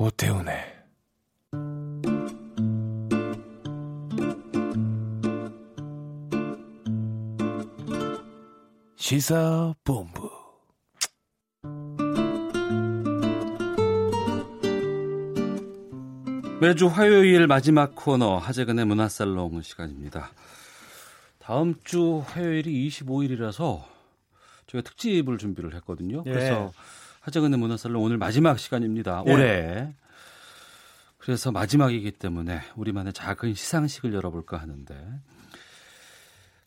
[0.00, 0.56] 오태훈의
[8.96, 10.30] 시사본부
[16.62, 20.30] 매주 화요일 마지막 코너 하재근의 문화살롱 시간입니다.
[21.38, 23.82] 다음 주 화요일이 25일이라서
[24.66, 26.22] 저희가 특집을 준비를 했거든요.
[26.24, 26.32] 예.
[26.32, 26.72] 그래서
[27.20, 29.22] 하재근의 문화살롱 오늘 마지막 시간입니다.
[29.26, 29.32] 예.
[29.32, 29.94] 올해.
[31.18, 34.96] 그래서 마지막이기 때문에 우리만의 작은 시상식을 열어볼까 하는데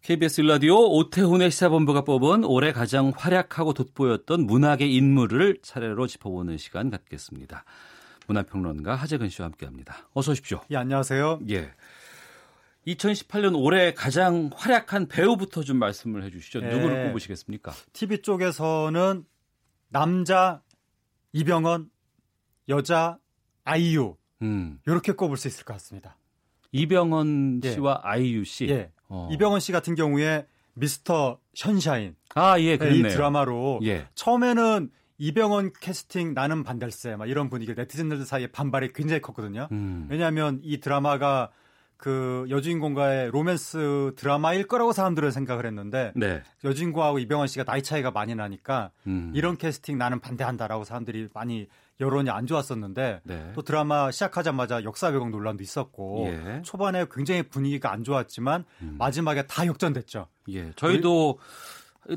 [0.03, 7.63] KBS 일라디오 오태훈의 시사본부가 뽑은 올해 가장 활약하고 돋보였던 문학의 인물을 차례로 짚어보는 시간 갖겠습니다.
[8.27, 10.09] 문화평론가 하재근 씨와 함께합니다.
[10.13, 10.61] 어서 오십시오.
[10.71, 11.39] 예, 안녕하세요.
[11.49, 11.71] 예.
[12.85, 16.61] 2018년 올해 가장 활약한 배우부터 좀 말씀을 해주시죠.
[16.63, 16.67] 예.
[16.67, 17.71] 누구를 꼽으시겠습니까?
[17.93, 19.25] TV 쪽에서는
[19.93, 20.61] 남자
[21.33, 21.89] 이병헌,
[22.67, 23.19] 여자
[23.63, 24.79] 아이유 음.
[24.87, 26.17] 이렇게 꼽을 수 있을 것 같습니다.
[26.71, 27.71] 이병헌 예.
[27.73, 28.67] 씨와 아이유 씨.
[28.69, 28.91] 예.
[29.07, 29.29] 어.
[29.31, 33.09] 이병헌 씨 같은 경우에 미스터 션샤인 아, 예, 이 그랬네요.
[33.09, 34.07] 드라마로 예.
[34.15, 34.89] 처음에는
[35.19, 39.67] 이병헌 캐스팅 나는 반댈세 막 이런 분위기 네티즌들 사이에 반발이 굉장히 컸거든요.
[39.71, 40.07] 음.
[40.09, 41.51] 왜냐하면 이 드라마가
[42.03, 46.43] 그 여주인공과의 로맨스 드라마일 거라고 사람들은 생각을 했는데 네.
[46.65, 49.31] 여주인공하고 이병헌 씨가 나이 차이가 많이 나니까 음.
[49.33, 51.65] 이런 캐스팅 나는 반대한다라고 사람들이 많이
[52.01, 53.51] 여론이 안 좋았었는데 네.
[53.55, 56.61] 또 드라마 시작하자마자 역사 왜곡 논란도 있었고 예.
[56.63, 60.27] 초반에 굉장히 분위기가 안 좋았지만 마지막에 다 역전됐죠.
[60.49, 60.73] 예.
[60.75, 61.39] 저희도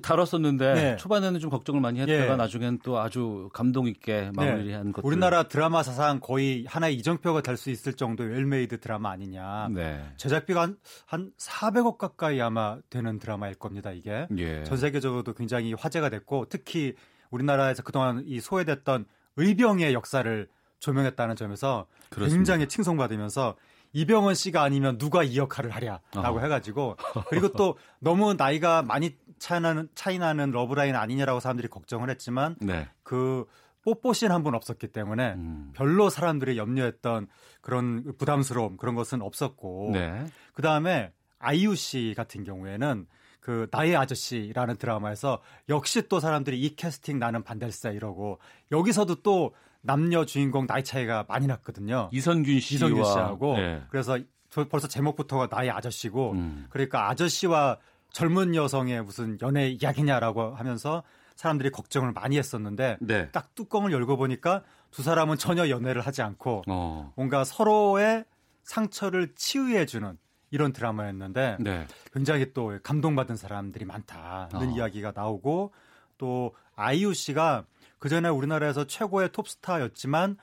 [0.03, 0.97] 다뤘었는데 네.
[0.97, 2.37] 초반에는 좀 걱정을 많이 했다가 예.
[2.37, 5.03] 나중엔 또 아주 감동 있게 마무리한 것들.
[5.03, 5.07] 네.
[5.09, 9.69] 우리나라 드라마 사상 거의 하나의 이정표가 될 수 있을 정도의 well-made 드라마 아니냐.
[9.71, 10.05] 네.
[10.17, 10.77] 제작비가 한,
[11.07, 14.27] 한 400억 가까이 아마 되는 드라마일 겁니다, 이게.
[14.37, 14.65] 예.
[14.65, 16.95] 전 세계적으로도 굉장히 화제가 됐고 특히
[17.31, 19.07] 우리나라에서 그동안 이 소외됐던
[19.37, 20.49] 의병의 역사를
[20.81, 22.37] 조명했다는 점에서 그렇습니다.
[22.37, 23.57] 굉장히 칭송받으면서
[23.93, 26.01] 이병헌 씨가 아니면 누가 이 역할을 하랴라고
[26.37, 26.41] 어허.
[26.41, 26.97] 해가지고
[27.31, 32.89] 그리고 또 너무 나이가 많이 차이나는 차이나는 러브라인 아니냐라고 사람들이 걱정을 했지만 네.
[33.03, 33.45] 그
[33.83, 35.71] 뽀뽀씬 한분 없었기 때문에 음.
[35.75, 37.29] 별로 사람들이 염려했던
[37.61, 40.27] 그런 부담스러움 그런 것은 없었고 네.
[40.55, 43.07] 그 다음에 아이유 씨 같은 경우에는
[43.41, 48.41] 그 나의 아저씨라는 드라마에서 역시 또 사람들이 이 캐스팅 나는 반댈세 이러고
[48.73, 52.11] 여기서도 또 남녀 주인공 나이 차이가 많이 났거든요.
[52.13, 53.83] 이선균 씨와 이선균 씨하고 네.
[53.89, 54.19] 그래서
[54.51, 56.67] 저 벌써 제목부터가 나의 아저씨고 음.
[56.71, 57.79] 그러니까 아저씨와
[58.13, 61.03] 젊은 여성의 무슨 연애 이야기냐라고 하면서
[61.37, 63.31] 사람들이 걱정을 많이 했었는데 네.
[63.31, 67.13] 딱 뚜껑을 열고 보니까 두 사람은 전혀 연애를 하지 않고 어.
[67.15, 68.25] 뭔가 서로의
[68.63, 70.19] 상처를 치유해주는
[70.51, 71.87] 이런 드라마였는데 네.
[72.13, 74.73] 굉장히 또 감동받은 사람들이 많다는 어.
[74.75, 75.73] 이야기가 나오고
[76.19, 77.65] 또 아이유 씨가
[77.99, 80.37] 그 전에 우리나라에서 최고의 톱스타였지만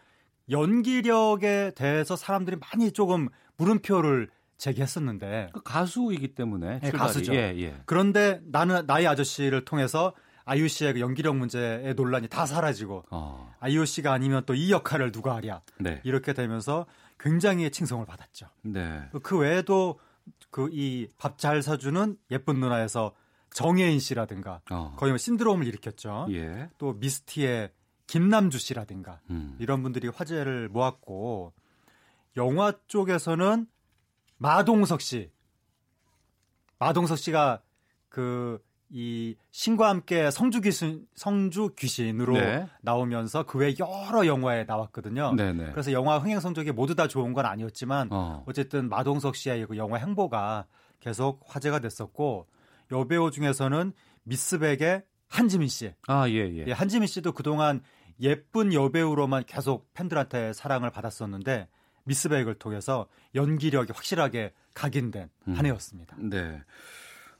[0.49, 4.29] 연기력에 대해서 사람들이 많이 조금 물음표를
[4.63, 6.91] 제기했었는데 그 가수이기 때문에 네.
[6.91, 7.33] 가수죠.
[7.35, 7.75] 예, 예.
[7.85, 10.13] 그런데 나는 나의 아저씨를 통해서
[10.45, 13.53] 아이유 씨의 그 연기력 문제의 논란이 다 사라지고 어.
[13.59, 16.01] 아이유 씨가 아니면 또 이 역할을 누가 하랴 네.
[16.03, 16.85] 이렇게 되면서
[17.19, 18.47] 굉장히 칭송을 받았죠.
[18.63, 19.01] 네.
[19.21, 19.99] 그 외에도
[20.51, 23.13] 그 이 밥 잘 사주는 예쁜 누나에서
[23.53, 24.95] 정혜인 씨라든가 어.
[24.97, 26.27] 거의 뭐 신드롬을 일으켰죠.
[26.31, 26.69] 예.
[26.77, 27.71] 또 미스티의
[28.07, 29.55] 김남주 씨라든가 음.
[29.59, 31.53] 이런 분들이 화제를 모았고
[32.37, 33.67] 영화 쪽에서는
[34.37, 35.31] 마동석 씨,
[36.79, 37.61] 마동석 씨가
[38.09, 38.59] 그
[38.95, 42.67] 이 신과 함께 성주 귀신 성주 귀신으로 네.
[42.81, 45.33] 나오면서 그 외 여러 영화에 나왔거든요.
[45.33, 45.71] 네네.
[45.71, 48.43] 그래서 영화 흥행 성적이 모두 다 좋은 건 아니었지만 어.
[48.47, 50.67] 어쨌든 마동석 씨의 그 영화 행보가
[50.99, 52.47] 계속 화제가 됐었고
[52.91, 53.93] 여배우 중에서는
[54.25, 55.91] 미스백의 한지민 씨.
[56.07, 56.65] 아, 예, 예.
[56.67, 57.81] 예, 한지민 씨도 그동안
[58.19, 61.67] 예쁜 여배우로만 계속 팬들한테 사랑을 받았었는데
[62.03, 65.53] 미스백을 통해서 연기력이 확실하게 각인된 음.
[65.53, 66.15] 한 해였습니다.
[66.19, 66.61] 네.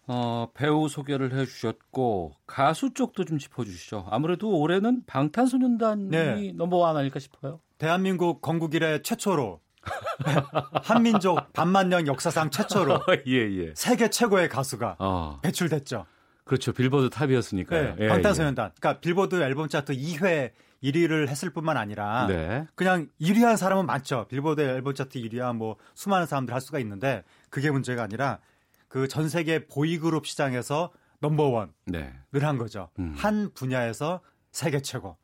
[0.06, 4.08] 어, 배우 소개를 해주셨고 가수 쪽도 좀 짚어주시죠.
[4.10, 6.52] 아무래도 올해는 방탄소년단이 네.
[6.56, 7.62] 넘버원 아닐까 싶어요.
[7.78, 9.62] 대한민국 건국 이래 최초로
[10.84, 13.74] 한민족 반만년 역사상 최초로 예, 예.
[13.76, 16.06] 세계 최고의 가수가 어, 배출됐죠.
[16.46, 16.74] 그렇죠.
[16.74, 17.96] 빌보드 탑이었으니까요.
[17.96, 18.72] 네, 예, 방탄소년단.
[18.80, 20.52] 그러니까 빌보드 앨범 차트 2회
[20.84, 22.34] 1위를 했을 뿐만 아니라 예.
[22.34, 22.68] 네.
[22.76, 24.26] 그냥 1위 한 사람은 많죠.
[24.30, 28.40] 빌보드 앨범 차트 1위야 뭐 수많은 사람들 할 수가 있는데 그게 문제가 아니라
[28.88, 32.14] 그 전 세계 보이그룹 시장에서 넘버원을 네.
[32.42, 32.90] 한 거죠.
[33.00, 33.14] 음.
[33.18, 34.20] 한 분야에서
[34.52, 35.18] 세계 최고.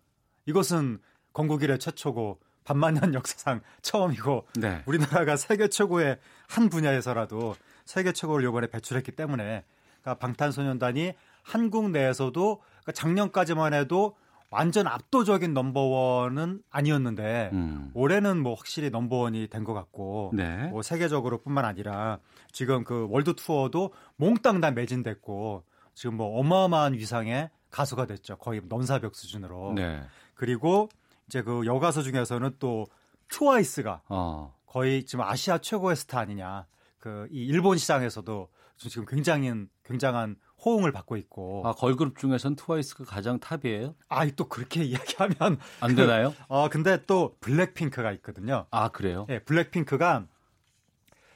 [0.46, 1.00] 이것은
[1.34, 4.82] 건국 이래 최초고 반만년 역사상 처음이고 네.
[4.86, 6.18] 우리나라가 세계 최고의
[6.48, 7.56] 한 분야에서라도
[7.86, 9.66] 세계 최고를 이번에 배출했기 때문에
[10.02, 11.14] 그러니까 방탄소년단이
[11.44, 14.16] 한국 내에서도 그러니까 작년까지만 해도
[14.52, 17.92] 완전 압도적인 넘버원은 아니었는데 음.
[17.94, 20.68] 올해는 뭐 확실히 넘버원이 된 것 같고 네.
[20.70, 22.20] 뭐 세계적으로뿐만 아니라
[22.52, 25.64] 지금 그 월드 투어도 몽땅 다 매진됐고
[25.94, 30.02] 지금 뭐 어마어마한 위상의 가수가 됐죠 거의 넘사벽 수준으로 네.
[30.34, 30.90] 그리고
[31.28, 32.88] 이제 그 여가수 중에서는 또
[33.28, 34.56] 트와이스가 어.
[34.66, 36.66] 거의 지금 아시아 최고의 스타 아니냐.
[37.00, 39.52] 그 이 일본 시장에서도 지금 굉장히
[39.84, 40.36] 굉장한
[40.66, 41.64] 호응을 받고 있고.
[41.66, 43.96] 아, 걸그룹 중에선 트와이스가 가장 top이에요?
[44.10, 46.32] 아, 또 그렇게 이야기하면 안 되나요?
[46.32, 48.66] 그, 어, 근데 또 블랙핑크가 있거든요.
[48.72, 49.26] 아, 그래요?
[49.30, 50.26] 예, 블랙핑크가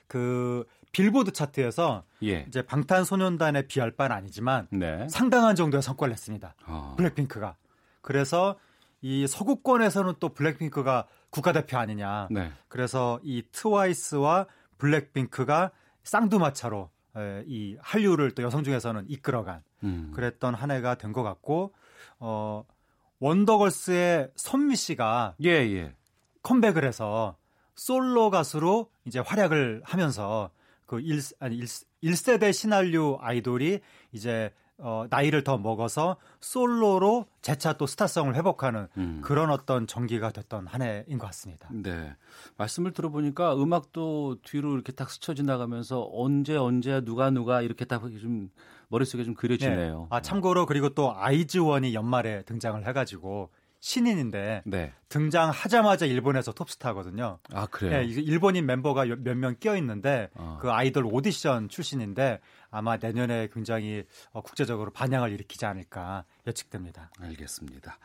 [0.07, 2.45] 그 빌보드 차트에서 예.
[2.47, 5.07] 이제 방탄소년단에 비할 바는 아니지만 네.
[5.09, 6.55] 상당한 정도의 성과를 냈습니다.
[6.67, 6.93] 어.
[6.97, 7.55] 블랙핑크가.
[8.01, 8.57] 그래서
[9.01, 12.27] 이 서구권에서는 또 블랙핑크가 국가대표 아니냐.
[12.29, 12.51] 네.
[12.67, 14.45] 그래서 이 트와이스와
[14.77, 15.71] 블랙핑크가
[16.03, 20.11] 쌍두마차로 에, 이 한류를 또 여성 중에서는 이끌어간 음.
[20.15, 21.73] 그랬던 한 해가 된 것 같고
[22.19, 22.63] 어
[23.19, 25.95] 원더걸스의 선미 씨가 예, 예.
[26.41, 27.37] 컴백을 해서
[27.75, 30.49] 솔로 가수로 이제 활약을 하면서
[30.85, 31.59] 그 1, 아니
[32.01, 33.79] 1, 세대 신한류 아이돌이
[34.11, 39.21] 이제 어, 나이를 더 먹어서 솔로로 재차 또 스타성을 회복하는 음.
[39.23, 41.69] 그런 어떤 전기가 됐던 한 해인 것 같습니다.
[41.71, 42.15] 네.
[42.57, 48.49] 말씀을 들어보니까 음악도 뒤로 이렇게 딱 스쳐 지나가면서 언제 언제 누가 누가 이렇게 딱 좀
[48.89, 49.99] 머릿속에 좀 그려지네요.
[50.01, 50.07] 네.
[50.09, 54.93] 아 참고로 그리고 또 아이즈원이 연말에 등장을 해가지고 신인인데 네.
[55.09, 57.39] 등장하자마자 일본에서 톱스타거든요.
[57.53, 57.91] 아, 그래요?
[57.99, 60.57] 네, 일본인 멤버가 몇 명 끼어 있는데 어.
[60.61, 62.39] 그 아이돌 오디션 출신인데
[62.73, 67.11] 아마 내년에 굉장히 어, 국제적으로 반향을 일으키지 않을까 예측됩니다.
[67.19, 67.99] 알겠습니다.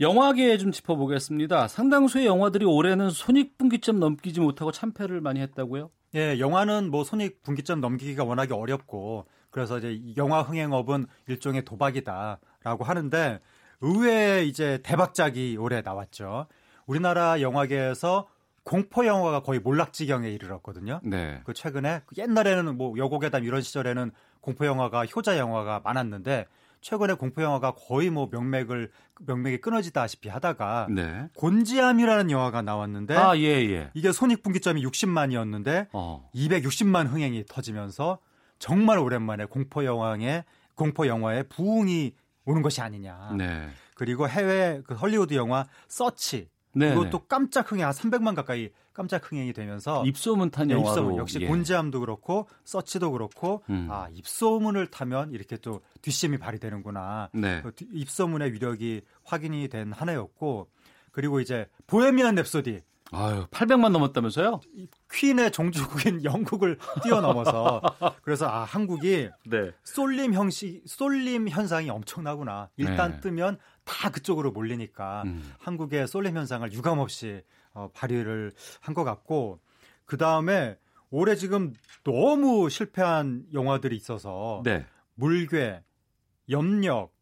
[0.00, 1.68] 영화계 좀 짚어보겠습니다.
[1.68, 5.90] 상당수의 영화들이 올해는 손익분기점 넘기지 못하고 참패를 많이 했다고요?
[6.16, 12.84] 예, 영화는 뭐 손익 분기점 넘기기가 워낙에 어렵고 그래서 이제 이 영화 흥행업은 일종의 도박이다라고
[12.84, 13.40] 하는데
[13.80, 16.46] 의외의 이제 대박작이 올해 나왔죠.
[16.86, 18.26] 우리나라 영화계에서
[18.70, 21.00] 공포 영화가 거의 몰락지경에 이르렀거든요.
[21.02, 21.40] 네.
[21.42, 26.46] 그 최근에 그 옛날에는 뭐 여고괴담 이런 시절에는 공포 영화가 효자 영화가 많았는데
[26.80, 28.92] 최근에 공포 영화가 거의 뭐 명맥을
[29.26, 31.26] 명맥이 끊어지다시피 하다가 네.
[31.34, 33.90] 곤지암이라는 영화가 나왔는데 아, 예, 예.
[33.94, 36.30] 이게 손익분기점이 60만이었는데 어.
[36.32, 38.20] 260만 흥행이 터지면서
[38.60, 40.44] 정말 오랜만에 공포 영화에
[40.76, 42.14] 공포 영화에 부흥이
[42.44, 43.34] 오는 것이 아니냐.
[43.36, 43.68] 네.
[43.96, 49.52] 그리고 해외 그 헐리우드 영화 서치 네, 이것도 깜짝 흥행 한 300만 가까이 깜짝 흥행이
[49.52, 51.46] 되면서 입소문 탄 네, 영화로 입소문 역시 예.
[51.46, 53.88] 곤지암도 그렇고 서치도 그렇고 음.
[53.90, 57.30] 아 입소문을 타면 이렇게 또 뒷심이 발휘되는구나.
[57.32, 57.62] 네.
[57.62, 60.68] 그 뒤- 입소문의 위력이 확인이 된한 해였고
[61.12, 62.82] 그리고 이제 보헤미안 랩소디
[63.12, 64.60] 아유, 800만 넘었다면서요?
[65.12, 67.82] 퀸의 종주국인 영국을 뛰어넘어서
[68.22, 69.72] 그래서 아 한국이 네.
[69.82, 72.70] 쏠림 형식 쏠림 현상이 엄청나구나.
[72.76, 73.20] 일단 네.
[73.20, 73.58] 뜨면
[73.90, 75.52] 다 그쪽으로 몰리니까 음.
[75.58, 77.42] 한국의 쏠림 현상을 유감없이
[77.74, 79.58] 어, 발휘를 한 것 같고
[80.04, 80.76] 그 다음에
[81.10, 81.72] 올해 지금
[82.04, 84.86] 너무 실패한 영화들이 있어서 네.
[85.14, 85.82] 물괴,
[86.48, 87.12] 염력,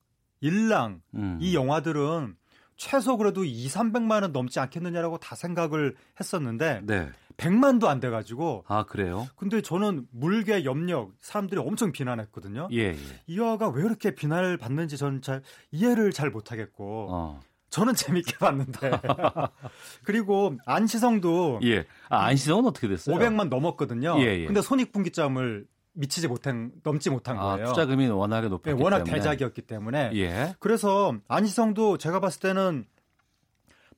[0.40, 1.38] 일랑 음.
[1.40, 2.36] 이 영화들은
[2.78, 7.10] 최소 그래도 2, 300만 원 넘지 않겠느냐라고 다 생각을 했었는데 네.
[7.36, 9.26] 100만도 안 돼 가지고 아, 그래요?
[9.36, 12.68] 근데 저는 물괴, 염력 사람들이 엄청 비난했거든요.
[12.72, 12.96] 예, 예.
[13.26, 15.42] 이 영화가 왜 이렇게 비난을 받는지 저는 잘
[15.72, 17.40] 이해를 잘 못 하겠고 어.
[17.70, 18.90] 저는 재밌게 봤는데
[20.04, 21.80] 그리고 안시성도 예.
[22.08, 23.16] 아, 안시성은 어떻게 됐어요?
[23.16, 24.16] 500만 넘었거든요.
[24.20, 24.46] 예, 예.
[24.46, 25.66] 근데 손익분기점을
[25.98, 27.66] 미치지 못한 넘지 못한 아, 거예요.
[27.68, 29.14] 투자금이 워낙에 네, 높았기 워낙 때문에.
[29.14, 30.54] 대작이었기 때문에 예.
[30.60, 32.86] 그래서 안시성도 제가 봤을 때는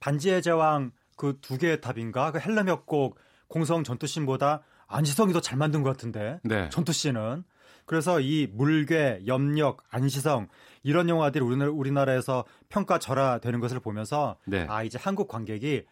[0.01, 3.19] 반지의 제왕 그 두 개의 탑인가 그 헬름 협곡
[3.49, 6.69] 공성 전투씬보다 안시성이 더 잘 만든 것 같은데 네.
[6.71, 7.45] 전투씬은
[7.85, 10.49] 그래서 이 물괴, 염력, 안시성
[10.83, 14.65] 이런 영화들이 우리나라, 우리나라에서 평가 절하되는 것을 보면서 네.
[14.71, 15.85] 아 이제 한국 관객이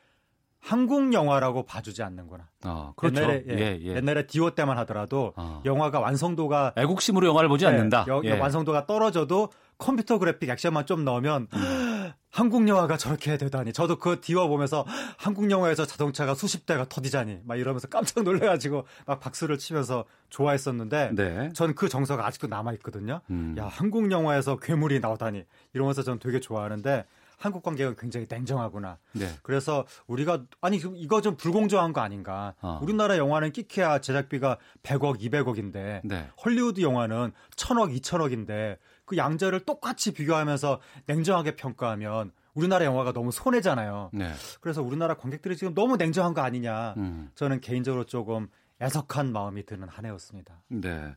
[0.61, 2.49] 한국 영화라고 봐주지 않는구나.
[2.63, 3.23] 아, 그렇죠.
[3.23, 3.97] 옛날에, 예, 예, 예.
[3.97, 5.63] 옛날에 디오 때만 하더라도 아.
[5.65, 8.05] 영화가 완성도가 애국심으로 영화를 보지 네, 않는다.
[8.09, 8.33] 여- 예.
[8.39, 12.13] 완성도가 떨어져도 컴퓨터 그래픽 액션만 좀 넣으면 음.
[12.31, 13.73] 한국 영화가 저렇게 되다니.
[13.73, 14.85] 저도 그 디오 보면서
[15.17, 21.51] 한국 영화에서 자동차가 수십 대가 터지자니 막 이러면서 깜짝 놀래가지고 막 박수를 치면서 좋아했었는데 네.
[21.55, 23.21] 전그 정서가 아직도 남아 있거든요.
[23.31, 23.55] 음.
[23.59, 27.05] 야 한국 영화에서 괴물이 나오다니 이러면서 전 되게 좋아하는데
[27.39, 28.98] 한국 관객은 굉장히 냉정하구나.
[29.12, 29.31] 네.
[29.43, 32.55] 그래서 우리가 아니 이거 좀 불공정한 거 아닌가?
[32.60, 32.81] 어.
[32.82, 36.28] 우리나라 영화는 끼케야 제작비가 100억, 200억인데 네.
[36.44, 44.10] 헐리우드 영화는 1000억, 2000억인데 그 양자를 똑같이 비교하면서 냉정하게 평가하면 우리나라 영화가 너무 손해잖아요.
[44.12, 44.32] 네.
[44.60, 46.94] 그래서 우리나라 관객들이 지금 너무 냉정한 거 아니냐.
[46.97, 47.31] 음.
[47.36, 48.48] 저는 개인적으로 조금
[48.82, 50.60] 애석한 마음이 드는 한 해였습니다.
[50.69, 51.15] 네.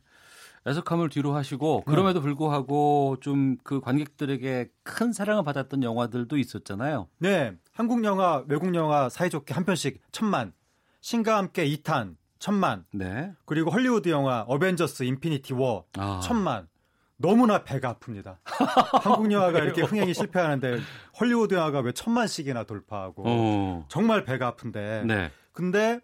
[0.66, 7.08] 애석함을 뒤로 하시고 그럼에도 불구하고 좀 그 관객들에게 큰 사랑을 받았던 영화들도 있었잖아요.
[7.18, 10.52] 네, 한국 영화, 외국 영화 사이좋게 한 편씩 천만,
[11.00, 13.32] 신과 함께 2탄 천만, 네.
[13.44, 16.20] 그리고 헐리우드 영화 Avengers Infinity War 아.
[16.22, 16.68] 천만.
[17.16, 18.38] 너무나 배가 아픕니다.
[19.04, 20.80] 한국 영화가 이렇게 흥행이 실패하는데
[21.20, 23.86] 헐리우드 영화가 왜 천만씩이나 돌파하고 어.
[23.88, 25.04] 정말 배가 아픈데.
[25.06, 25.30] 네.
[25.52, 26.00] 근데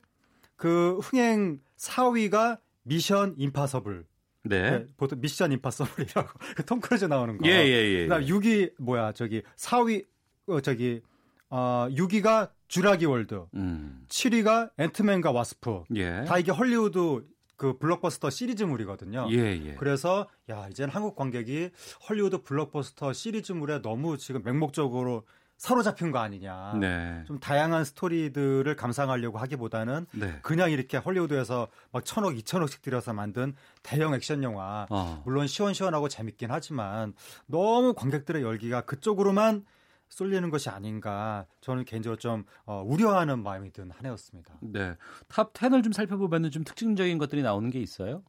[0.54, 4.04] 그 흥행 4위가 Mission Impossible.
[4.48, 4.70] 네.
[4.70, 7.46] 네, 보통 Mission Impossible이라고 그 톰 크루즈 나오는 거.
[7.48, 8.02] 예, 예, 예.
[8.04, 10.06] 그다음 6위 뭐야 저기 4위
[10.46, 11.02] 어 저기
[11.50, 13.46] 어 6위가 주라기 World.
[13.54, 14.04] 음.
[14.08, 15.84] 7위가 Ant-Man과 Wasp.
[15.96, 16.24] 예.
[16.24, 17.24] 다 이게 헐리우드
[17.56, 19.26] 그 블록버스터 시리즈물이거든요.
[19.32, 19.74] 예, 예.
[19.74, 21.70] 그래서 야 이제는 한국 관객이
[22.08, 25.24] 헐리우드 블록버스터 시리즈물에 너무 지금 맹목적으로
[25.58, 26.74] 사로잡힌 거 아니냐.
[26.80, 27.22] 네.
[27.26, 30.38] 좀 다양한 스토리들을 감상하려고 하기보다는 네.
[30.42, 34.86] 그냥 이렇게 헐리우드에서 막 천억, 이천억씩 들여서 만든 대형 액션 영화.
[34.88, 35.20] 어.
[35.26, 37.12] 물론 시원시원하고 재밌긴 하지만
[37.46, 39.64] 너무 관객들의 열기가 그쪽으로만
[40.08, 44.54] 쏠리는 것이 아닌가 저는 개인적으로 좀 어, 우려하는 마음이 든 한 해였습니다.
[44.62, 44.94] 네.
[45.26, 48.22] top 10을 좀 살펴보면 좀 특징적인 것들이 나오는 게 있어요?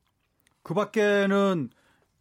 [0.64, 1.69] 그 밖에는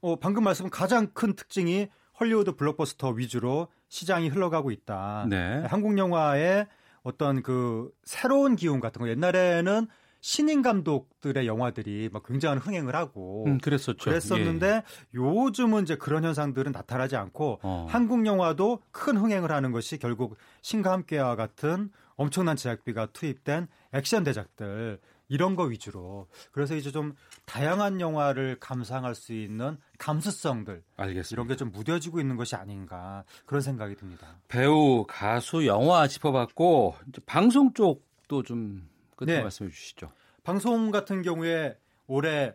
[0.00, 1.88] 어, 방금 말씀한 가장 큰 특징이
[2.20, 5.26] 헐리우드 블록버스터 위주로 시장이 흘러가고 있다.
[5.28, 5.62] 네.
[5.66, 6.66] 한국 영화의
[7.02, 9.86] 어떤 그 새로운 기운 같은 거 옛날에는
[10.20, 13.98] 신인 감독들의 영화들이 막 굉장한 흥행을 하고 음, 그랬었죠.
[13.98, 14.82] 그랬었는데
[15.14, 17.86] 요즘은 이제 그런 현상들은 나타나지 않고 어.
[17.88, 24.98] 한국 영화도 큰 흥행을 하는 것이 결국 신과 함께와 같은 엄청난 제작비가 투입된 액션 대작들
[25.28, 27.14] 이런 거 위주로 그래서 이제 좀
[27.44, 31.34] 다양한 영화를 감상할 수 있는 감수성들 알겠습니다.
[31.34, 34.38] 이런 게 좀 무뎌지고 있는 것이 아닌가 그런 생각이 듭니다.
[34.48, 36.96] 배우, 가수, 영화 짚어봤고
[37.26, 39.42] 방송 쪽도 좀 끝에 네.
[39.42, 40.10] 말씀해 주시죠.
[40.44, 41.76] 방송 같은 경우에
[42.06, 42.54] 올해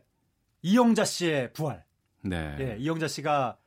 [0.63, 1.83] 이영자 씨의 부활.
[2.21, 2.55] 네.
[2.59, 3.57] 예, 이영자 씨가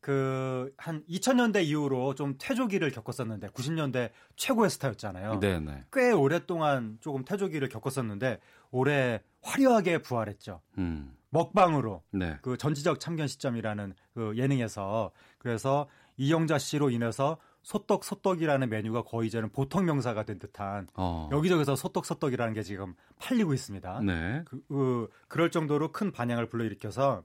[0.00, 5.40] 그 한 2000년대 이후로 좀 퇴조기를 겪었었는데 90년대 최고의 스타였잖아요.
[5.40, 5.84] 네, 네.
[5.92, 8.40] 꽤 오랫동안 조금 퇴조기를 겪었었는데
[8.70, 10.60] 올해 화려하게 부활했죠.
[10.78, 11.16] 음.
[11.30, 12.38] 먹방으로 네.
[12.42, 19.50] 그 전지적 참견 시점이라는 그 예능에서 그래서 이영자 씨로 인해서 소떡 소떡이라는 메뉴가 거의 이제는
[19.50, 21.28] 보통 명사가 된 듯한 어.
[21.30, 24.00] 여기저기서 소떡 소떡이라는 게 지금 팔리고 있습니다.
[24.00, 24.42] 네.
[24.46, 27.22] 그, 그, 그럴 정도로 큰 반향을 불러일으켜서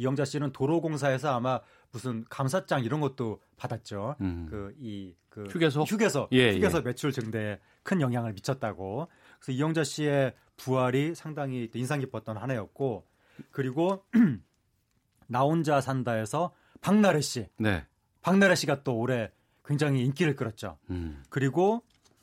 [0.00, 1.60] 이영자 씨는 도로공사에서 아마
[1.92, 4.16] 무슨 감사장 이런 것도 받았죠.
[4.22, 4.46] 음.
[4.48, 5.82] 그이그 휴게소?
[5.82, 6.82] 휴게소 예, 휴게소 예.
[6.82, 9.08] 매출 증대에 큰 영향을 미쳤다고.
[9.38, 13.06] 그래서 이영자 씨의 부활이 상당히 인상 깊었던 한 해였고
[13.50, 14.04] 그리고
[15.28, 17.46] 나 혼자 산다에서 박나래 씨.
[17.58, 17.84] 네.
[18.22, 19.30] 박나래 씨가 또 올해
[19.66, 20.78] 굉장히 인기를 끌었죠.
[20.88, 21.22] 음.
[21.28, 21.82] 그리고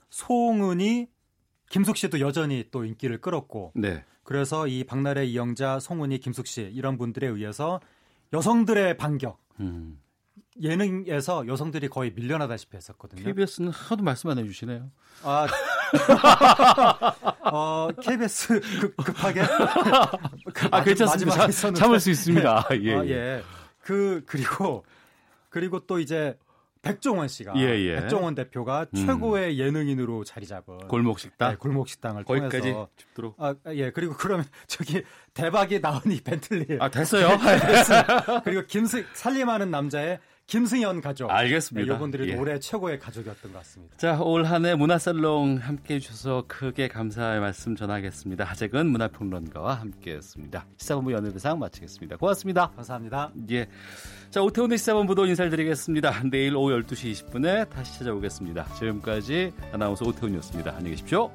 [0.09, 1.09] 송은이
[1.69, 4.03] 김숙 씨도 여전히 또 인기를 끌었고 네.
[4.27, 7.79] 그래서 이 박나래, 이영자, 송은이, 김숙 씨 이런 분들에 의해서
[8.33, 10.01] 여성들의 반격 음.
[10.61, 13.23] 예능에서 여성들이 거의 밀려나다시피 했었거든요.
[13.23, 14.91] KBS는 하도 말씀 안 해주시네요.
[15.23, 15.47] 아,
[17.53, 19.43] 어, KBS 급, 급하게
[20.53, 21.49] 그 아, 괜찮습니다.
[21.49, 21.73] 참-.
[21.73, 22.67] 참을 수 있습니다.
[22.81, 23.09] 예, 아, 예.
[23.09, 23.43] 예.
[23.79, 24.83] 그 그리고
[25.47, 26.37] 그리고 또 이제
[26.87, 27.95] 백종원 씨가 예, 예.
[28.01, 29.05] 백종원 대표가 음.
[29.05, 31.51] 최고의 예능인으로 자리 잡은 골목식당?
[31.51, 33.35] 네, 골목식당을 거기까지 통해서 짚도록.
[33.37, 33.91] 아, 예.
[33.91, 35.03] 그리고 그러면 저기
[35.33, 36.77] 대박이 나오니 벤틀리.
[36.79, 37.29] 아, 됐어요.
[37.37, 38.41] 됐습니다.
[38.43, 41.29] 그리고 김승 살림하는 남자의 김승현 가족.
[41.29, 41.91] 알겠습니다.
[41.91, 42.35] 네, 이분들이 예.
[42.37, 43.97] 올해 최고의 가족이었던 것 같습니다.
[43.97, 48.45] 자, 올 한해 문화살롱 함께 해주셔서 크게 감사의 말씀 전하겠습니다.
[48.45, 50.65] 하재근 문화평론가와 함께했습니다.
[50.77, 52.15] 시사본부 연예대상 마치겠습니다.
[52.15, 52.71] 고맙습니다.
[52.77, 53.31] 감사합니다.
[53.51, 53.67] 예.
[54.29, 56.23] 자, 오태훈의 시사본부도 인사를 드리겠습니다.
[56.31, 58.73] 내일 오후 12시 20분에 다시 찾아오겠습니다.
[58.75, 60.71] 지금까지 아나운서 오태훈이었습니다.
[60.71, 61.29] 안녕히 계십시오.